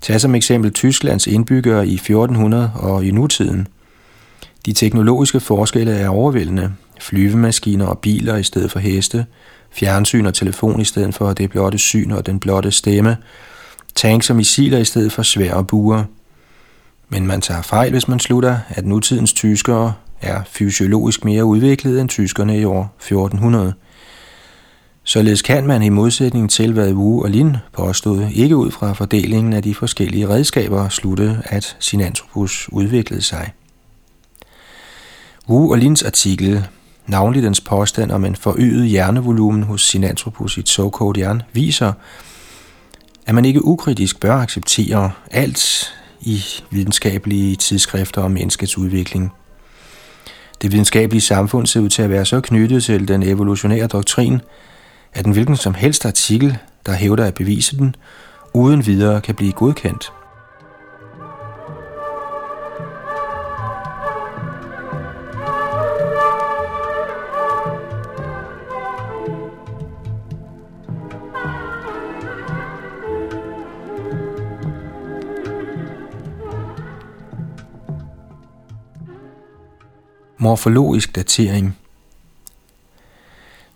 Tag 0.00 0.20
som 0.20 0.34
eksempel 0.34 0.70
Tysklands 0.70 1.26
indbyggere 1.26 1.86
i 1.86 1.94
1400 1.94 2.72
og 2.74 3.04
i 3.04 3.10
nutiden. 3.10 3.68
De 4.66 4.72
teknologiske 4.72 5.40
forskelle 5.40 5.92
er 5.92 6.08
overvældende. 6.08 6.72
flyvemaskiner 7.00 7.86
og 7.86 7.98
biler 7.98 8.36
i 8.36 8.42
stedet 8.42 8.70
for 8.70 8.78
heste, 8.78 9.26
fjernsyn 9.70 10.26
og 10.26 10.34
telefon 10.34 10.80
i 10.80 10.84
stedet 10.84 11.14
for 11.14 11.32
det 11.32 11.50
blotte 11.50 11.78
syn 11.78 12.10
og 12.10 12.26
den 12.26 12.40
blotte 12.40 12.70
stemme, 12.70 13.16
tanks 13.94 14.30
og 14.30 14.36
missiler 14.36 14.78
i 14.78 14.84
stedet 14.84 15.12
for 15.12 15.22
svære 15.22 15.64
buer. 15.64 16.04
Men 17.08 17.26
man 17.26 17.40
tager 17.40 17.62
fejl, 17.62 17.90
hvis 17.90 18.08
man 18.08 18.18
slutter, 18.18 18.58
at 18.68 18.86
nutidens 18.86 19.32
tyskere 19.32 19.92
er 20.20 20.42
fysiologisk 20.46 21.24
mere 21.24 21.44
udviklede 21.44 22.00
end 22.00 22.08
tyskerne 22.08 22.60
i 22.60 22.64
år 22.64 22.94
1400. 22.98 23.74
Således 25.10 25.42
kan 25.42 25.66
man 25.66 25.82
i 25.82 25.88
modsætning 25.88 26.50
til, 26.50 26.72
hvad 26.72 26.92
Wu 26.92 27.22
og 27.22 27.30
Lin 27.30 27.56
påstod, 27.72 28.26
ikke 28.34 28.56
ud 28.56 28.70
fra 28.70 28.92
fordelingen 28.92 29.52
af 29.52 29.62
de 29.62 29.74
forskellige 29.74 30.28
redskaber 30.28 30.88
slutte, 30.88 31.38
at 31.44 31.76
Sinanthropus 31.80 32.68
udviklede 32.72 33.22
sig. 33.22 33.52
Wu 35.48 35.70
og 35.70 35.78
Lins 35.78 36.02
artikel, 36.02 36.66
navnlig 37.06 37.42
dens 37.42 37.60
påstand 37.60 38.10
om 38.10 38.24
en 38.24 38.36
forøget 38.36 38.88
hjernevolumen 38.88 39.62
hos 39.62 39.82
Sinanthropus 39.82 40.56
i 40.56 40.60
et 40.60 40.68
såkaldt 40.68 41.44
viser, 41.52 41.92
at 43.26 43.34
man 43.34 43.44
ikke 43.44 43.64
ukritisk 43.64 44.20
bør 44.20 44.34
acceptere 44.34 45.10
alt 45.30 45.94
i 46.20 46.42
videnskabelige 46.70 47.56
tidsskrifter 47.56 48.22
om 48.22 48.30
menneskets 48.30 48.78
udvikling. 48.78 49.32
Det 50.62 50.72
videnskabelige 50.72 51.22
samfund 51.22 51.66
ser 51.66 51.80
ud 51.80 51.88
til 51.88 52.02
at 52.02 52.10
være 52.10 52.24
så 52.24 52.40
knyttet 52.40 52.84
til 52.84 53.08
den 53.08 53.22
evolutionære 53.22 53.86
doktrin, 53.86 54.40
at 55.12 55.26
en 55.26 55.32
hvilken 55.32 55.56
som 55.56 55.74
helst 55.74 56.06
artikel, 56.06 56.58
der 56.86 56.92
hævder 56.92 57.24
at 57.24 57.34
bevise 57.34 57.76
den, 57.76 57.94
uden 58.54 58.86
videre 58.86 59.20
kan 59.20 59.34
blive 59.34 59.52
godkendt. 59.52 60.12
Morfologisk 80.38 81.16
datering 81.16 81.79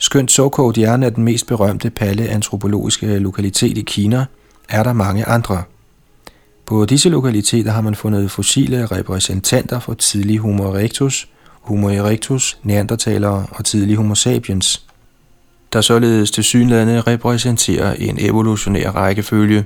Skønt 0.04 0.32
Sokodian 0.32 1.02
er 1.02 1.10
den 1.10 1.24
mest 1.24 1.46
berømte 1.46 1.90
paleantropologiske 1.90 3.18
lokalitet 3.18 3.78
i 3.78 3.82
Kina, 3.82 4.24
er 4.68 4.82
der 4.82 4.92
mange 4.92 5.24
andre. 5.24 5.62
På 6.66 6.84
disse 6.84 7.08
lokaliteter 7.08 7.70
har 7.72 7.80
man 7.80 7.94
fundet 7.94 8.30
fossile 8.30 8.86
repræsentanter 8.86 9.80
for 9.80 9.94
tidlig 9.94 10.38
Homo 10.38 10.64
erectus, 10.64 11.28
Homo 11.60 11.88
erectus, 11.88 12.58
neandertalere 12.62 13.46
og 13.50 13.64
tidlig 13.64 13.96
Homo 13.96 14.14
sapiens, 14.14 14.86
der 15.72 15.80
således 15.80 16.30
til 16.30 16.44
synlande 16.44 17.00
repræsenterer 17.00 17.94
en 17.94 18.16
evolutionær 18.20 18.90
rækkefølge. 18.90 19.64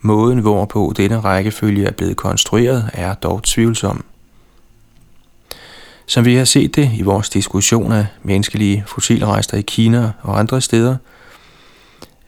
Måden, 0.00 0.38
hvorpå 0.38 0.92
denne 0.96 1.20
rækkefølge 1.20 1.86
er 1.86 1.92
blevet 1.92 2.16
konstrueret, 2.16 2.90
er 2.92 3.14
dog 3.14 3.42
tvivlsom. 3.42 4.04
Som 6.10 6.24
vi 6.24 6.34
har 6.34 6.44
set 6.44 6.76
det 6.76 6.90
i 6.94 7.02
vores 7.02 7.28
diskussion 7.28 7.92
af 7.92 8.06
menneskelige 8.22 8.84
fossilrester 8.86 9.56
i 9.56 9.60
Kina 9.60 10.12
og 10.22 10.38
andre 10.38 10.60
steder, 10.60 10.96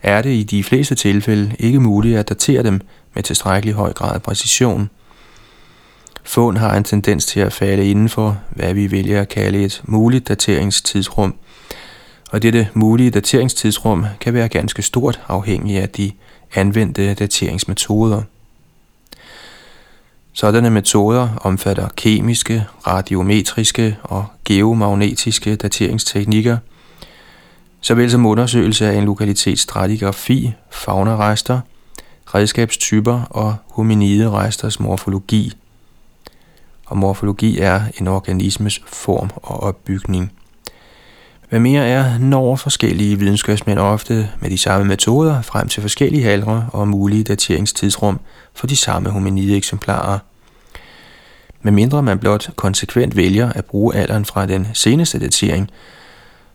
er 0.03 0.23
det 0.23 0.31
i 0.31 0.43
de 0.43 0.65
fleste 0.65 0.95
tilfælde 0.95 1.57
ikke 1.59 1.81
muligt 1.81 2.19
at 2.19 2.29
datere 2.29 2.63
dem 2.63 2.81
med 3.15 3.23
tilstrækkelig 3.23 3.75
høj 3.75 3.93
grad 3.93 4.15
af 4.15 4.23
præcision. 4.23 4.91
Fund 6.25 6.59
har 6.59 6.77
en 6.77 6.85
tendens 6.85 7.27
til 7.27 7.41
at 7.41 7.53
falde 7.53 7.91
inden 7.91 8.09
for, 8.09 8.41
hvad 8.51 8.75
vi 8.75 8.91
vælger 8.91 9.21
at 9.21 9.29
kalde 9.29 9.65
et 9.65 9.83
muligt 9.85 10.29
dateringstidsrum, 10.29 11.35
og 12.31 12.43
dette 12.43 12.69
mulige 12.75 13.11
dateringstidsrum 13.11 14.07
kan 14.21 14.35
være 14.35 14.49
ganske 14.49 14.83
stort 14.83 15.21
afhængig 15.29 15.77
af 15.77 15.89
de 15.89 16.13
anvendte 16.55 17.15
dateringsmetoder. 17.15 18.23
Sådanne 20.33 20.71
metoder 20.71 21.29
omfatter 21.41 21.89
kemiske, 21.97 22.67
radiometriske 22.87 23.97
og 24.03 24.27
geomagnetiske 24.45 25.57
dateringsteknikker, 25.57 26.59
såvel 27.81 28.11
som 28.11 28.27
undersøgelse 28.27 28.87
af 28.87 28.99
en 28.99 29.05
lokalitets 29.05 29.63
stratigrafi, 29.63 30.53
faunarester, 30.71 31.61
redskabstyper 32.35 33.21
og 33.31 33.57
hominideresters 33.71 34.81
morfologi. 34.81 35.53
Og 36.87 36.97
morfologi 36.97 37.59
er 37.59 37.81
en 38.01 38.09
organismes 38.09 38.81
form 38.87 39.31
og 39.37 39.61
opbygning. 39.63 40.33
Hvad 41.53 41.61
mere 41.61 41.87
er, 41.87 42.19
når 42.19 42.57
forskellige 42.57 43.19
videnskabsmænd 43.19 43.79
ofte 43.79 44.31
med 44.41 44.51
de 44.51 44.59
samme 44.59 44.87
metoder 44.87 45.43
frem 45.43 45.69
til 45.69 45.83
forskellige 45.83 46.29
aldre 46.29 46.69
og 46.73 46.89
mulige 46.89 47.25
dateringstidsrum 47.25 48.21
for 48.55 48.67
de 48.67 48.77
samme 48.77 49.11
hominide 49.11 49.57
eksemplarer. 49.57 50.19
Med 51.63 51.73
mindre 51.73 52.03
man 52.03 52.19
blot 52.19 52.51
konsekvent 52.57 53.17
vælger 53.17 53.53
at 53.53 53.65
bruge 53.65 53.95
alderen 53.95 54.25
fra 54.25 54.47
den 54.47 54.67
seneste 54.75 55.19
datering, 55.19 55.71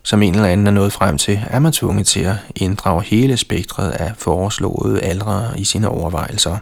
som 0.02 0.22
en 0.22 0.34
eller 0.34 0.48
anden 0.48 0.66
er 0.66 0.70
nået 0.70 0.92
frem 0.92 1.18
til, 1.18 1.40
er 1.46 1.58
man 1.58 1.72
tvunget 1.72 2.06
til 2.06 2.20
at 2.20 2.36
inddrage 2.56 3.02
hele 3.02 3.36
spektret 3.36 3.90
af 3.90 4.12
foreslåede 4.16 5.00
aldre 5.00 5.50
i 5.56 5.64
sine 5.64 5.88
overvejelser. 5.88 6.56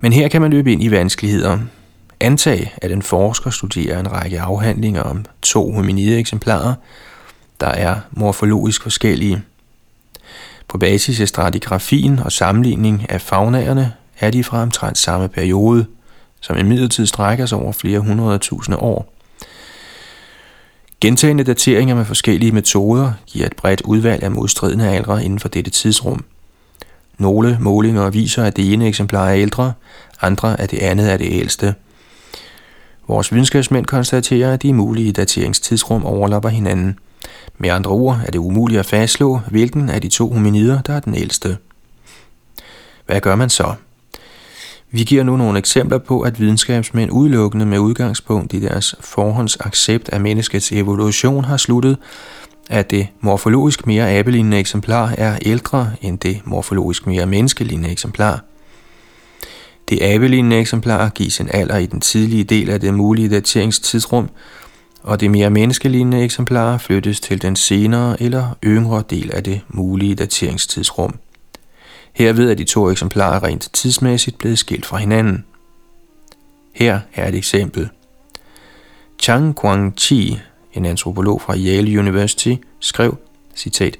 Men 0.00 0.12
her 0.12 0.28
kan 0.28 0.40
man 0.40 0.50
løbe 0.50 0.72
ind 0.72 0.82
i 0.82 0.90
vanskeligheder. 0.90 1.58
Antag, 2.20 2.74
at 2.82 2.92
en 2.92 3.02
forsker 3.02 3.50
studerer 3.50 4.00
en 4.00 4.12
række 4.12 4.40
afhandlinger 4.40 5.02
om 5.02 5.24
to 5.42 5.72
hominide 5.72 6.18
eksemplarer, 6.18 6.74
der 7.60 7.66
er 7.66 7.96
morfologisk 8.10 8.82
forskellige. 8.82 9.42
På 10.68 10.78
basis 10.78 11.20
af 11.20 11.28
stratigrafien 11.28 12.18
og 12.18 12.32
sammenligning 12.32 13.10
af 13.10 13.20
faunaerne 13.20 13.92
er 14.18 14.30
de 14.30 14.44
fra 14.44 14.62
omtrent 14.62 14.98
samme 14.98 15.28
periode, 15.28 15.86
som 16.40 16.58
imidlertid 16.58 17.06
strækker 17.06 17.46
sig 17.46 17.58
over 17.58 17.72
flere 17.72 18.00
hundrede 18.00 18.38
tusinde 18.38 18.78
år. 18.78 19.14
Gentagende 21.00 21.44
dateringer 21.44 21.94
med 21.94 22.04
forskellige 22.04 22.52
metoder 22.52 23.12
giver 23.26 23.46
et 23.46 23.56
bredt 23.56 23.80
udvalg 23.80 24.22
af 24.22 24.30
modstridende 24.30 24.88
aldre 24.88 25.24
inden 25.24 25.38
for 25.38 25.48
dette 25.48 25.70
tidsrum. 25.70 26.24
Nogle 27.20 27.56
målinger 27.60 28.10
viser, 28.10 28.44
at 28.44 28.56
det 28.56 28.72
ene 28.72 28.88
eksemplar 28.88 29.28
er 29.28 29.36
ældre, 29.36 29.72
andre 30.22 30.60
at 30.60 30.70
det 30.70 30.78
andet 30.78 31.12
er 31.12 31.16
det 31.16 31.28
ældste. 31.30 31.74
Vores 33.08 33.32
videnskabsmænd 33.32 33.86
konstaterer, 33.86 34.52
at 34.52 34.62
de 34.62 34.72
mulige 34.72 35.12
dateringstidsrum 35.12 36.04
overlapper 36.04 36.48
hinanden. 36.48 36.98
Med 37.58 37.70
andre 37.70 37.90
ord 37.90 38.20
er 38.26 38.30
det 38.30 38.38
umuligt 38.38 38.80
at 38.80 38.86
fastslå, 38.86 39.40
hvilken 39.50 39.90
af 39.90 40.00
de 40.00 40.08
to 40.08 40.32
hominider, 40.32 40.82
der 40.82 40.92
er 40.92 41.00
den 41.00 41.14
ældste. 41.14 41.56
Hvad 43.06 43.20
gør 43.20 43.36
man 43.36 43.50
så? 43.50 43.74
Vi 44.90 45.04
giver 45.04 45.22
nu 45.22 45.36
nogle 45.36 45.58
eksempler 45.58 45.98
på, 45.98 46.20
at 46.20 46.40
videnskabsmænd 46.40 47.10
udelukkende 47.10 47.66
med 47.66 47.78
udgangspunkt 47.78 48.52
i 48.52 48.60
deres 48.60 48.94
forhåndsaccept 49.00 50.08
af 50.08 50.20
menneskets 50.20 50.72
evolution 50.72 51.44
har 51.44 51.56
sluttet, 51.56 51.98
at 52.70 52.90
det 52.90 53.08
morfologisk 53.20 53.86
mere 53.86 54.10
abelignende 54.10 54.58
eksemplar 54.58 55.14
er 55.18 55.38
ældre 55.42 55.92
end 56.02 56.18
det 56.18 56.40
morfologisk 56.44 57.06
mere 57.06 57.26
menneskelignende 57.26 57.90
eksemplar. 57.90 58.44
Det 59.88 60.02
abelignende 60.02 60.58
eksemplar 60.58 61.08
gives 61.08 61.40
en 61.40 61.48
alder 61.52 61.76
i 61.76 61.86
den 61.86 62.00
tidlige 62.00 62.44
del 62.44 62.70
af 62.70 62.80
det 62.80 62.94
mulige 62.94 63.28
dateringstidsrum, 63.28 64.30
og 65.02 65.20
det 65.20 65.30
mere 65.30 65.50
menneskelignende 65.50 66.24
eksemplar 66.24 66.78
flyttes 66.78 67.20
til 67.20 67.42
den 67.42 67.56
senere 67.56 68.22
eller 68.22 68.56
yngre 68.64 69.02
del 69.10 69.30
af 69.34 69.44
det 69.44 69.60
mulige 69.68 70.14
dateringstidsrum. 70.14 71.14
Herved 72.12 72.50
er 72.50 72.54
de 72.54 72.64
to 72.64 72.90
eksemplarer 72.90 73.42
rent 73.42 73.70
tidsmæssigt 73.72 74.38
blevet 74.38 74.58
skilt 74.58 74.86
fra 74.86 74.96
hinanden. 74.96 75.44
Her 76.72 77.00
er 77.14 77.28
et 77.28 77.34
eksempel. 77.34 77.88
Chang 79.18 79.54
Guangqi, 79.54 80.38
en 80.74 80.84
antropolog 80.84 81.42
fra 81.42 81.56
Yale 81.56 81.98
University, 81.98 82.54
skrev, 82.80 83.16
citat, 83.56 83.96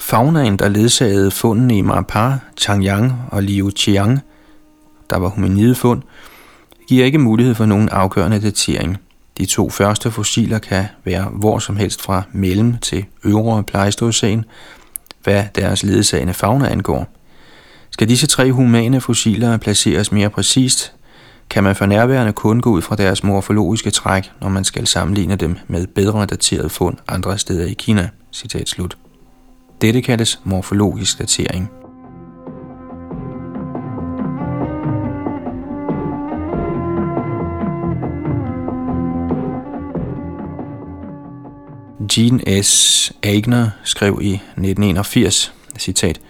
Faunaen, 0.00 0.58
der 0.58 0.68
ledsagede 0.68 1.30
fundene 1.30 1.78
i 1.78 1.80
Mapar, 1.80 2.38
Changyang 2.56 3.12
og 3.28 3.42
Liuqiang, 3.42 4.20
der 5.10 5.18
var 5.18 5.28
hominidefund, 5.28 6.02
giver 6.88 7.04
ikke 7.04 7.18
mulighed 7.18 7.54
for 7.54 7.66
nogen 7.66 7.88
afgørende 7.88 8.40
datering– 8.40 8.96
de 9.38 9.46
to 9.46 9.70
første 9.70 10.10
fossiler 10.10 10.58
kan 10.58 10.84
være 11.04 11.28
hvor 11.32 11.58
som 11.58 11.76
helst 11.76 12.02
fra 12.02 12.22
mellem 12.32 12.78
til 12.78 13.04
øvre 13.24 13.62
pleistocæn, 13.62 14.44
hvad 15.22 15.44
deres 15.54 15.82
ledsagende 15.82 16.34
fauna 16.34 16.68
angår. 16.68 17.06
Skal 17.90 18.08
disse 18.08 18.26
tre 18.26 18.52
humane 18.52 19.00
fossiler 19.00 19.56
placeres 19.56 20.12
mere 20.12 20.30
præcist, 20.30 20.92
kan 21.52 21.64
man 21.64 21.76
for 21.76 21.86
nærværende 21.86 22.32
kun 22.32 22.60
gå 22.60 22.70
ud 22.70 22.82
fra 22.82 22.96
deres 22.96 23.24
morfologiske 23.24 23.90
træk, 23.90 24.30
når 24.40 24.48
man 24.48 24.64
skal 24.64 24.86
sammenligne 24.86 25.36
dem 25.36 25.56
med 25.68 25.86
bedre 25.86 26.26
dateret 26.26 26.70
fund 26.70 26.96
andre 27.08 27.38
steder 27.38 27.66
i 27.66 27.72
Kina. 27.72 28.08
Citat 28.32 28.68
slut. 28.68 28.96
Dette 29.80 30.02
kaldes 30.02 30.40
morfologisk 30.44 31.18
datering. 31.18 31.70
Jean 42.16 42.62
S. 42.62 43.12
Agner 43.22 43.70
skrev 43.84 44.18
i 44.22 44.34
1981, 44.34 45.54
citat, 45.78 46.20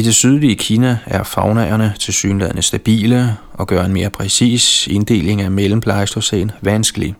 i 0.00 0.02
det 0.02 0.14
sydlige 0.14 0.56
Kina 0.56 0.98
er 1.06 1.22
faunaerne 1.22 1.94
tilsyneladende 1.98 2.62
stabile 2.62 3.36
og 3.52 3.66
gør 3.66 3.84
en 3.84 3.92
mere 3.92 4.10
præcis 4.10 4.86
inddeling 4.86 5.40
af 5.40 5.50
mellempleistocæn 5.50 6.50
vanskelig. 6.62 7.14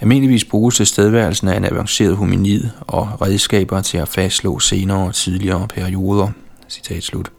Almindeligvis 0.00 0.44
bruges 0.44 0.76
tilstedeværelsen 0.76 1.48
af 1.48 1.56
en 1.56 1.64
avanceret 1.64 2.16
hominid 2.16 2.64
og 2.80 3.22
redskaber 3.22 3.80
til 3.80 3.98
at 3.98 4.08
fastslå 4.08 4.58
senere 4.58 5.06
og 5.06 5.14
tidligere 5.14 5.68
perioder. 5.68 6.28
Citat 6.68 7.02
slut. 7.02 7.32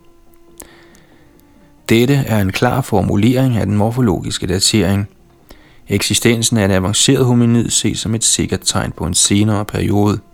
Dette 1.89 2.13
er 2.13 2.41
en 2.41 2.51
klar 2.51 2.81
formulering 2.81 3.57
af 3.57 3.65
den 3.65 3.75
morfologiske 3.75 4.47
datering. 4.47 5.07
Eksistensen 5.87 6.57
af 6.57 6.65
en 6.65 6.71
avanceret 6.71 7.25
hominid 7.25 7.69
ses 7.69 7.99
som 7.99 8.15
et 8.15 8.23
sikkert 8.23 8.61
tegn 8.63 8.91
på 8.91 9.05
en 9.05 9.13
senere 9.13 9.65
periode– 9.65 10.19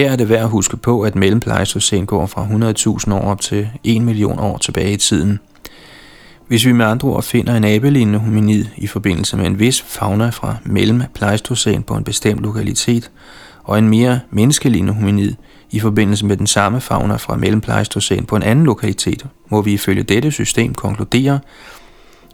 her 0.00 0.12
er 0.12 0.16
det 0.16 0.28
værd 0.28 0.42
at 0.42 0.48
huske 0.48 0.76
på, 0.76 1.02
at 1.02 1.16
mellempleistocæn 1.16 2.06
går 2.06 2.26
fra 2.26 2.46
100.000 3.06 3.14
år 3.14 3.20
op 3.20 3.40
til 3.40 3.68
1 3.84 4.02
million 4.02 4.38
år 4.38 4.58
tilbage 4.58 4.92
i 4.92 4.96
tiden. 4.96 5.40
Hvis 6.48 6.66
vi 6.66 6.72
med 6.72 6.86
andre 6.86 7.08
ord 7.08 7.22
finder 7.22 7.56
en 7.56 7.64
abelignende 7.64 8.18
hominid 8.18 8.64
i 8.76 8.86
forbindelse 8.86 9.36
med 9.36 9.46
en 9.46 9.58
vis 9.58 9.82
fauna 9.82 10.28
fra 10.28 10.56
mellempleistocæn 10.64 11.82
på 11.82 11.94
en 11.94 12.04
bestemt 12.04 12.40
lokalitet, 12.40 13.10
og 13.64 13.78
en 13.78 13.88
mere 13.88 14.20
menneskelignende 14.30 14.92
hominid 14.92 15.34
i 15.70 15.80
forbindelse 15.80 16.26
med 16.26 16.36
den 16.36 16.46
samme 16.46 16.80
fauna 16.80 17.16
fra 17.16 17.36
mellempleistocæn 17.36 18.24
på 18.24 18.36
en 18.36 18.42
anden 18.42 18.64
lokalitet, 18.64 19.26
må 19.48 19.62
vi 19.62 19.72
ifølge 19.72 20.02
dette 20.02 20.30
system 20.30 20.74
konkludere, 20.74 21.38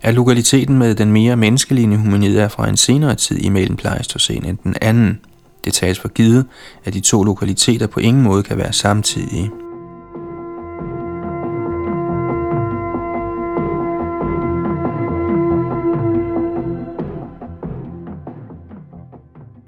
at 0.03 0.15
lokaliteten 0.15 0.79
med 0.79 0.95
den 0.95 1.13
mere 1.13 1.37
menneskelignende 1.37 2.05
hominid 2.05 2.39
er 2.39 2.49
fra 2.49 2.69
en 2.69 2.77
senere 2.77 3.15
tid 3.15 3.39
i 3.39 3.49
mellempleistocæn 3.49 4.45
end 4.45 4.59
den 4.65 4.77
anden– 4.81 5.19
det 5.67 5.75
tages 5.75 5.99
for 5.99 6.09
givet, 6.09 6.47
at 6.85 6.95
de 6.95 7.01
to 7.01 7.23
lokaliteter 7.23 7.87
på 7.87 8.01
ingen 8.01 8.23
måde 8.23 8.43
kan 8.43 8.59
være 8.59 8.73
samtidige. 8.73 9.51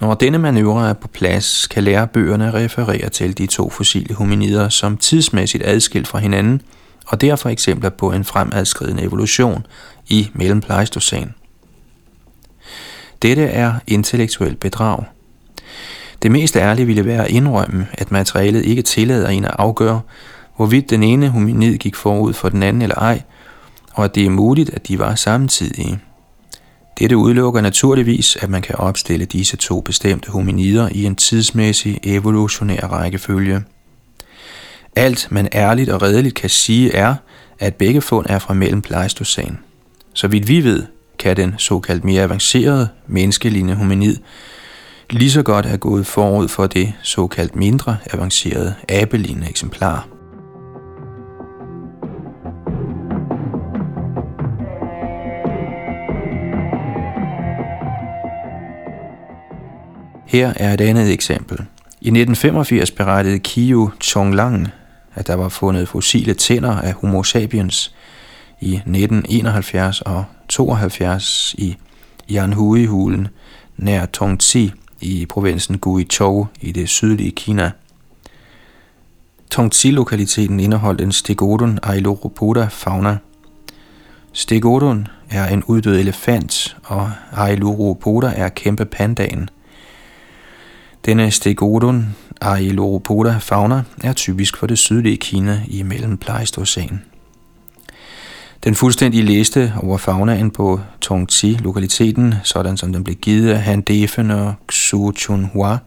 Når 0.00 0.14
denne 0.14 0.38
manøvre 0.38 0.88
er 0.88 0.92
på 0.92 1.08
plads, 1.08 1.66
kan 1.66 1.84
lærebøgerne 1.84 2.54
referere 2.54 3.08
til 3.08 3.38
de 3.38 3.46
to 3.46 3.70
fossile 3.70 4.14
hominider 4.14 4.68
som 4.68 4.96
tidsmæssigt 4.96 5.64
adskilt 5.66 6.08
fra 6.08 6.18
hinanden, 6.18 6.62
og 7.06 7.20
derfor 7.20 7.48
eksempler 7.48 7.90
på 7.90 8.12
en 8.12 8.24
fremadskridende 8.24 9.02
evolution 9.02 9.66
i 10.08 10.30
mellempleistocæn. 10.34 11.34
Dette 13.22 13.42
er 13.42 13.74
intellektuel 13.86 14.56
bedrag– 14.56 15.04
det 16.22 16.30
mest 16.30 16.56
ærlige 16.56 16.86
ville 16.86 17.04
være 17.04 17.24
at 17.24 17.30
indrømme, 17.30 17.86
at 17.92 18.10
materialet 18.10 18.64
ikke 18.64 18.82
tillader 18.82 19.28
en 19.28 19.44
at 19.44 19.54
afgøre, 19.58 20.00
hvorvidt 20.56 20.90
den 20.90 21.02
ene 21.02 21.28
hominid 21.28 21.76
gik 21.76 21.94
forud 21.94 22.32
for 22.32 22.48
den 22.48 22.62
anden 22.62 22.82
eller 22.82 22.96
ej, 22.96 23.22
og 23.92 24.04
at 24.04 24.14
det 24.14 24.26
er 24.26 24.30
muligt, 24.30 24.70
at 24.70 24.88
de 24.88 24.98
var 24.98 25.14
samtidige. 25.14 25.98
Dette 26.98 27.16
udelukker 27.16 27.60
naturligvis, 27.60 28.36
at 28.36 28.50
man 28.50 28.62
kan 28.62 28.74
opstille 28.74 29.24
disse 29.24 29.56
to 29.56 29.80
bestemte 29.80 30.30
hominider 30.30 30.88
i 30.92 31.04
en 31.04 31.16
tidsmæssig 31.16 32.00
evolutionær 32.02 32.80
rækkefølge. 32.80 33.62
Alt 34.96 35.28
man 35.30 35.48
ærligt 35.54 35.90
og 35.90 36.02
redeligt 36.02 36.34
kan 36.34 36.50
sige 36.50 36.94
er, 36.94 37.14
at 37.58 37.74
begge 37.74 38.00
fund 38.00 38.26
er 38.28 38.38
fra 38.38 38.54
mellem 38.54 38.82
Pleistocæn. 38.82 39.58
Så 40.14 40.28
vidt 40.28 40.48
vi 40.48 40.64
ved, 40.64 40.82
kan 41.18 41.36
den 41.36 41.54
såkaldt 41.58 42.04
mere 42.04 42.22
avancerede 42.22 42.88
menneskelignende 43.06 43.74
hominid 43.74 44.16
lige 45.10 45.30
så 45.30 45.42
godt 45.42 45.66
have 45.66 45.78
gået 45.78 46.06
forud 46.06 46.48
for 46.48 46.66
det 46.66 46.94
såkaldt 47.02 47.56
mindre 47.56 47.96
avancerede 48.12 48.74
abelignende 48.88 49.48
eksemplar. 49.48 50.08
Her 60.26 60.52
er 60.56 60.74
et 60.74 60.80
andet 60.80 61.12
eksempel. 61.12 61.56
I 62.00 62.08
1985 62.08 62.90
berettede 62.90 63.38
Kiyo 63.38 63.90
Chonglang, 64.00 64.68
at 65.14 65.26
der 65.26 65.34
var 65.34 65.48
fundet 65.48 65.88
fossile 65.88 66.34
tænder 66.34 66.76
af 66.76 66.92
Homo 66.92 67.22
sapiens 67.22 67.94
i 68.60 68.74
1971 68.74 70.00
og 70.00 70.24
72 70.48 71.54
i 71.58 71.76
Yanhui-hulen 72.30 73.28
nær 73.76 74.06
Tongzi 74.06 74.72
i 75.00 75.26
provinsen 75.26 75.78
Guizhou 75.78 76.46
i 76.60 76.72
det 76.72 76.88
sydlige 76.88 77.30
Kina. 77.30 77.70
Tongzi-lokaliteten 79.50 80.60
indeholdt 80.60 81.00
en 81.00 81.12
Stegodon 81.12 81.78
ailuropoda 81.82 82.66
fauna. 82.70 83.18
Stegodon 84.32 85.08
er 85.30 85.46
en 85.46 85.64
uddød 85.64 86.00
elefant, 86.00 86.76
og 86.84 87.10
Ailuropoda 87.32 88.32
er 88.36 88.48
kæmpe 88.48 88.84
pandaen. 88.84 89.48
Denne 91.06 91.30
Stegodon 91.30 92.16
ailuropoda 92.40 93.38
fauna 93.38 93.82
er 94.04 94.12
typisk 94.12 94.56
for 94.56 94.66
det 94.66 94.78
sydlige 94.78 95.16
Kina 95.16 95.62
i 95.68 95.82
mellem 95.82 96.16
Pleistocene. 96.16 97.00
Den 98.64 98.74
fuldstændige 98.74 99.22
liste 99.22 99.72
over 99.82 99.98
faunaen 99.98 100.50
på 100.50 100.80
Tongzi-lokaliteten, 101.00 102.34
sådan 102.44 102.76
som 102.76 102.92
den 102.92 103.04
blev 103.04 103.16
givet 103.16 103.50
af 103.50 103.62
Han 103.62 103.80
Defen 103.80 104.30
og 104.30 104.54
Xu 104.72 105.12
Chunhua, 105.12 105.78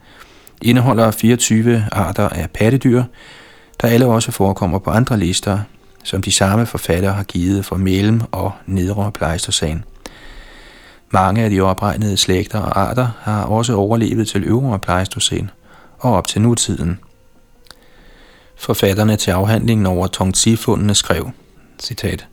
indeholder 0.62 1.12
24 1.12 1.86
arter 1.92 2.30
af 2.30 2.50
pattedyr, 2.50 3.04
der 3.82 3.88
alle 3.88 4.06
også 4.06 4.32
forekommer 4.32 4.80
på 4.80 4.90
andre 4.90 5.20
lister, 5.20 5.60
som 6.04 6.22
de 6.22 6.32
samme 6.32 6.66
forfattere 6.66 7.14
har 7.14 7.24
givet 7.24 7.66
for 7.66 7.76
mellem- 7.76 8.22
og 8.32 8.52
nedre 8.66 9.12
pleistocæn. 9.12 9.84
Mange 11.10 11.44
af 11.44 11.50
de 11.50 11.62
opregnede 11.62 12.18
slægter 12.18 12.60
og 12.60 12.82
arter 12.82 13.08
har 13.22 13.44
også 13.44 13.74
overlevet 13.74 14.28
til 14.28 14.44
øvre 14.44 14.80
pleistocæn 14.80 15.50
og 16.00 16.14
op 16.14 16.28
til 16.28 16.42
nutiden. 16.42 17.00
Forfatterne 18.58 19.16
til 19.16 19.32
afhandlingen 19.32 19.86
over 19.86 20.08
Tongzi-fundene 20.08 20.96
skrev, 20.96 21.32
citat, 21.80 22.28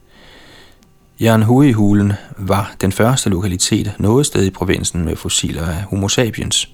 Hui-hulen 1.21 2.13
var 2.37 2.75
den 2.81 2.93
første 2.93 3.31
lokalitet 3.31 3.93
noget 3.99 4.27
sted 4.27 4.45
i 4.45 4.51
provinsen 4.51 5.05
med 5.05 5.17
fossiler 5.17 5.67
af 5.67 5.83
Homo 5.83 6.09
sapiens. 6.09 6.69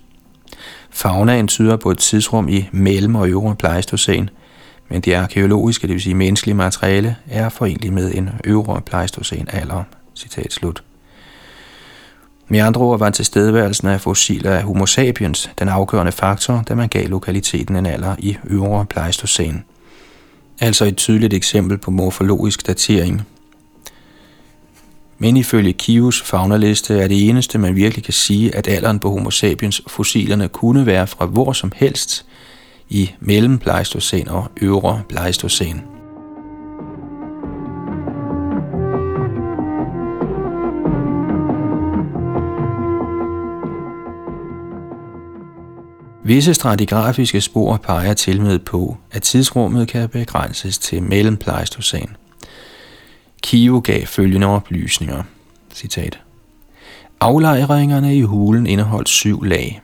Faunaen 0.90 1.49
tyder 1.49 1.76
på 1.76 1.90
et 1.90 1.99
tidsrum 1.99 2.49
i 2.49 2.68
mellem- 2.72 3.14
og 3.14 3.28
øvre 3.28 3.57
pleistocæn, 3.57 4.30
men 4.88 5.01
det 5.01 5.14
arkeologiske, 5.14 5.86
det 5.86 5.95
vil 5.95 6.03
sige 6.03 6.14
menneskelige 6.14 6.55
materiale, 6.55 7.16
er 7.30 7.49
forenligt 7.49 7.92
med 7.92 8.14
en 8.14 8.30
øvre 8.45 8.80
pleistocæn 8.80 9.47
alder. 9.53 9.82
Citat 10.14 10.53
slut. 10.53 10.82
Med 12.49 12.61
andre 12.61 12.80
ord 12.80 12.99
var 12.99 13.11
tilstedeværelsen 13.11 13.88
af 13.88 14.01
fossiler 14.01 14.51
af 14.51 14.62
Homo 14.62 14.86
sapiens 14.86 15.51
den 15.59 15.68
afgørende 15.68 16.12
faktor, 16.12 16.64
da 16.68 16.74
man 16.74 16.88
gav 16.88 17.09
lokaliteten 17.09 17.76
en 17.76 17.86
alder 17.86 18.16
i 18.18 18.36
øvre 18.45 18.86
pleistocæn. 18.86 19.64
Altså 20.61 20.84
et 20.84 20.97
tydeligt 20.97 21.34
eksempel 21.34 21.78
på 21.78 21.90
morfologisk 21.90 22.66
datering– 22.66 23.22
men 25.25 25.37
ifølge 25.37 25.72
Kius 25.72 26.22
faunaliste 26.22 26.99
er 26.99 27.09
det 27.09 27.29
eneste, 27.29 27.59
man 27.59 27.77
virkelig 27.77 28.05
kan 28.05 28.12
sige, 28.12 28.55
at 28.55 28.68
alderen 28.68 28.99
på 28.99 29.11
Homo 29.11 29.31
sapiens 29.31 29.83
fossilerne 29.87 30.49
kunne 30.49 30.87
være 30.87 31.07
fra 31.07 31.27
hvor 31.27 31.53
som 31.53 31.72
helst 31.77 32.27
i 32.89 33.11
mellem 33.20 33.59
Pleistocene 33.59 34.31
og 34.31 34.51
øvre 34.61 35.03
Pleistocæn. 35.09 35.81
Visse 46.25 46.55
stratigrafiske 46.55 47.41
spor 47.41 47.77
peger 47.77 48.14
til 48.14 48.43
med 48.43 48.59
på, 48.59 48.97
at 49.12 49.22
tidsrummet 49.22 49.89
kan 49.89 50.09
begrænses 50.09 50.79
til 50.79 51.03
mellem 51.03 51.37
Pleistocene. 51.37 52.24
Kio 53.45 53.80
gav 53.84 54.07
følgende 54.07 54.47
oplysninger. 54.47 55.22
Citat. 55.74 56.20
Aflejringerne 57.20 58.16
i 58.16 58.22
hulen 58.22 58.66
indeholdt 58.66 59.09
syv 59.09 59.42
lag. 59.42 59.80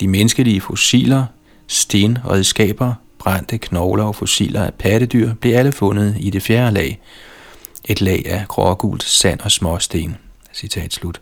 De 0.00 0.08
menneskelige 0.08 0.60
fossiler, 0.60 1.24
stenredskaber, 1.66 2.94
brændte 3.18 3.58
knogler 3.58 4.04
og 4.04 4.14
fossiler 4.14 4.62
af 4.64 4.74
pattedyr 4.74 5.34
blev 5.34 5.54
alle 5.54 5.72
fundet 5.72 6.16
i 6.20 6.30
det 6.30 6.42
fjerde 6.42 6.74
lag. 6.74 7.00
Et 7.84 8.00
lag 8.00 8.22
af 8.26 8.48
grågult 8.48 9.02
sand 9.02 9.40
og 9.40 9.50
småsten. 9.50 10.16
Citat 10.54 10.92
slut. 10.92 11.20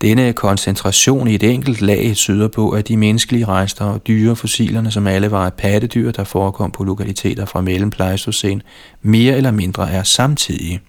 Denne 0.00 0.32
koncentration 0.32 1.28
i 1.28 1.34
et 1.34 1.42
enkelt 1.42 1.80
lag 1.80 2.12
tyder 2.14 2.48
på, 2.48 2.70
at 2.70 2.88
de 2.88 2.96
menneskelige 2.96 3.46
rester 3.46 3.84
og 3.84 4.06
dyre 4.06 4.36
fossilerne, 4.36 4.90
som 4.90 5.06
alle 5.06 5.30
var 5.30 5.50
pattedyr, 5.50 6.10
der 6.10 6.24
forekom 6.24 6.70
på 6.70 6.84
lokaliteter 6.84 7.44
fra 7.44 7.60
mellem 7.60 7.90
Pleistocene, 7.90 8.60
mere 9.02 9.36
eller 9.36 9.50
mindre 9.50 9.90
er 9.90 10.02
samtidige. 10.02 10.80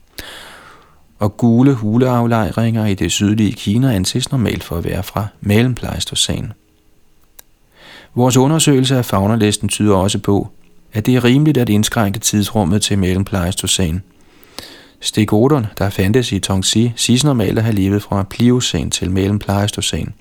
Og 1.20 1.38
gule 1.38 1.74
huleaflejringer 1.74 2.86
i 2.86 2.94
det 2.94 3.12
sydlige 3.12 3.52
Kina 3.52 3.94
anses 3.94 4.32
normalt 4.32 4.64
for 4.64 4.78
at 4.78 4.86
være 4.86 5.04
fra 5.04 5.28
mellem 5.42 5.76
Pleistocene. 5.76 6.52
Vores 8.16 8.38
undersøgelse 8.38 8.98
af 8.98 9.06
faunalisten 9.06 9.70
tyder 9.70 9.96
også 9.96 10.20
på, 10.20 10.50
at 10.94 11.06
det 11.06 11.16
er 11.16 11.24
rimeligt 11.24 11.58
at 11.58 11.70
indskrænke 11.70 12.20
tidsrummet 12.20 12.82
til 12.82 12.98
mellem 13.00 13.26
Pleistocene– 13.26 14.02
Stegodon, 15.00 15.66
der 15.78 15.90
fandtes 15.90 16.32
i 16.32 16.40
Tongsi, 16.40 16.94
siges 16.96 17.24
normalt 17.24 17.58
at 17.58 17.64
have 17.64 17.76
levet 17.76 18.04
fra 18.04 18.24
Pliocæn 18.24 18.90
til 18.90 19.12
mellem 19.12 19.40
Pleistocæn. 19.40 20.14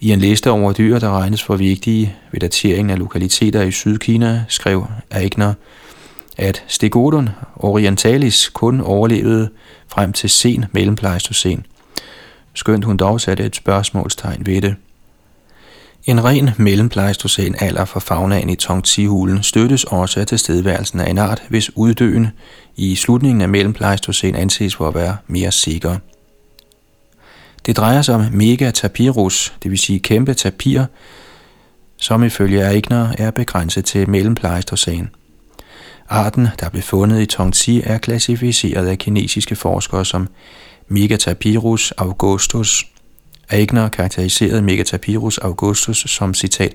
I 0.00 0.12
en 0.12 0.18
liste 0.18 0.50
over 0.50 0.72
dyr, 0.72 0.98
der 0.98 1.18
regnes 1.18 1.42
for 1.42 1.56
vigtige 1.56 2.14
ved 2.32 2.40
dateringen 2.40 2.90
af 2.90 2.98
lokaliteter 2.98 3.62
i 3.62 3.70
Sydkina, 3.70 4.44
skrev 4.48 4.86
Aigner, 5.10 5.54
at 6.36 6.64
Stegodon 6.66 7.28
orientalis 7.56 8.48
kun 8.48 8.80
overlevede 8.80 9.50
frem 9.88 10.12
til 10.12 10.30
sen 10.30 10.64
mellem 10.72 10.96
Pleistocæn, 10.96 11.64
skønt 12.54 12.84
hun 12.84 12.96
dog 12.96 13.20
satte 13.20 13.44
et 13.44 13.56
spørgsmålstegn 13.56 14.46
ved 14.46 14.62
det. 14.62 14.76
En 16.04 16.24
ren 16.24 16.50
mellempleistocæn 16.56 17.54
alder 17.58 17.84
for 17.84 18.00
faunaen 18.00 18.50
i 18.50 18.56
Tongti-hulen 18.56 19.42
støttes 19.42 19.84
også 19.84 20.20
af 20.20 20.26
tilstedeværelsen 20.26 21.00
af 21.00 21.10
en 21.10 21.18
art, 21.18 21.42
hvis 21.48 21.76
uddøen 21.76 22.28
i 22.76 22.96
slutningen 22.96 23.40
af 23.40 23.48
mellempleistocæn 23.48 24.34
anses 24.34 24.76
for 24.76 24.88
at 24.88 24.94
være 24.94 25.16
mere 25.26 25.52
sikker. 25.52 25.98
Det 27.66 27.76
drejer 27.76 28.02
sig 28.02 28.14
om 28.14 28.24
megatapirus, 28.32 29.54
det 29.62 29.70
vil 29.70 29.78
sige 29.78 30.00
kæmpe 30.00 30.34
tapir, 30.34 30.84
som 31.96 32.24
ifølge 32.24 32.70
Eigner 32.70 33.14
er 33.18 33.30
begrænset 33.30 33.84
til 33.84 34.10
mellempleistocæn. 34.10 35.10
Arten, 36.08 36.48
der 36.60 36.68
blev 36.68 36.82
fundet 36.82 37.20
i 37.20 37.26
Tongti, 37.26 37.80
er 37.84 37.98
klassificeret 37.98 38.86
af 38.86 38.98
kinesiske 38.98 39.56
forskere 39.56 40.04
som 40.04 40.28
Megatapirus 40.88 41.92
augustus– 41.92 42.86
Aigner 43.52 43.88
karakteriserede 43.88 44.62
Megatapirus 44.62 45.38
augustus 45.38 46.04
som 46.10 46.34
citat 46.34 46.74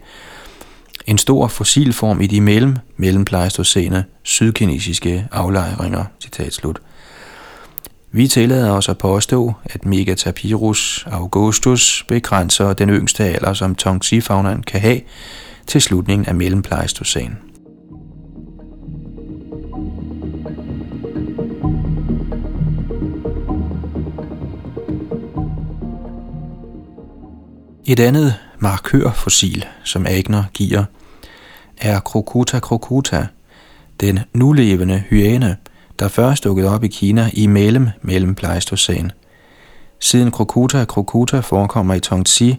en 1.07 1.17
stor 1.17 1.47
fossilform 1.47 2.21
i 2.21 2.27
de 2.27 2.41
mellem 2.41 2.75
mellempleistocene 2.97 4.05
sydkinesiske 4.23 5.27
aflejringer. 5.31 6.05
Citat 6.23 6.53
slut. 6.53 6.81
Vi 8.11 8.27
tillader 8.27 8.71
os 8.71 8.89
at 8.89 8.97
påstå, 8.97 9.53
at 9.65 9.85
Megatapirus 9.85 11.05
augustus 11.11 12.05
begrænser 12.07 12.73
den 12.73 12.89
yngste 12.89 13.23
alder, 13.23 13.53
som 13.53 13.75
Tongxi-faunaen 13.75 14.63
kan 14.63 14.81
have, 14.81 15.01
til 15.67 15.81
slutningen 15.81 16.25
af 16.27 16.35
mellempleistocene. 16.35 17.35
Et 27.89 27.99
andet 27.99 28.35
markørfossil, 28.59 29.65
som 29.83 30.05
Agner 30.05 30.43
giver, 30.53 30.83
er 31.77 31.99
Crocuta 31.99 32.59
crocuta, 32.59 33.27
den 33.99 34.19
nulevende 34.33 35.03
hyæne, 35.09 35.57
der 35.99 36.07
først 36.07 36.43
dukkede 36.43 36.69
op 36.69 36.83
i 36.83 36.87
Kina 36.87 37.29
i 37.33 37.47
mellem 37.47 37.89
mellem 38.01 38.35
Pleistocæn. 38.35 39.11
Siden 39.99 40.31
Crocuta 40.31 40.85
crocuta 40.85 41.39
forekommer 41.39 41.93
i 41.93 41.99
Tongxi, 41.99 42.57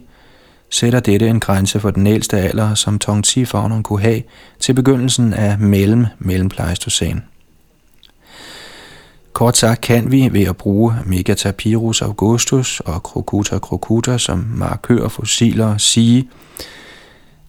sætter 0.69 0.99
dette 0.99 1.27
en 1.27 1.39
grænse 1.39 1.79
for 1.79 1.91
den 1.91 2.07
ældste 2.07 2.37
alder, 2.37 2.75
som 2.75 2.99
Tongxi-faunen 2.99 3.83
kunne 3.83 4.01
have 4.01 4.21
til 4.59 4.73
begyndelsen 4.73 5.33
af 5.33 5.59
mellem 5.59 6.05
mellem 6.19 6.49
Pleistocæn. 6.49 7.23
Kort 9.39 9.57
sagt 9.57 9.81
kan 9.81 10.11
vi 10.11 10.29
ved 10.31 10.41
at 10.41 10.57
bruge 10.57 10.95
Megatapirus 11.05 12.01
augustus 12.01 12.79
og 12.79 12.99
Crocuta 12.99 13.57
crocuta 13.57 14.17
som 14.17 14.45
markørfossiler 14.55 15.77
sige, 15.77 16.29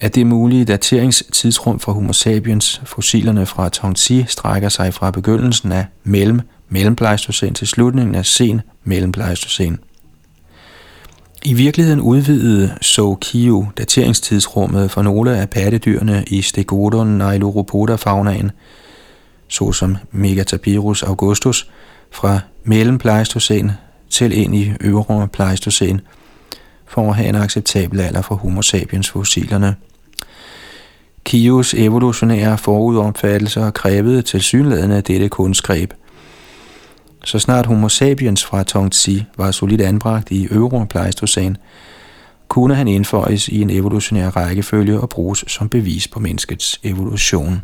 at 0.01 0.14
det 0.14 0.26
mulige 0.26 0.64
dateringstidsrum 0.64 1.78
for 1.78 1.93
Homo 1.93 2.12
sapiens 2.12 2.80
fossilerne 2.84 3.47
fra 3.47 3.68
Tongsi 3.68 4.24
strækker 4.28 4.68
sig 4.68 4.95
fra 4.95 5.11
begyndelsen 5.11 5.72
af 5.72 5.86
mellem 6.05 6.41
mellempleistocen 6.68 7.55
til 7.55 7.66
slutningen 7.66 8.14
af 8.14 8.26
sen 8.26 8.61
mellempleistocen. 8.84 9.78
I 11.45 11.55
virkeligheden 11.55 12.01
udvidede 12.01 12.74
Soukio 12.80 13.66
dateringstidsrummet 13.78 14.91
for 14.91 15.03
nogle 15.03 15.38
af 15.38 15.51
pattedyrene 15.51 16.24
i 16.26 16.43
Stegodon 16.43 17.09
Niloropodafaunaen 17.09 18.51
såsom 19.51 19.97
Megatapirus 20.12 21.03
augustus, 21.03 21.70
fra 22.12 22.40
mellempleistocene 22.64 23.76
til 24.11 24.32
ind 24.32 24.54
i 24.54 24.72
øvre 24.80 25.28
Pleistocæn, 25.28 26.00
for 26.86 27.08
at 27.08 27.16
have 27.16 27.28
en 27.28 27.34
acceptabel 27.34 28.00
alder 28.00 28.22
for 28.22 28.34
Homo 28.34 28.62
sapiens 28.62 29.11
fossilerne. 29.11 29.76
Kios 31.24 31.74
evolutionære 31.74 32.58
forudopfattelser 32.58 33.70
krævede 33.70 34.22
til 34.22 34.40
synlædende 34.40 35.00
dette 35.00 35.28
kunstgreb. 35.28 35.92
Så 37.24 37.38
snart 37.38 37.66
Homo 37.66 37.88
sapiens 37.88 38.44
fra 38.44 38.62
Tongtsi 38.62 39.24
var 39.36 39.50
solidt 39.50 39.80
anbragt 39.80 40.30
i 40.30 40.48
øvre 40.50 40.86
Pleistocæn, 40.86 41.56
kunne 42.48 42.74
han 42.74 42.88
indføjes 42.88 43.48
i 43.48 43.61
en 43.61 43.70
evolutionær 43.70 44.30
rækkefølge 44.30 45.00
og 45.00 45.08
bruges 45.08 45.44
som 45.48 45.68
bevis 45.68 46.08
på 46.08 46.20
menneskets 46.20 46.80
evolution. 46.82 47.62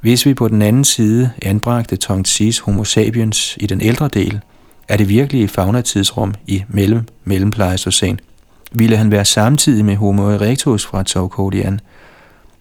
Hvis 0.00 0.26
vi 0.26 0.34
på 0.34 0.48
den 0.48 0.62
anden 0.62 0.84
side 0.84 1.30
anbragte 1.42 1.96
Tongtsis 1.96 2.58
Homo 2.58 2.84
sapiens 2.84 3.56
i 3.60 3.66
den 3.66 3.80
ældre 3.80 4.08
del 4.08 4.40
af 4.88 4.98
det 4.98 5.08
virkelige 5.08 5.48
faunatidsrum 5.48 6.34
i 6.46 6.64
mellem 6.68 7.00
mellempleistocæn, 7.24 8.20
ville 8.72 8.96
han 8.96 9.10
være 9.10 9.24
samtidig 9.24 9.84
med 9.84 9.96
Homo 9.96 10.30
erectus 10.30 10.86
fra 10.86 11.02
Taukodian, 11.02 11.80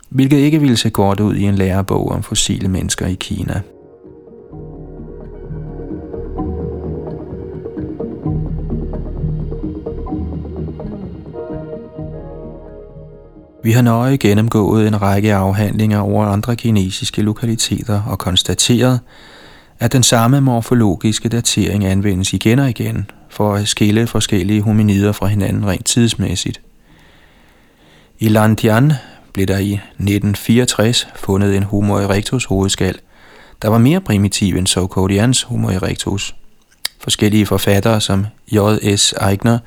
hvilket 0.10 0.38
ikke 0.38 0.60
ville 0.60 0.78
se 0.78 0.90
godt 0.90 1.20
ud 1.20 1.36
i 1.36 1.44
en 1.44 1.56
lærebog 1.56 2.12
om 2.12 2.24
fossile 2.24 2.68
mennesker 2.68 3.08
i 3.08 3.18
Kina. 3.20 3.62
Vi 13.68 13.72
har 13.72 13.82
nøje 13.82 14.18
gennemgået 14.18 14.88
en 14.88 15.02
række 15.02 15.34
afhandlinger 15.34 16.00
over 16.00 16.26
andre 16.26 16.56
kinesiske 16.56 17.22
lokaliteter 17.22 18.02
og 18.04 18.20
konstateret, 18.20 19.00
at 19.80 19.94
den 19.94 20.04
samme 20.04 20.42
morfologiske 20.42 21.30
datering 21.30 21.86
anvendes 21.86 22.34
igen 22.34 22.60
og 22.60 22.70
igen 22.70 23.12
for 23.30 23.56
at 23.56 23.68
skille 23.68 24.08
forskellige 24.08 24.62
hominider 24.62 25.12
fra 25.12 25.28
hinanden 25.28 25.66
rent 25.68 25.86
tidsmæssigt. 25.86 26.62
I 28.20 28.28
Lantian 28.30 28.94
blev 29.34 29.46
der 29.46 29.58
i 29.58 29.74
1964 29.74 31.08
fundet 31.16 31.56
en 31.56 31.64
Homo 31.64 31.96
erectus 31.96 32.46
hovedskal, 32.46 33.00
der 33.62 33.68
var 33.68 33.78
mere 33.78 34.02
primitiv 34.02 34.56
end 34.56 34.68
Sokodians 34.68 35.42
Homo 35.42 35.70
erectus. 35.70 36.36
Forskellige 37.00 37.46
forfattere 37.46 38.02
som 38.02 38.26
J.S. 38.52 39.14
Eigner 39.22 39.60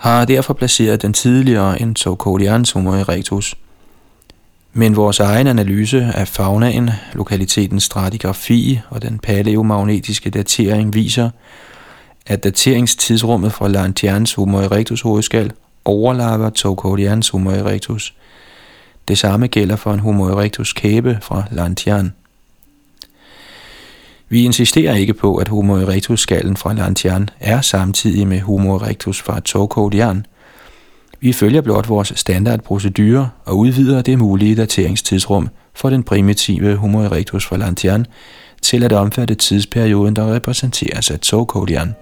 har 0.00 0.24
derfor 0.24 0.54
placeret 0.54 1.02
den 1.02 1.12
tidligere 1.12 1.82
Entocodians 1.82 2.72
Homo 2.72 2.92
erectus. 2.92 3.54
Men 4.72 4.96
vores 4.96 5.20
egen 5.20 5.46
analyse 5.46 6.12
af 6.14 6.28
faunaen, 6.28 6.90
lokalitetens 7.14 7.82
stratigrafi 7.82 8.80
og 8.90 9.02
den 9.02 9.18
paleomagnetiske 9.18 10.30
datering 10.30 10.94
viser, 10.94 11.30
at 12.26 12.44
dateringstidsrummet 12.44 13.52
fra 13.52 13.68
Lantians 13.68 14.34
Homo 14.34 14.58
erectus 14.58 15.00
hovedskal 15.00 15.52
overlapper 15.84 16.50
Tocodians 16.50 17.28
Homo 17.28 17.50
erectus. 17.50 18.14
Det 19.08 19.18
samme 19.18 19.46
gælder 19.46 19.76
for 19.76 19.92
en 19.92 20.00
Homo 20.00 20.24
erectus 20.24 20.72
kæbe 20.72 21.18
fra 21.22 21.44
Lantian. 21.50 22.12
Vi 24.32 24.44
insisterer 24.44 24.94
ikke 24.94 25.14
på, 25.14 25.36
at 25.36 25.48
Homo 25.48 25.74
erectus-skallen 25.74 26.56
fra 26.56 26.72
Lantian 26.72 27.28
er 27.40 27.60
samtidig 27.60 28.26
med 28.26 28.40
Homo 28.40 28.74
erectus 28.76 29.22
fra 29.22 29.40
Tokodian. 29.40 30.26
Vi 31.20 31.32
følger 31.32 31.60
blot 31.60 31.88
vores 31.88 32.12
standardprocedurer 32.16 33.26
og 33.44 33.58
udvider 33.58 34.02
det 34.02 34.18
mulige 34.18 34.56
dateringstidsrum 34.56 35.48
for 35.74 35.90
den 35.90 36.02
primitive 36.02 36.76
Homo 36.76 36.98
erectus 36.98 37.46
fra 37.46 37.56
Lantian 37.56 38.06
til 38.62 38.84
at 38.84 38.92
omfatte 38.92 39.34
tidsperioden, 39.34 40.16
der 40.16 40.34
repræsenteres 40.34 41.10
af 41.10 41.20
Tokodian. 41.20 41.94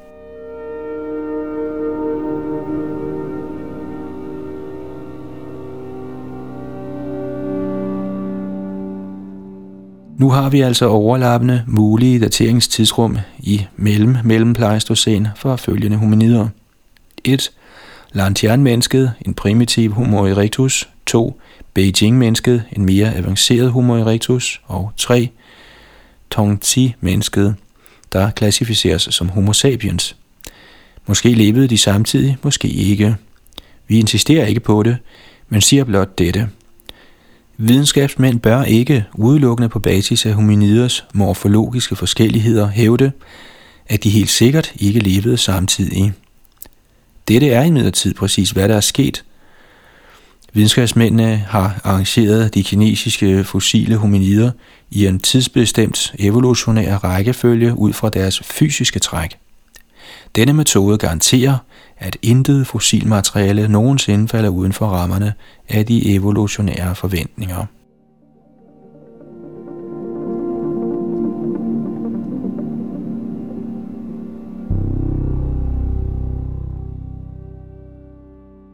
Nu 10.19 10.31
har 10.31 10.49
vi 10.49 10.61
altså 10.61 10.87
overlappende 10.87 11.65
mulige 11.67 12.21
dateringstidsrum 12.21 13.19
i 13.39 13.67
mellem 13.77 14.17
mellempleistocæn 14.25 15.27
for 15.37 15.57
følgende 15.57 15.97
hominider. 15.97 16.49
1. 17.25 17.51
Lantian-mennesket, 18.13 19.13
en 19.27 19.35
primitiv 19.35 19.93
Homo 19.93 20.27
erectus. 20.27 20.89
2. 21.07 21.41
Beijing-mennesket, 21.75 22.63
en 22.73 22.85
mere 22.85 23.17
avanceret 23.17 23.71
Homo 23.71 23.95
erectus. 23.95 24.61
Og 24.67 24.93
3. 24.97 25.29
Tongti-mennesket, 26.31 27.55
der 28.13 28.31
klassificeres 28.31 29.09
som 29.11 29.29
Homo 29.29 29.53
sapiens. 29.53 30.17
Måske 31.07 31.35
levede 31.35 31.69
de 31.69 31.79
samtidig, 31.79 32.37
måske 32.43 32.69
ikke. 32.69 33.17
Vi 33.89 33.99
insisterer 33.99 34.47
ikke 34.47 34.61
på 34.61 34.83
det, 34.83 34.97
men 35.49 35.61
siger 35.61 35.85
blot 35.85 36.19
dette– 36.19 36.49
Videnskabsmænd 37.61 38.41
bør 38.41 38.63
ikke 38.63 39.05
udelukkende 39.15 39.69
på 39.69 39.79
basis 39.79 40.27
af 40.27 40.33
hominiders 40.33 41.05
morfologiske 41.13 41.97
forskelligheder 41.97 42.69
hævde, 42.69 43.13
at 43.87 44.05
de 44.05 44.11
helt 44.11 44.31
sikkert 44.31 44.73
ikke 44.77 45.01
levede 45.01 45.37
samtidig. 45.37 46.13
Dette 47.29 47.51
er 47.51 47.63
imidlertid 47.63 48.15
præcis, 48.15 48.51
hvad 48.51 48.69
der 48.69 48.77
er 48.77 48.81
sket. 48.81 49.25
Videnskabsmændene 50.53 51.37
har 51.37 51.81
arrangeret 51.85 52.55
de 52.55 52.63
kinesiske 52.63 53.45
fossile 53.45 53.97
hominider 53.97 54.51
i 54.91 55.07
en 55.07 55.21
tidsbestemt 55.21 56.15
evolutionær 56.19 56.97
rækkefølge 56.97 57.75
ud 57.79 57.93
fra 57.93 58.09
deres 58.09 58.41
fysiske 58.45 58.99
træk. 58.99 59.39
Denne 60.37 60.53
metode 60.53 60.99
garanterer, 60.99 61.57
at 61.99 62.17
intet 62.23 62.67
fossilmateriale 62.67 63.69
nogensinde 63.69 64.29
falder 64.29 64.49
uden 64.49 64.73
for 64.73 64.87
rammerne 64.87 65.33
af 65.69 65.87
de 65.87 66.15
evolutionære 66.15 66.95
forventninger. 66.95 67.67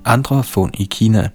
Andre 0.05 0.43
fund 0.43 0.73
i 0.75 0.85
Kina 0.91 1.29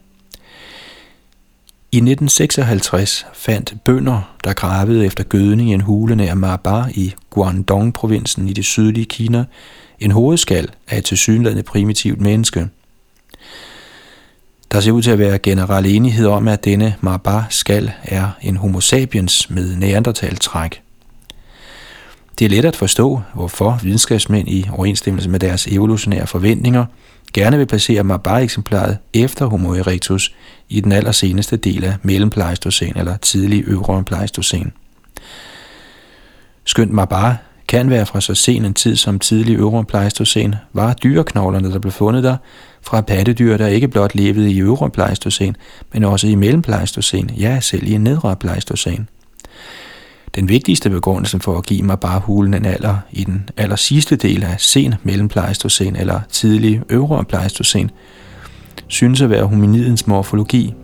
i 1.91 1.97
1956 1.97 3.25
fandt 3.33 3.73
bønder, 3.83 4.35
der 4.43 4.53
gravede 4.53 5.05
efter 5.05 5.23
gødning 5.23 5.69
i 5.69 5.73
en 5.73 5.81
hule 5.81 6.15
nær 6.15 6.33
Mabar 6.33 6.89
i 6.93 7.13
Guangdong-provinsen 7.29 8.49
i 8.49 8.53
det 8.53 8.65
sydlige 8.65 9.05
Kina, 9.05 9.45
en 9.99 10.11
hovedskal 10.11 10.69
af 10.87 10.97
et 10.97 11.05
tilsyneladende 11.05 11.63
primitivt 11.63 12.21
menneske. 12.21 12.67
Der 14.71 14.79
ser 14.79 14.91
ud 14.91 15.01
til 15.01 15.11
at 15.11 15.19
være 15.19 15.39
generel 15.39 15.85
enighed 15.85 16.27
om, 16.27 16.47
at 16.47 16.65
denne 16.65 16.95
Marbar-skal 17.01 17.91
er 18.03 18.29
en 18.41 18.57
homo 18.57 18.79
sapiens 18.79 19.49
med 19.49 19.75
neandertaltræk. 19.75 20.81
Det 22.39 22.45
er 22.45 22.49
let 22.49 22.65
at 22.65 22.75
forstå, 22.75 23.21
hvorfor 23.33 23.79
videnskabsmænd 23.83 24.49
i 24.49 24.65
overensstemmelse 24.71 25.29
med 25.29 25.39
deres 25.39 25.67
evolutionære 25.67 26.27
forventninger 26.27 26.85
gerne 27.33 27.57
vil 27.57 27.65
placere 27.65 28.03
Marbar-eksemplaret 28.03 28.97
efter 29.13 29.45
Homo 29.45 29.73
erectus 29.73 30.35
i 30.69 30.81
den 30.81 30.91
allerseneste 30.91 31.57
del 31.57 31.83
af 31.83 31.95
mellempleistocæn 32.03 32.93
eller 32.95 33.17
tidlig 33.17 33.63
øvre 33.67 34.03
pleistocæn. 34.03 34.71
Skønt 36.65 36.91
Marbar 36.91 37.37
kan 37.69 37.89
være 37.89 38.05
fra 38.05 38.21
så 38.21 38.35
sen 38.35 38.65
en 38.65 38.73
tid 38.73 38.95
som 38.95 39.19
tidlig 39.19 39.55
øvre 39.57 39.85
pleistocæn, 39.85 40.55
var 40.73 40.93
dyreknoglerne, 40.93 41.71
der 41.71 41.79
blev 41.79 41.91
fundet 41.91 42.23
der, 42.23 42.37
fra 42.81 43.01
pattedyr, 43.01 43.57
der 43.57 43.67
ikke 43.67 43.87
blot 43.87 44.15
levede 44.15 44.51
i 44.51 44.61
øvre 44.61 44.89
pleistocæn, 44.89 45.55
men 45.93 46.03
også 46.03 46.27
i 46.27 46.35
mellempleistocene, 46.35 47.33
ja 47.37 47.59
selv 47.59 47.87
i 47.87 47.97
nedre 47.97 48.35
pleistocæn. 48.35 49.07
Den 50.35 50.49
vigtigste 50.49 50.89
begrundelse 50.89 51.39
for 51.39 51.57
at 51.57 51.65
give 51.65 51.81
mig 51.81 51.99
bare 51.99 52.19
hulen 52.19 52.53
en 52.53 52.65
alder 52.65 52.97
i 53.11 53.23
den 53.23 53.49
aller 53.57 53.75
sidste 53.75 54.15
del 54.15 54.43
af 54.43 54.55
sen 54.57 54.95
mellempleistocæn 55.03 55.95
eller 55.95 56.19
tidlig 56.29 56.81
øvre 56.89 57.25
pleistocæn, 57.25 57.91
synes 58.87 59.21
at 59.21 59.29
være 59.29 59.45
hominidens 59.45 60.07
morfologi– 60.07 60.73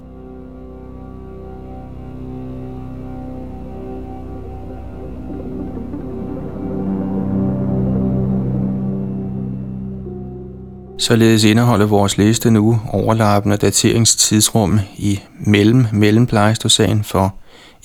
Således 11.06 11.44
indeholder 11.44 11.86
vores 11.86 12.18
liste 12.18 12.52
nu 12.52 12.82
overlappende 12.90 13.58
dateringstidsrum 13.58 14.80
i 14.98 15.20
mellem 15.40 15.86
mellempleistocæn 15.94 17.04
for 17.04 17.36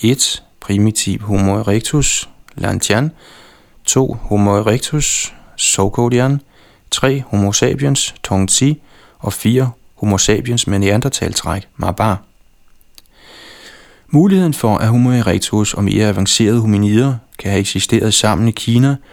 1. 0.03 0.43
Primitiv 0.61 1.21
Homo 1.21 1.59
erectus, 1.59 2.29
Lantian, 2.55 3.11
2. 3.85 4.17
Homo 4.23 4.57
erectus, 4.57 5.35
Sokodian, 5.57 6.41
3. 6.91 7.23
Homo 7.27 7.53
sapiens, 7.53 8.15
Tongzi, 8.23 8.83
og 9.19 9.33
4. 9.33 9.71
Homo 9.95 10.19
sapiens 10.19 10.67
med 10.67 10.79
neandertaltræk, 10.79 11.69
Marbar. 11.77 12.23
Muligheden 14.09 14.55
for, 14.55 14.77
at 14.77 14.89
Homo 14.89 15.11
erectus 15.11 15.75
og 15.75 15.85
mere 15.85 16.09
avancerede 16.09 16.61
hominider 16.61 17.15
kan 17.39 17.51
have 17.51 17.61
eksisteret 17.61 18.15
sammen 18.15 18.49
i 18.49 18.51
Kina– 18.51 18.97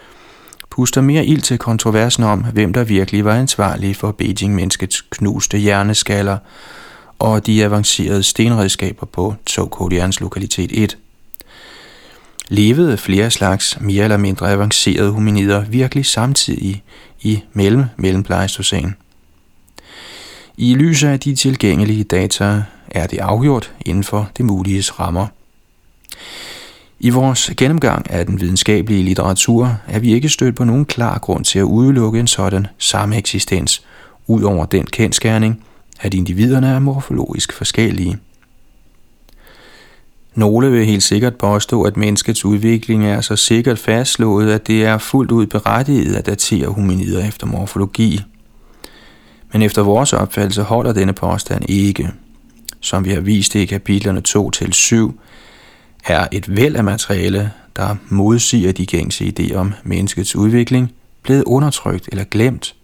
puster 0.70 1.00
mere 1.00 1.26
ild 1.26 1.42
til 1.42 1.58
kontroversen 1.58 2.22
om, 2.22 2.44
hvem 2.44 2.72
der 2.72 2.84
virkelig 2.84 3.24
var 3.24 3.34
ansvarlig 3.34 3.96
for 3.96 4.12
Beijing-menneskets 4.12 5.00
knuste 5.10 5.58
hjerneskaller 5.58 6.38
og 7.18 7.46
de 7.46 7.64
avancerede 7.64 8.22
stenredskaber 8.22 9.06
på 9.06 9.34
Tsokodians 9.46 10.20
lokalitet 10.20 10.70
1. 10.72 10.98
Levede 12.48 12.96
flere 12.96 13.30
slags 13.30 13.80
mere 13.80 14.04
eller 14.04 14.16
mindre 14.16 14.50
avancerede 14.50 15.10
hominider 15.10 15.64
virkelig 15.64 16.06
samtidig 16.06 16.82
i 17.20 17.42
mellem 17.52 17.84
mellempleistocæn. 17.96 18.94
I 20.56 20.74
lyset 20.74 21.08
af 21.08 21.20
de 21.20 21.34
tilgængelige 21.34 22.04
data 22.04 22.62
er 22.90 23.06
det 23.06 23.18
afgjort 23.18 23.72
inden 23.86 24.04
for 24.04 24.30
det 24.36 24.44
muliges 24.44 25.00
rammer. 25.00 25.26
I 27.00 27.10
vores 27.10 27.50
gennemgang 27.56 28.10
af 28.10 28.26
den 28.26 28.40
videnskabelige 28.40 29.02
litteratur 29.02 29.76
er 29.88 29.98
vi 29.98 30.14
ikke 30.14 30.28
stødt 30.28 30.56
på 30.56 30.64
nogen 30.64 30.84
klar 30.84 31.18
grund 31.18 31.44
til 31.44 31.58
at 31.58 31.62
udelukke 31.62 32.20
en 32.20 32.26
sådan 32.26 32.66
samme 32.78 33.16
eksistens, 33.16 33.82
ud 34.26 34.42
over 34.42 34.66
den 34.66 34.86
kendskærning, 34.86 35.64
at 36.00 36.14
individerne 36.14 36.66
er 36.66 36.78
morfologisk 36.78 37.52
forskellige. 37.52 38.18
Nogle 40.34 40.70
vil 40.70 40.86
helt 40.86 41.02
sikkert 41.02 41.36
påstå, 41.36 41.82
at 41.82 41.96
menneskets 41.96 42.44
udvikling 42.44 43.06
er 43.06 43.20
så 43.20 43.36
sikkert 43.36 43.78
fastslået, 43.78 44.50
at 44.50 44.66
det 44.66 44.84
er 44.84 44.98
fuldt 44.98 45.30
ud 45.30 45.46
berettiget 45.46 46.14
at 46.14 46.26
datere 46.26 46.66
hominider 46.66 47.28
efter 47.28 47.46
morfologi. 47.46 48.20
Men 49.52 49.62
efter 49.62 49.82
vores 49.82 50.12
opfattelse 50.12 50.62
holder 50.62 50.92
denne 50.92 51.12
påstand 51.12 51.64
ikke. 51.68 52.10
Som 52.80 53.04
vi 53.04 53.10
har 53.10 53.20
vist 53.20 53.54
i 53.54 53.64
kapitlerne 53.64 54.20
2 54.20 54.50
til 54.50 54.72
7, 54.72 55.20
er 56.04 56.26
et 56.32 56.56
væld 56.56 56.76
af 56.76 56.84
materiale, 56.84 57.52
der 57.76 57.96
modsiger 58.08 58.72
de 58.72 58.86
gængse 58.86 59.32
idéer 59.38 59.54
om 59.54 59.74
menneskets 59.82 60.36
udvikling, 60.36 60.92
blevet 61.22 61.44
undertrykt 61.44 62.08
eller 62.12 62.24
glemt. 62.24 62.74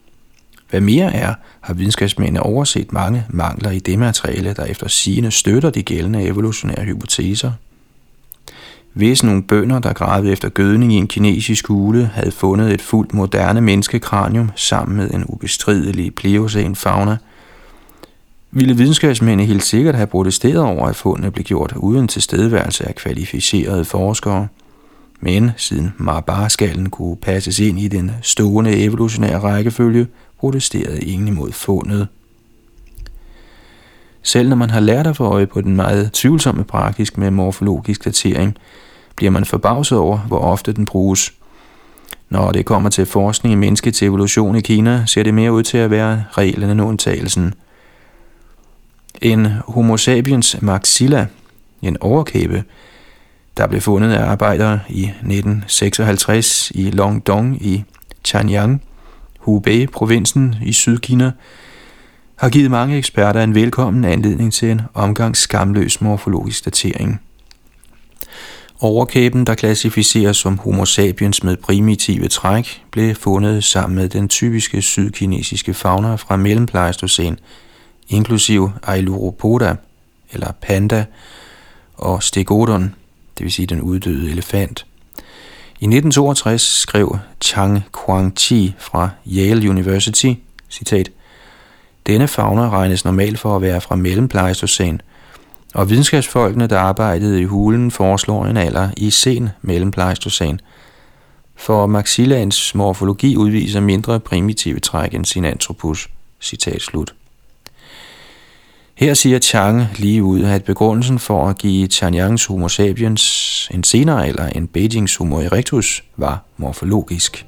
Hvad 0.71 0.81
mere 0.81 1.15
er, 1.15 1.35
har 1.61 1.75
videnskabsmændene 1.75 2.43
overset 2.43 2.93
mange 2.93 3.25
mangler 3.29 3.71
i 3.71 3.79
det 3.79 3.99
materiale, 3.99 4.53
der 4.53 4.65
efter 4.65 4.89
sigende 4.89 5.31
støtter 5.31 5.71
de 5.71 5.83
gældende 5.83 6.23
evolutionære 6.23 6.85
hypoteser. 6.85 7.53
Hvis 8.93 9.23
nogle 9.23 9.43
bønder, 9.43 9.79
der 9.79 9.93
gravede 9.93 10.33
efter 10.33 10.49
gødning 10.49 10.93
i 10.93 10.97
en 10.97 11.07
kinesisk 11.07 11.67
hule, 11.67 12.11
havde 12.15 12.31
fundet 12.31 12.73
et 12.73 12.83
fuldt 12.83 13.15
moderne 13.15 13.61
menneskekranium 13.61 14.51
sammen 14.57 14.97
med 14.97 15.11
en 15.11 15.25
ubestridelig 15.29 16.15
pliocæn 16.15 16.75
fauna– 16.75 17.17
ville 18.55 18.77
videnskabsmændene 18.77 19.45
helt 19.45 19.65
sikkert 19.65 19.95
have 19.95 20.07
protesteret 20.07 20.59
over, 20.59 20.87
at 20.87 20.97
fundene 20.97 21.31
blev 21.31 21.45
gjort 21.45 21.73
uden 21.77 22.09
tilstedeværelse 22.09 22.89
af 22.89 22.95
kvalificerede 22.95 23.85
forskere. 23.85 24.49
Men 25.21 25.51
siden 25.57 25.95
Marbar-skallen 25.99 26.91
kunne 26.91 27.17
passes 27.17 27.59
ind 27.59 27.79
i 27.79 27.89
den 27.89 28.11
stående 28.23 28.77
evolutionære 28.77 29.39
rækkefølge, 29.39 30.07
protesterede 30.39 31.01
ingen 31.01 31.29
imod 31.29 31.53
fundet. 31.53 32.09
Selv 34.23 34.49
når 34.49 34.57
man 34.57 34.71
har 34.71 34.81
lært 34.81 35.07
at 35.07 35.17
få 35.17 35.25
øje 35.25 35.47
på 35.47 35.61
den 35.61 35.77
meget 35.77 36.13
tvivlsomme 36.13 36.65
praktisk 36.65 37.19
med 37.19 37.31
morfologisk 37.31 38.05
datering, 38.05 38.57
bliver 39.17 39.31
man 39.31 39.45
forbavset 39.45 39.99
over, 39.99 40.19
hvor 40.19 40.39
ofte 40.39 40.73
den 40.73 40.85
bruges. 40.85 41.33
Når 42.31 42.53
det 42.53 42.67
kommer 42.67 42.91
til 42.91 43.07
forskning 43.07 43.53
i 43.53 43.57
menneskets 43.57 44.03
evolution 44.03 44.57
i 44.57 44.61
Kina, 44.61 45.05
ser 45.07 45.23
det 45.23 45.35
mere 45.35 45.53
ud 45.53 45.63
til 45.63 45.79
at 45.79 45.91
være 45.91 46.25
reglen 46.33 46.71
end 46.71 46.83
undtagelsen– 46.83 47.55
en 49.23 49.47
Homo 49.47 49.97
sapiens 49.97 50.57
maxilla, 50.63 51.27
en 51.83 51.97
overkæbe, 52.01 52.65
der 53.57 53.67
blev 53.67 53.81
fundet 53.81 54.13
af 54.13 54.31
arbejdere 54.31 54.81
i 54.89 55.03
1956 55.05 56.73
i 56.75 56.91
Longdong 56.91 57.67
i 57.67 57.85
Chanyang, 58.25 58.83
Hubei-provinsen 59.39 60.57
i 60.63 60.73
Sydkina, 60.73 61.33
har 62.37 62.49
givet 62.49 62.71
mange 62.71 62.97
eksperter 62.97 63.43
en 63.43 63.55
velkommen 63.55 64.05
anledning 64.05 64.53
til 64.53 64.71
en 64.71 64.81
omgang 64.95 65.37
skamløs 65.37 66.01
morfologisk 66.01 66.65
datering. 66.65 67.21
Overkæben, 68.81 69.47
der 69.47 69.55
klassificeres 69.55 70.37
som 70.37 70.59
Homo 70.59 70.85
sapiens 70.85 71.43
med 71.43 71.57
primitive 71.57 72.29
træk, 72.29 72.83
blev 72.91 73.15
fundet 73.15 73.65
sammen 73.65 73.97
med 73.97 74.09
den 74.09 74.29
typiske 74.29 74.83
sydkinesiske 74.83 75.75
fauna 75.75 76.15
fra 76.15 76.37
mellempleistocæn, 76.37 77.39
inklusiv 78.09 78.71
Ailuropoda, 78.83 79.75
eller 80.33 80.53
panda, 80.61 81.05
og 81.95 82.23
Stegodon, 82.23 82.95
det 83.39 83.45
vil 83.45 83.53
sige 83.53 83.67
den 83.67 83.81
uddøde 83.81 84.31
elefant. 84.31 84.87
I 85.81 85.85
1962 85.85 86.63
skrev 86.63 87.19
Chang 87.41 87.85
Quang-chi 88.05 88.75
fra 88.79 89.09
Yale 89.27 89.71
University, 89.71 90.33
citat, 90.71 91.11
Denne 92.07 92.29
fauna 92.29 92.69
regnes 92.69 93.05
normalt 93.05 93.39
for 93.39 93.57
at 93.57 93.63
være 93.63 93.81
fra 93.81 93.97
mellempleistocæn, 93.97 95.01
og 95.75 95.91
videnskabsfolkene, 95.91 96.67
der 96.67 96.79
arbejdede 96.79 97.41
i 97.41 97.45
hulen, 97.45 97.91
foreslår 97.91 98.47
en 98.47 98.57
alder 98.57 98.91
i 98.97 99.11
sen 99.11 99.49
mellempleistocæn, 99.63 100.61
for 101.57 101.87
maxillans 101.87 102.75
morfologi 102.75 103.37
udviser 103.37 103.81
mindre 103.81 104.21
primitive 104.21 104.79
træk 104.79 105.15
end 105.15 105.25
sin 105.25 105.45
antropus. 105.45 106.09
Citat 106.41 106.83
slut. 106.83 107.15
Her 108.97 109.15
siger 109.15 109.39
Chang 109.39 109.87
lige 109.99 110.23
ud, 110.23 110.43
at 110.45 110.65
begrundelsen 110.65 111.19
for 111.19 111.49
at 111.49 111.59
give 111.59 111.87
Chanyangs 111.87 112.47
Homo 112.47 112.69
sapiens 112.69 113.69
en 113.75 113.85
senere 113.85 114.27
alder 114.27 114.49
end 114.49 114.69
Beijings 114.69 115.17
Homo 115.17 115.41
erectus 115.41 116.05
var 116.17 116.45
morfologisk. 116.57 117.47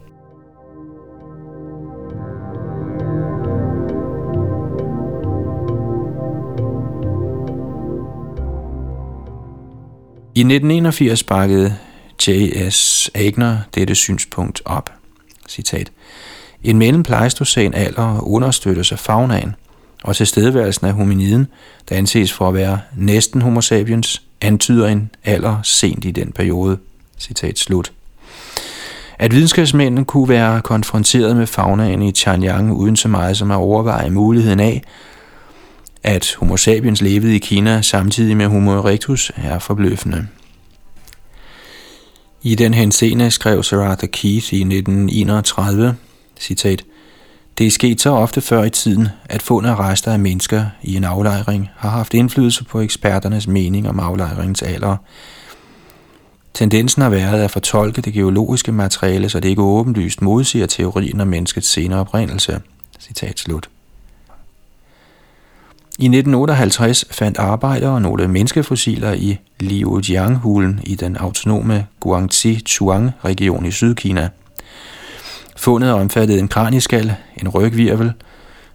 I 10.35 10.41
1981 10.41 11.23
bakkede 11.23 11.77
J.S. 12.27 13.11
Agner 13.15 13.59
dette 13.75 13.95
synspunkt 13.95 14.63
op. 14.65 14.91
Citat. 15.49 15.93
En 16.63 16.79
mellempleistocæn 16.79 17.75
alder 17.75 18.21
understøttes 18.21 18.93
af 18.93 18.99
faunaen, 18.99 19.55
og 20.07 20.17
tilstedeværelsen 20.17 20.87
af 20.87 20.93
hominiden, 20.93 21.47
der 21.89 21.97
anses 21.97 22.33
for 22.33 22.49
at 22.49 22.55
være 22.55 22.81
næsten 22.97 23.43
homo 23.43 23.61
sapiens, 23.61 24.23
antyder 24.41 24.89
en 24.89 25.11
alder 25.25 25.57
sent 25.63 26.05
i 26.05 26.11
den 26.11 26.33
periode. 26.33 26.79
Citat 27.19 27.59
slut. 27.59 27.93
At 29.19 29.35
videnskabsmændene 29.35 30.05
kunne 30.05 30.29
være 30.29 30.61
konfronteret 30.61 31.37
med 31.37 31.47
faunaen 31.47 32.03
i 32.03 32.13
Chanyang 32.13 32.73
uden 32.73 32.97
så 32.97 33.09
meget 33.09 33.37
som 33.37 33.51
at 33.51 33.57
overveje 33.57 34.11
muligheden 34.11 34.61
af, 34.61 34.83
at 36.03 36.37
Homo 36.39 36.57
sapiens 36.57 37.03
levede 37.03 37.37
i 37.37 37.39
Kina 37.39 37.83
samtidig 37.83 38.37
med 38.37 38.47
Homo 38.47 38.73
erectus 38.73 39.33
er 39.37 39.59
forbløffende. 39.59 40.27
I 42.43 42.55
den 42.55 42.75
henseende 42.75 43.31
skrev 43.31 43.63
Sir 43.63 43.81
Arthur 43.81 44.07
Keith 44.07 44.55
i 44.55 44.61
1931, 44.61 45.97
citat, 46.41 46.85
det 47.59 47.67
er 47.67 47.71
sket 47.71 48.01
så 48.01 48.11
ofte 48.11 48.41
før 48.41 48.65
i 48.65 48.71
tiden, 48.71 49.09
at 49.25 49.43
fund 49.43 49.67
af 49.67 49.79
rester 49.79 50.13
af 50.13 50.19
mennesker 50.19 50.65
i 50.83 50.97
en 50.97 51.05
aflejring 51.05 51.71
har 51.77 51.91
haft 51.91 52.15
indflydelse 52.15 52.65
på 52.65 52.81
eksperternes 52.81 53.49
mening 53.49 53.89
om 53.89 54.01
aflejringens 54.01 54.63
alder. 54.63 54.97
Tendensen 56.55 57.03
har 57.03 57.11
været 57.11 57.43
at 57.43 57.51
fortolke 57.51 58.01
det 58.01 58.13
geologiske 58.13 58.73
materiale, 58.73 59.29
så 59.29 59.41
det 59.41 59.49
ikke 59.49 59.63
åbenlyst 59.63 60.23
modsiger 60.23 60.67
teorien 60.67 61.21
om 61.21 61.29
menneskets 61.29 61.69
senere 61.69 62.01
oprindelse. 62.01 62.61
Citat 63.01 63.39
slut. 63.39 63.69
I 65.99 66.05
1958 66.05 67.05
fandt 67.11 67.39
arbejdere 67.39 68.01
nogle 68.01 68.29
menneskefossiler 68.29 69.13
i 69.13 69.39
Liujiang-hulen 69.61 70.81
i 70.85 70.95
den 70.95 71.17
autonome 71.17 71.87
Guangxi-Chuang-region 72.07 73.67
i 73.67 73.71
Sydkina. 73.71 74.29
Fundet 75.57 75.93
omfattede 75.93 76.39
en 76.39 76.49
kranieskal, 76.49 77.15
en 77.41 77.49
rygvirvel, 77.49 78.13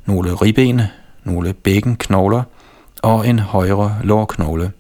nogle 0.05 0.33
ribben, 0.33 0.81
nogle 1.23 1.53
bækkenknogler 1.53 2.43
og 3.01 3.27
en 3.27 3.39
højre 3.39 3.97
lårknogle. 4.03 4.71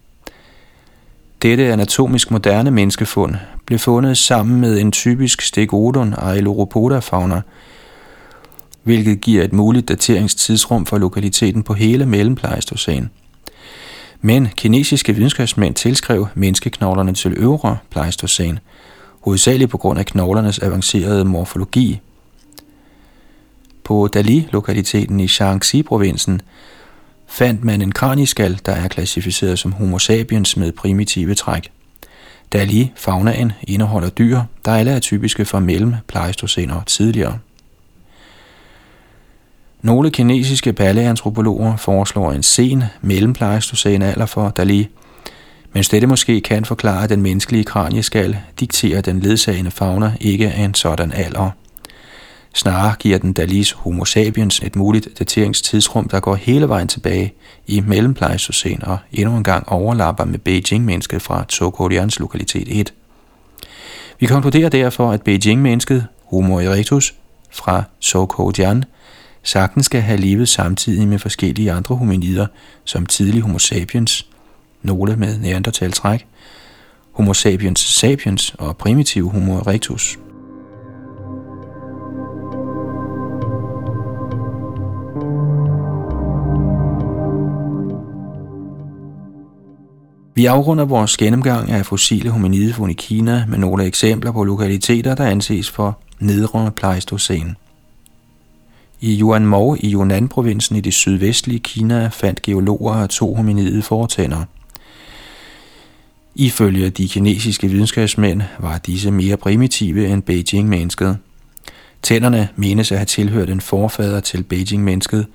Dette 1.41 1.73
anatomisk 1.73 2.31
moderne 2.31 2.71
menneskefund 2.71 3.35
blev 3.65 3.79
fundet 3.79 4.17
sammen 4.17 4.61
med 4.61 4.79
en 4.79 4.91
typisk 4.91 5.41
stegodon 5.41 6.13
Ailuropoda-fauna– 6.13 7.41
hvilket 8.83 9.21
giver 9.21 9.43
et 9.43 9.53
muligt 9.53 9.87
dateringstidsrum 9.87 10.85
for 10.85 10.97
lokaliteten 10.97 11.63
på 11.63 11.73
hele 11.73 12.05
mellempleistocæn. 12.05 13.09
Men 14.21 14.47
kinesiske 14.47 15.13
videnskabsmænd 15.13 15.75
tilskrev 15.75 16.27
menneskeknoglerne 16.33 17.13
til 17.13 17.33
øvre 17.37 17.77
pleistocæn, 17.89 18.59
hovedsageligt 19.21 19.71
på 19.71 19.77
grund 19.77 19.99
af 19.99 20.05
knoglernes 20.05 20.59
avancerede 20.59 21.25
morfologi. 21.25 22.01
På 23.83 24.07
Dali-lokaliteten 24.07 25.19
i 25.19 25.27
Shaanxi-provinsen 25.27 26.41
fandt 27.27 27.63
man 27.63 27.81
en 27.81 27.91
kraniskal, 27.91 28.59
der 28.65 28.71
er 28.71 28.87
klassificeret 28.87 29.59
som 29.59 29.71
homo 29.71 29.99
sapiens 29.99 30.57
med 30.57 30.71
primitive 30.71 31.35
træk. 31.35 31.71
Dali, 32.53 32.91
faunaen, 32.95 33.51
indeholder 33.63 34.09
dyr, 34.09 34.41
der 34.65 34.71
alle 34.71 34.91
er 34.91 34.99
typiske 34.99 35.45
for 35.45 35.59
mellem 35.59 35.93
pleistocæn 36.07 36.69
og 36.69 36.85
tidligere. 36.85 37.39
Nogle 39.81 40.11
kinesiske 40.11 40.73
paleantropologer 40.73 41.77
foreslår 41.77 42.31
en 42.31 42.43
sen 42.43 42.83
mellem 43.01 43.35
alder 43.41 44.25
for 44.25 44.49
Dali, 44.49 44.89
mens 45.73 45.89
dette 45.89 46.07
måske 46.07 46.41
kan 46.41 46.65
forklare, 46.65 47.03
at 47.03 47.09
den 47.09 47.21
menneskelige 47.21 47.63
kranieskal 47.63 48.37
dikterer 48.59 49.01
den 49.01 49.19
ledsagende 49.19 49.71
fauna 49.71 50.13
ikke 50.19 50.51
af 50.51 50.63
en 50.63 50.73
sådan 50.73 51.11
alder. 51.11 51.49
Snarere 52.53 52.95
giver 52.99 53.17
den 53.17 53.33
Dalis 53.33 53.71
Homo 53.71 54.05
sapiens 54.05 54.59
et 54.59 54.75
muligt 54.75 55.07
dateringstidsrum, 55.19 56.09
der 56.09 56.19
går 56.19 56.35
hele 56.35 56.69
vejen 56.69 56.87
tilbage 56.87 57.33
i 57.67 57.79
mellempleistocæn 57.79 58.83
og 58.83 58.97
endnu 59.11 59.37
en 59.37 59.43
gang 59.43 59.69
overlapper 59.69 60.25
med 60.25 60.39
Beijing-mennesket 60.39 61.21
fra 61.21 61.45
Tsokolians 61.47 62.19
lokalitet 62.19 62.67
1. 62.79 62.93
Vi 64.19 64.25
konkluderer 64.25 64.69
derfor, 64.69 65.11
at 65.11 65.21
Beijing-mennesket, 65.21 66.05
Homo 66.25 66.59
erectus, 66.59 67.13
fra 67.51 67.83
Tsokolian 68.01 68.83
sagtens 69.43 69.85
skal 69.85 70.01
have 70.01 70.19
levet 70.19 70.49
samtidig 70.49 71.07
med 71.07 71.19
forskellige 71.19 71.71
andre 71.71 71.95
hominider, 71.95 72.47
som 72.83 73.05
tidlig 73.05 73.41
homo 73.41 73.59
sapiens, 73.59 74.27
nogle 74.83 75.15
med 75.15 75.39
neandertaltræk, 75.39 76.27
homo 77.11 77.33
sapiens 77.33 77.79
sapiens 77.79 78.55
og 78.59 78.77
primitiv 78.77 79.29
homo 79.29 79.57
erectus. 79.57 80.19
Vi 90.35 90.45
afrunder 90.45 90.85
vores 90.85 91.17
gennemgang 91.17 91.71
af 91.71 91.85
fossile 91.85 92.29
hominidefund 92.29 92.91
i 92.91 92.95
Kina 92.95 93.45
med 93.47 93.57
nogle 93.57 93.85
eksempler 93.85 94.31
på 94.31 94.43
lokaliteter, 94.43 95.15
der 95.15 95.25
anses 95.25 95.69
for 95.69 95.97
nedre 96.19 96.71
pleistocæn. 96.71 97.55
I 99.01 99.21
Yuanmou 99.21 99.75
i 99.79 99.93
Yunnan-provinsen 99.93 100.75
i 100.75 100.81
det 100.81 100.93
sydvestlige 100.93 101.59
Kina 101.59 102.07
fandt 102.07 102.41
geologer 102.41 103.07
to 103.07 103.35
hominide 103.35 103.81
fortænder. 103.81 104.43
Ifølge 106.35 106.89
de 106.89 107.07
kinesiske 107.07 107.67
videnskabsmænd 107.67 108.41
var 108.59 108.77
disse 108.77 109.11
mere 109.11 109.37
primitive 109.37 110.07
end 110.07 110.23
Beijing-mennesket. 110.23 111.17
Tænderne 112.01 112.49
menes 112.55 112.91
at 112.91 112.97
have 112.97 113.05
tilhørt 113.05 113.49
en 113.49 113.61
forfader 113.61 114.19
til 114.19 114.43
Beijing-mennesket, 114.43 115.27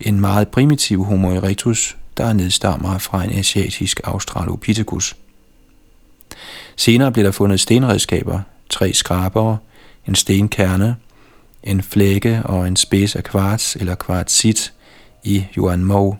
en 0.00 0.20
meget 0.20 0.48
primitiv 0.48 1.04
Homo 1.04 1.30
erectus, 1.30 1.96
der 2.16 2.32
nedstammer 2.32 2.98
fra 2.98 3.24
en 3.24 3.38
asiatisk 3.38 4.00
Australopithecus. 4.04 5.16
Senere 6.76 7.12
blev 7.12 7.24
der 7.24 7.30
fundet 7.30 7.60
stenredskaber, 7.60 8.40
tre 8.70 8.92
skrabere, 8.92 9.58
en 10.06 10.14
stenkerne 10.14 10.96
en 11.66 11.82
flække 11.82 12.42
og 12.44 12.68
en 12.68 12.76
spids 12.76 13.16
af 13.16 13.24
kvarts 13.24 13.76
eller 13.76 13.94
kvartsit 13.94 14.72
i 15.24 15.44
Yuanmao. 15.56 16.16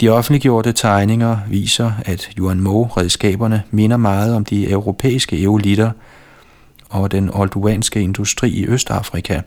De 0.00 0.08
offentliggjorte 0.08 0.72
tegninger 0.72 1.38
viser, 1.48 1.92
at 2.04 2.30
Yuan 2.38 2.60
Mo-redskaberne 2.60 3.62
minder 3.70 3.96
meget 3.96 4.34
om 4.34 4.44
de 4.44 4.70
europæiske 4.70 5.42
eolitter 5.42 5.90
og 6.88 7.12
den 7.12 7.30
olduanske 7.34 8.00
industri 8.00 8.50
i 8.50 8.66
Østafrika. 8.66 9.40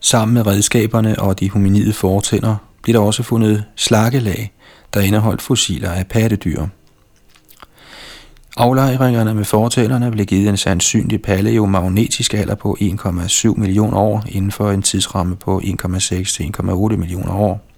Sammen 0.00 0.34
med 0.34 0.46
redskaberne 0.46 1.18
og 1.18 1.40
de 1.40 1.50
hominide 1.50 1.92
fortænder 1.92 2.56
blev 2.82 2.94
der 2.94 3.00
også 3.00 3.22
fundet 3.22 3.64
slakkelag, 3.76 4.52
der 4.94 5.00
indeholdt 5.00 5.42
fossiler 5.42 5.90
af 5.90 6.06
pattedyr. 6.06 6.66
Aflejringerne 8.56 9.34
med 9.34 9.44
fortællerne 9.44 10.10
blev 10.10 10.26
givet 10.26 10.48
en 10.48 10.56
sandsynlig 10.56 11.22
paleomagnetisk 11.22 12.34
alder 12.34 12.54
på 12.54 12.76
1,7 12.80 13.54
millioner 13.60 13.98
år 13.98 14.24
inden 14.28 14.50
for 14.50 14.70
en 14.70 14.82
tidsramme 14.82 15.36
på 15.36 15.60
1,6 15.64 15.98
til 16.08 16.54
1,8 16.60 16.96
millioner 16.96 17.34
år. 17.34 17.71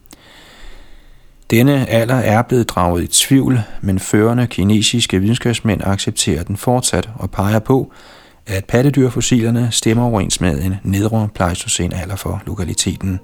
Denne 1.51 1.89
alder 1.89 2.15
er 2.15 2.43
blevet 2.43 2.69
draget 2.69 3.03
i 3.03 3.07
tvivl, 3.07 3.61
men 3.81 3.99
førende 3.99 4.47
kinesiske 4.47 5.21
videnskabsmænd 5.21 5.81
accepterer 5.85 6.43
den 6.43 6.57
fortsat 6.57 7.09
og 7.15 7.31
peger 7.31 7.59
på, 7.59 7.93
at 8.47 8.65
pattedyrfossilerne 8.65 9.69
stemmer 9.71 10.05
overens 10.05 10.41
med 10.41 10.63
en 10.63 10.75
nedre 10.83 11.29
pleistocæn 11.35 11.93
alder 11.93 12.17
for 12.17 12.43
lokaliteten. 12.47 13.21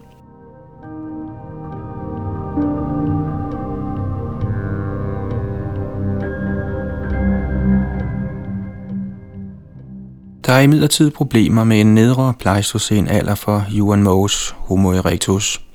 Der 10.47 10.53
er 10.53 10.61
imidlertid 10.61 11.11
problemer 11.11 11.64
med 11.64 11.81
en 11.81 11.95
nedre 11.95 12.35
pleistocæn 12.39 13.09
alder 13.09 13.35
for 13.35 13.64
Yuan 13.73 14.07
Mo's 14.07 14.55
Homo 14.55 14.91
erectus. 14.91 15.70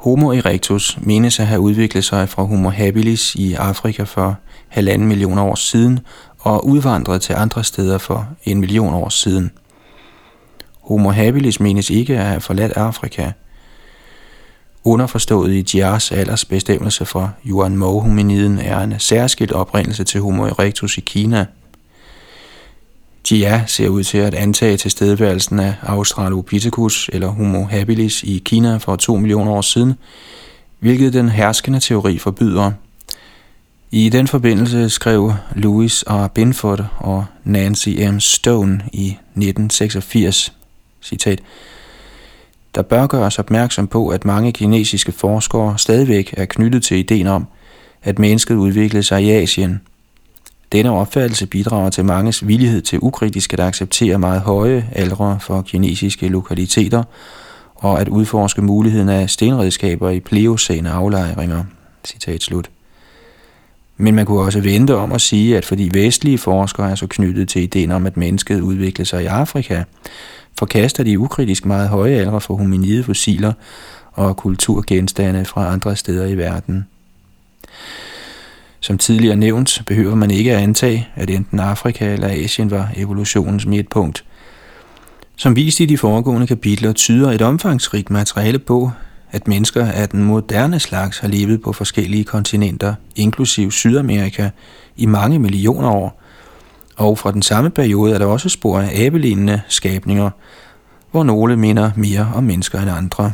Homo 0.00 0.32
erectus 0.32 0.98
menes 1.02 1.40
at 1.40 1.46
have 1.46 1.60
udviklet 1.60 2.04
sig 2.04 2.28
fra 2.28 2.42
Homo 2.42 2.70
habilis 2.70 3.34
i 3.34 3.54
Afrika 3.54 4.02
for 4.02 4.38
halvanden 4.68 5.08
million 5.08 5.38
år 5.38 5.54
siden 5.54 6.00
og 6.38 6.66
udvandret 6.66 7.22
til 7.22 7.34
andre 7.38 7.64
steder 7.64 7.98
for 7.98 8.28
en 8.44 8.60
million 8.60 8.94
år 8.94 9.08
siden. 9.08 9.50
Homo 10.82 11.10
habilis 11.10 11.60
menes 11.60 11.90
ikke 11.90 12.18
at 12.18 12.24
have 12.24 12.40
forladt 12.40 12.72
Afrika. 12.72 13.32
Underforstået 14.84 15.52
i 15.52 15.78
Jias 15.78 16.12
aldersbestemmelse 16.12 17.04
for 17.04 17.32
Yuan 17.46 17.76
Mo 17.76 17.98
hominiden 17.98 18.58
er 18.58 18.80
en 18.80 18.94
særskilt 18.98 19.52
oprindelse 19.52 20.04
til 20.04 20.20
Homo 20.20 20.44
erectus 20.44 20.98
i 20.98 21.00
Kina– 21.00 21.46
Jia 23.32 23.64
ser 23.66 23.88
ud 23.88 24.04
til 24.04 24.18
at 24.18 24.34
antage 24.34 24.76
tilstedeværelsen 24.76 25.60
af 25.60 25.74
Australopithecus 25.82 27.10
eller 27.12 27.28
Homo 27.28 27.64
habilis 27.64 28.22
i 28.22 28.42
Kina 28.44 28.76
for 28.76 28.96
2 28.96 29.16
millioner 29.16 29.52
år 29.52 29.60
siden, 29.60 29.94
hvilket 30.78 31.12
den 31.12 31.28
herskende 31.28 31.80
teori 31.80 32.18
forbyder. 32.18 32.72
I 33.90 34.08
den 34.08 34.28
forbindelse 34.28 34.90
skrev 34.90 35.32
Louis 35.54 36.04
R. 36.06 36.26
Binford 36.26 36.84
og 36.98 37.24
Nancy 37.44 37.88
M. 37.88 38.20
Stone 38.20 38.82
i 38.92 39.06
1986, 39.06 40.52
citat, 41.02 41.40
der 42.74 42.82
bør 42.82 43.06
gøres 43.06 43.38
opmærksom 43.38 43.86
på, 43.86 44.08
at 44.08 44.24
mange 44.24 44.52
kinesiske 44.52 45.12
forskere 45.12 45.78
stadigvæk 45.78 46.34
er 46.36 46.44
knyttet 46.44 46.82
til 46.82 46.96
ideen 46.96 47.26
om, 47.26 47.46
at 48.02 48.18
mennesket 48.18 48.54
udviklede 48.54 49.02
sig 49.02 49.22
i 49.22 49.30
Asien– 49.30 49.80
denne 50.72 50.90
opfattelse 50.90 51.46
bidrager 51.46 51.90
til 51.90 52.04
manges 52.04 52.46
villighed 52.46 52.82
til 52.82 52.98
ukritisk 53.02 53.52
at 53.52 53.60
acceptere 53.60 54.18
meget 54.18 54.40
høje 54.40 54.88
aldre 54.92 55.38
for 55.40 55.62
kinesiske 55.62 56.28
lokaliteter 56.28 57.02
og 57.74 58.00
at 58.00 58.08
udforske 58.08 58.62
muligheden 58.62 59.08
af 59.08 59.30
stenredskaber 59.30 60.10
i 60.10 60.20
pleocene 60.20 60.90
aflejringer. 60.90 61.64
Citat 62.04 62.42
slut. 62.42 62.70
Men 63.96 64.14
man 64.14 64.26
kunne 64.26 64.40
også 64.40 64.60
vente 64.60 64.96
om 64.96 65.12
at 65.12 65.20
sige, 65.20 65.56
at 65.56 65.64
fordi 65.64 65.90
vestlige 65.92 66.38
forskere 66.38 66.90
er 66.90 66.94
så 66.94 67.06
knyttet 67.06 67.48
til 67.48 67.62
ideen 67.62 67.90
om, 67.90 68.06
at 68.06 68.16
mennesket 68.16 68.60
udvikler 68.60 69.04
sig 69.04 69.22
i 69.22 69.26
Afrika, 69.26 69.82
forkaster 70.58 71.04
de 71.04 71.18
ukritisk 71.18 71.66
meget 71.66 71.88
høje 71.88 72.14
aldre 72.14 72.40
for 72.40 72.54
hominide 72.54 73.04
fossiler 73.04 73.52
og 74.12 74.36
kulturgenstande 74.36 75.44
fra 75.44 75.72
andre 75.72 75.96
steder 75.96 76.26
i 76.26 76.34
verden. 76.34 76.86
Som 78.80 78.98
tidligere 78.98 79.36
nævnt, 79.36 79.82
behøver 79.86 80.14
man 80.14 80.30
ikke 80.30 80.52
at 80.56 80.62
antage, 80.62 81.08
at 81.14 81.30
enten 81.30 81.60
Afrika 81.60 82.12
eller 82.12 82.28
Asien 82.28 82.70
var 82.70 82.90
evolutionens 82.96 83.66
midtpunkt. 83.66 84.24
Som 85.36 85.56
vist 85.56 85.80
i 85.80 85.86
de 85.86 85.98
foregående 85.98 86.46
kapitler, 86.46 86.92
tyder 86.92 87.32
et 87.32 87.42
omfangsrigt 87.42 88.10
materiale 88.10 88.58
på, 88.58 88.90
at 89.30 89.48
mennesker 89.48 89.86
af 89.86 90.08
den 90.08 90.24
moderne 90.24 90.80
slags 90.80 91.18
har 91.18 91.28
levet 91.28 91.62
på 91.62 91.72
forskellige 91.72 92.24
kontinenter, 92.24 92.94
inklusiv 93.16 93.70
Sydamerika, 93.70 94.50
i 94.96 95.06
mange 95.06 95.38
millioner 95.38 95.90
år. 95.90 96.22
Og 96.96 97.18
fra 97.18 97.32
den 97.32 97.42
samme 97.42 97.70
periode 97.70 98.14
er 98.14 98.18
der 98.18 98.26
også 98.26 98.48
spor 98.48 98.80
af 98.80 98.90
abelignende 99.04 99.60
skabninger, 99.68 100.30
hvor 101.10 101.24
nogle 101.24 101.56
minder 101.56 101.90
mere 101.96 102.32
om 102.34 102.44
mennesker 102.44 102.80
end 102.80 102.90
andre. 102.90 103.32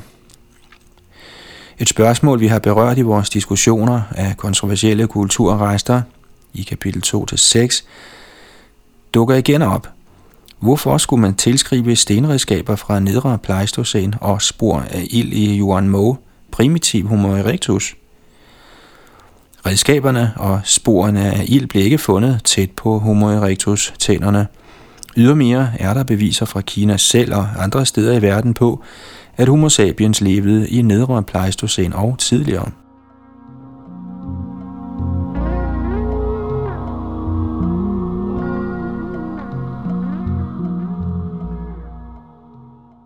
Et 1.78 1.88
spørgsmål, 1.88 2.40
vi 2.40 2.46
har 2.46 2.58
berørt 2.58 2.98
i 2.98 3.02
vores 3.02 3.30
diskussioner 3.30 4.02
af 4.10 4.36
kontroversielle 4.36 5.06
kulturrester 5.06 6.02
i 6.54 6.62
kapitel 6.62 7.02
2-6, 7.06 7.84
dukker 9.14 9.34
igen 9.34 9.62
op. 9.62 9.88
Hvorfor 10.58 10.98
skulle 10.98 11.20
man 11.20 11.34
tilskrive 11.34 11.96
stenredskaber 11.96 12.76
fra 12.76 13.00
nedre 13.00 13.38
Pleistocæn 13.38 14.14
og 14.20 14.42
spor 14.42 14.78
af 14.90 15.06
ild 15.10 15.32
i 15.32 15.58
Yuan 15.58 15.88
Mo 15.88 16.14
primitiv 16.50 17.08
Homo 17.08 17.28
erectus? 17.28 17.96
Redskaberne 19.66 20.32
og 20.36 20.60
sporene 20.64 21.32
af 21.32 21.44
ild 21.48 21.66
blev 21.66 21.84
ikke 21.84 21.98
fundet 21.98 22.40
tæt 22.44 22.70
på 22.70 22.98
Homo 22.98 23.26
erectus 23.26 23.94
tænderne. 23.98 24.46
Ydermere 25.16 25.70
er 25.78 25.94
der 25.94 26.02
beviser 26.02 26.46
fra 26.46 26.60
Kina 26.60 26.96
selv 26.96 27.34
og 27.34 27.48
andre 27.58 27.86
steder 27.86 28.18
i 28.18 28.22
verden 28.22 28.54
på, 28.54 28.82
at 29.36 29.48
Homo 29.48 29.68
sapiens 29.68 30.20
levede 30.20 30.68
i 30.68 30.82
nedre 30.82 31.22
Pleistocæn 31.22 31.92
og 31.92 32.18
tidligere. 32.18 32.70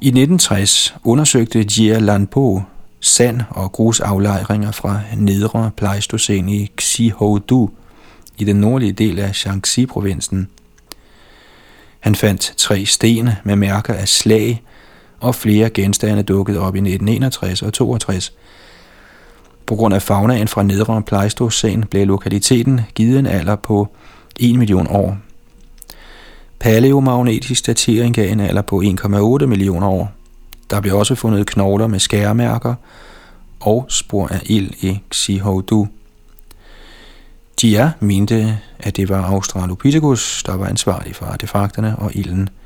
I 0.02 0.08
1960 0.08 0.94
undersøgte 1.04 1.66
Jia 1.78 1.98
Lanpo 1.98 2.62
sand- 3.00 3.40
og 3.50 3.72
grusaflejringer 3.72 4.70
fra 4.72 5.00
nedre 5.16 5.70
Pleistocene 5.76 6.52
i 6.52 6.70
Xihoudu 6.80 7.70
i 8.38 8.44
den 8.44 8.56
nordlige 8.56 8.92
del 8.92 9.18
af 9.18 9.34
Shaanxi-provinsen. 9.34 10.48
Han 12.00 12.14
fandt 12.14 12.54
tre 12.56 12.86
sten 12.86 13.28
med 13.44 13.56
mærker 13.56 13.94
af 13.94 14.08
slag 14.08 14.62
og 15.20 15.34
flere 15.34 15.70
genstande 15.70 16.22
dukkede 16.22 16.58
op 16.58 16.74
i 16.74 16.78
1961 16.78 17.62
og 17.62 17.72
62. 17.72 18.32
På 19.66 19.76
grund 19.76 19.94
af 19.94 20.02
faunaen 20.02 20.48
fra 20.48 20.62
nedre 20.62 21.02
Pleistocæn 21.02 21.84
blev 21.84 22.06
lokaliteten 22.06 22.80
givet 22.94 23.18
en 23.18 23.26
alder 23.26 23.56
på 23.56 23.88
1 24.40 24.58
million 24.58 24.86
år. 24.90 25.18
Paleomagnetisk 26.58 27.66
datering 27.66 28.14
gav 28.14 28.32
en 28.32 28.40
alder 28.40 28.62
på 28.62 28.82
1,8 28.82 29.46
millioner 29.46 29.88
år. 29.88 30.12
Der 30.70 30.80
blev 30.80 30.96
også 30.96 31.14
fundet 31.14 31.46
knogler 31.46 31.86
med 31.86 31.98
skæremærker 31.98 32.74
og 33.60 33.86
spor 33.88 34.28
af 34.28 34.42
ild 34.44 34.70
i 34.80 35.00
Xihoudu. 35.14 35.88
Jia 37.62 37.92
mente, 38.00 38.58
at 38.78 38.96
det 38.96 39.08
var 39.08 39.22
Australopithecus, 39.22 40.42
der 40.46 40.56
var 40.56 40.66
ansvarlig 40.66 41.16
for 41.16 41.26
artefakterne 41.26 41.96
og 41.96 42.10
ilden– 42.14 42.48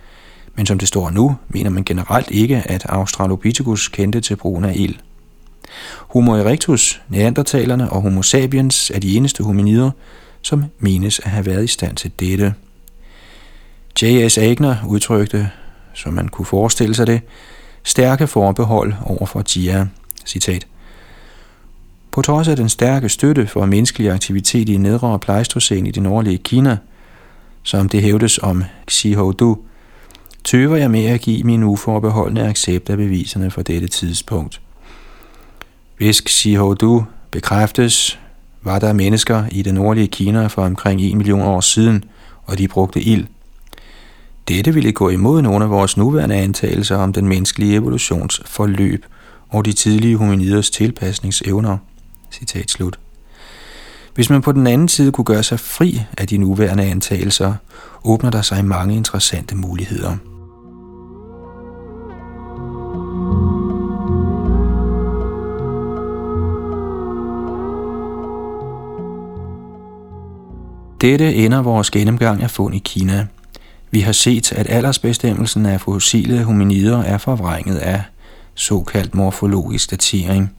men 0.54 0.66
som 0.66 0.78
det 0.78 0.88
står 0.88 1.10
nu, 1.10 1.36
mener 1.48 1.70
man 1.70 1.84
generelt 1.84 2.30
ikke, 2.30 2.62
at 2.64 2.86
Australopithecus 2.88 3.88
kendte 3.88 4.20
til 4.20 4.36
brugen 4.36 4.64
af 4.64 4.72
ild. 4.76 4.94
Homo 6.08 6.32
erectus, 6.32 7.02
neandertalerne 7.08 7.90
og 7.90 8.02
Homo 8.02 8.22
sapiens 8.22 8.90
er 8.94 9.00
de 9.00 9.16
eneste 9.16 9.44
hominider, 9.44 9.90
som 10.42 10.64
menes 10.78 11.18
at 11.18 11.30
have 11.30 11.46
været 11.46 11.64
i 11.64 11.66
stand 11.66 11.96
til 11.96 12.12
dette. 12.20 12.54
J.S. 14.02 14.38
Agner 14.38 14.76
udtrykte, 14.86 15.50
som 15.94 16.12
man 16.12 16.28
kunne 16.28 16.46
forestille 16.46 16.94
sig 16.94 17.06
det, 17.06 17.20
stærke 17.84 18.26
forbehold 18.26 18.94
over 19.04 19.26
for 19.26 19.42
Jia. 19.56 19.86
Citat. 20.26 20.66
På 22.10 22.22
trods 22.22 22.48
af 22.48 22.56
den 22.56 22.68
stærke 22.68 23.08
støtte 23.08 23.46
for 23.46 23.66
menneskelig 23.66 24.10
aktivitet 24.10 24.68
i 24.68 24.76
nedre 24.76 25.18
Pleistocæn 25.18 25.86
i 25.86 25.90
det 25.90 26.02
nordlige 26.02 26.38
Kina, 26.38 26.76
som 27.62 27.88
det 27.88 28.02
hævdes 28.02 28.38
om 28.38 28.64
Xihoudu, 28.90 29.58
tøver 30.44 30.76
jeg 30.76 30.90
med 30.90 31.04
at 31.04 31.20
give 31.20 31.42
min 31.42 31.62
uforbeholdende 31.62 32.48
accept 32.48 32.90
af 32.90 32.96
beviserne 32.96 33.50
for 33.50 33.62
dette 33.62 33.88
tidspunkt. 33.88 34.60
Hvis 35.96 36.22
Xihodu 36.28 37.04
bekræftes, 37.30 38.18
var 38.62 38.78
der 38.78 38.92
mennesker 38.92 39.44
i 39.50 39.62
det 39.62 39.74
nordlige 39.74 40.06
Kina 40.06 40.46
for 40.46 40.64
omkring 40.64 41.02
1 41.02 41.16
million 41.16 41.40
år 41.40 41.60
siden, 41.60 42.04
og 42.44 42.58
de 42.58 42.68
brugte 42.68 43.00
ild. 43.00 43.26
Dette 44.48 44.74
ville 44.74 44.92
gå 44.92 45.08
imod 45.08 45.42
nogle 45.42 45.64
af 45.64 45.70
vores 45.70 45.96
nuværende 45.96 46.34
antagelser 46.34 46.96
om 46.96 47.12
den 47.12 47.28
menneskelige 47.28 47.74
evolutions 47.74 48.42
forløb 48.44 49.06
og 49.48 49.64
de 49.64 49.72
tidlige 49.72 50.16
hominiders 50.16 50.70
tilpasningsevner. 50.70 51.78
Citat 52.32 52.70
slut. 52.70 52.98
Hvis 54.14 54.30
man 54.30 54.42
på 54.42 54.52
den 54.52 54.66
anden 54.66 54.88
side 54.88 55.12
kunne 55.12 55.24
gøre 55.24 55.42
sig 55.42 55.60
fri 55.60 56.02
af 56.18 56.28
de 56.28 56.38
nuværende 56.38 56.84
antagelser, 56.84 57.54
åbner 58.04 58.30
der 58.30 58.42
sig 58.42 58.64
mange 58.64 58.96
interessante 58.96 59.56
muligheder. 59.56 60.16
Dette 71.04 71.34
ender 71.34 71.62
vores 71.62 71.90
gennemgang 71.90 72.42
af 72.42 72.50
fund 72.50 72.74
i 72.74 72.82
Kina. 72.84 73.26
Vi 73.90 74.00
har 74.00 74.12
set, 74.12 74.52
at 74.52 74.66
aldersbestemmelsen 74.70 75.66
af 75.66 75.80
fossile 75.80 76.42
hominider 76.42 77.02
er 77.02 77.18
forvrænget 77.18 77.76
af 77.76 78.02
såkaldt 78.54 79.14
morfologisk 79.14 79.90
datering. 79.90 80.52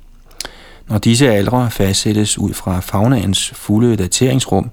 Når 0.90 0.98
disse 0.98 1.32
aldre 1.32 1.72
fastsættes 1.72 2.38
ud 2.38 2.54
fra 2.54 2.80
faunaens 2.80 3.54
fulde 3.56 3.96
dateringsrum, 3.96 4.70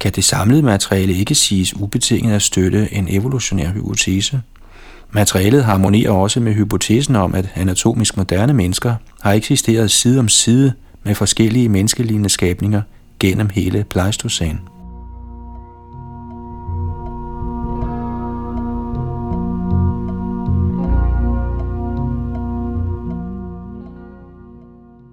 kan 0.00 0.12
det 0.12 0.24
samlede 0.24 0.62
materiale 0.62 1.12
ikke 1.12 1.34
siges 1.34 1.76
ubetinget 1.76 2.34
at 2.34 2.42
støtte 2.42 2.88
en 2.92 3.06
evolutionær 3.10 3.68
hypotese. 3.68 4.40
Materialet 5.10 5.64
harmonerer 5.64 6.12
også 6.12 6.40
med 6.40 6.54
hypotesen 6.54 7.16
om, 7.16 7.34
at 7.34 7.48
anatomisk 7.54 8.16
moderne 8.16 8.52
mennesker 8.52 8.94
har 9.20 9.32
eksisteret 9.32 9.90
side 9.90 10.18
om 10.18 10.28
side 10.28 10.72
med 11.04 11.14
forskellige 11.14 11.68
menneskelignende 11.68 12.28
skabninger 12.28 12.82
gennem 13.20 13.48
hele 13.48 13.84
Pleistocæn. 13.90 14.71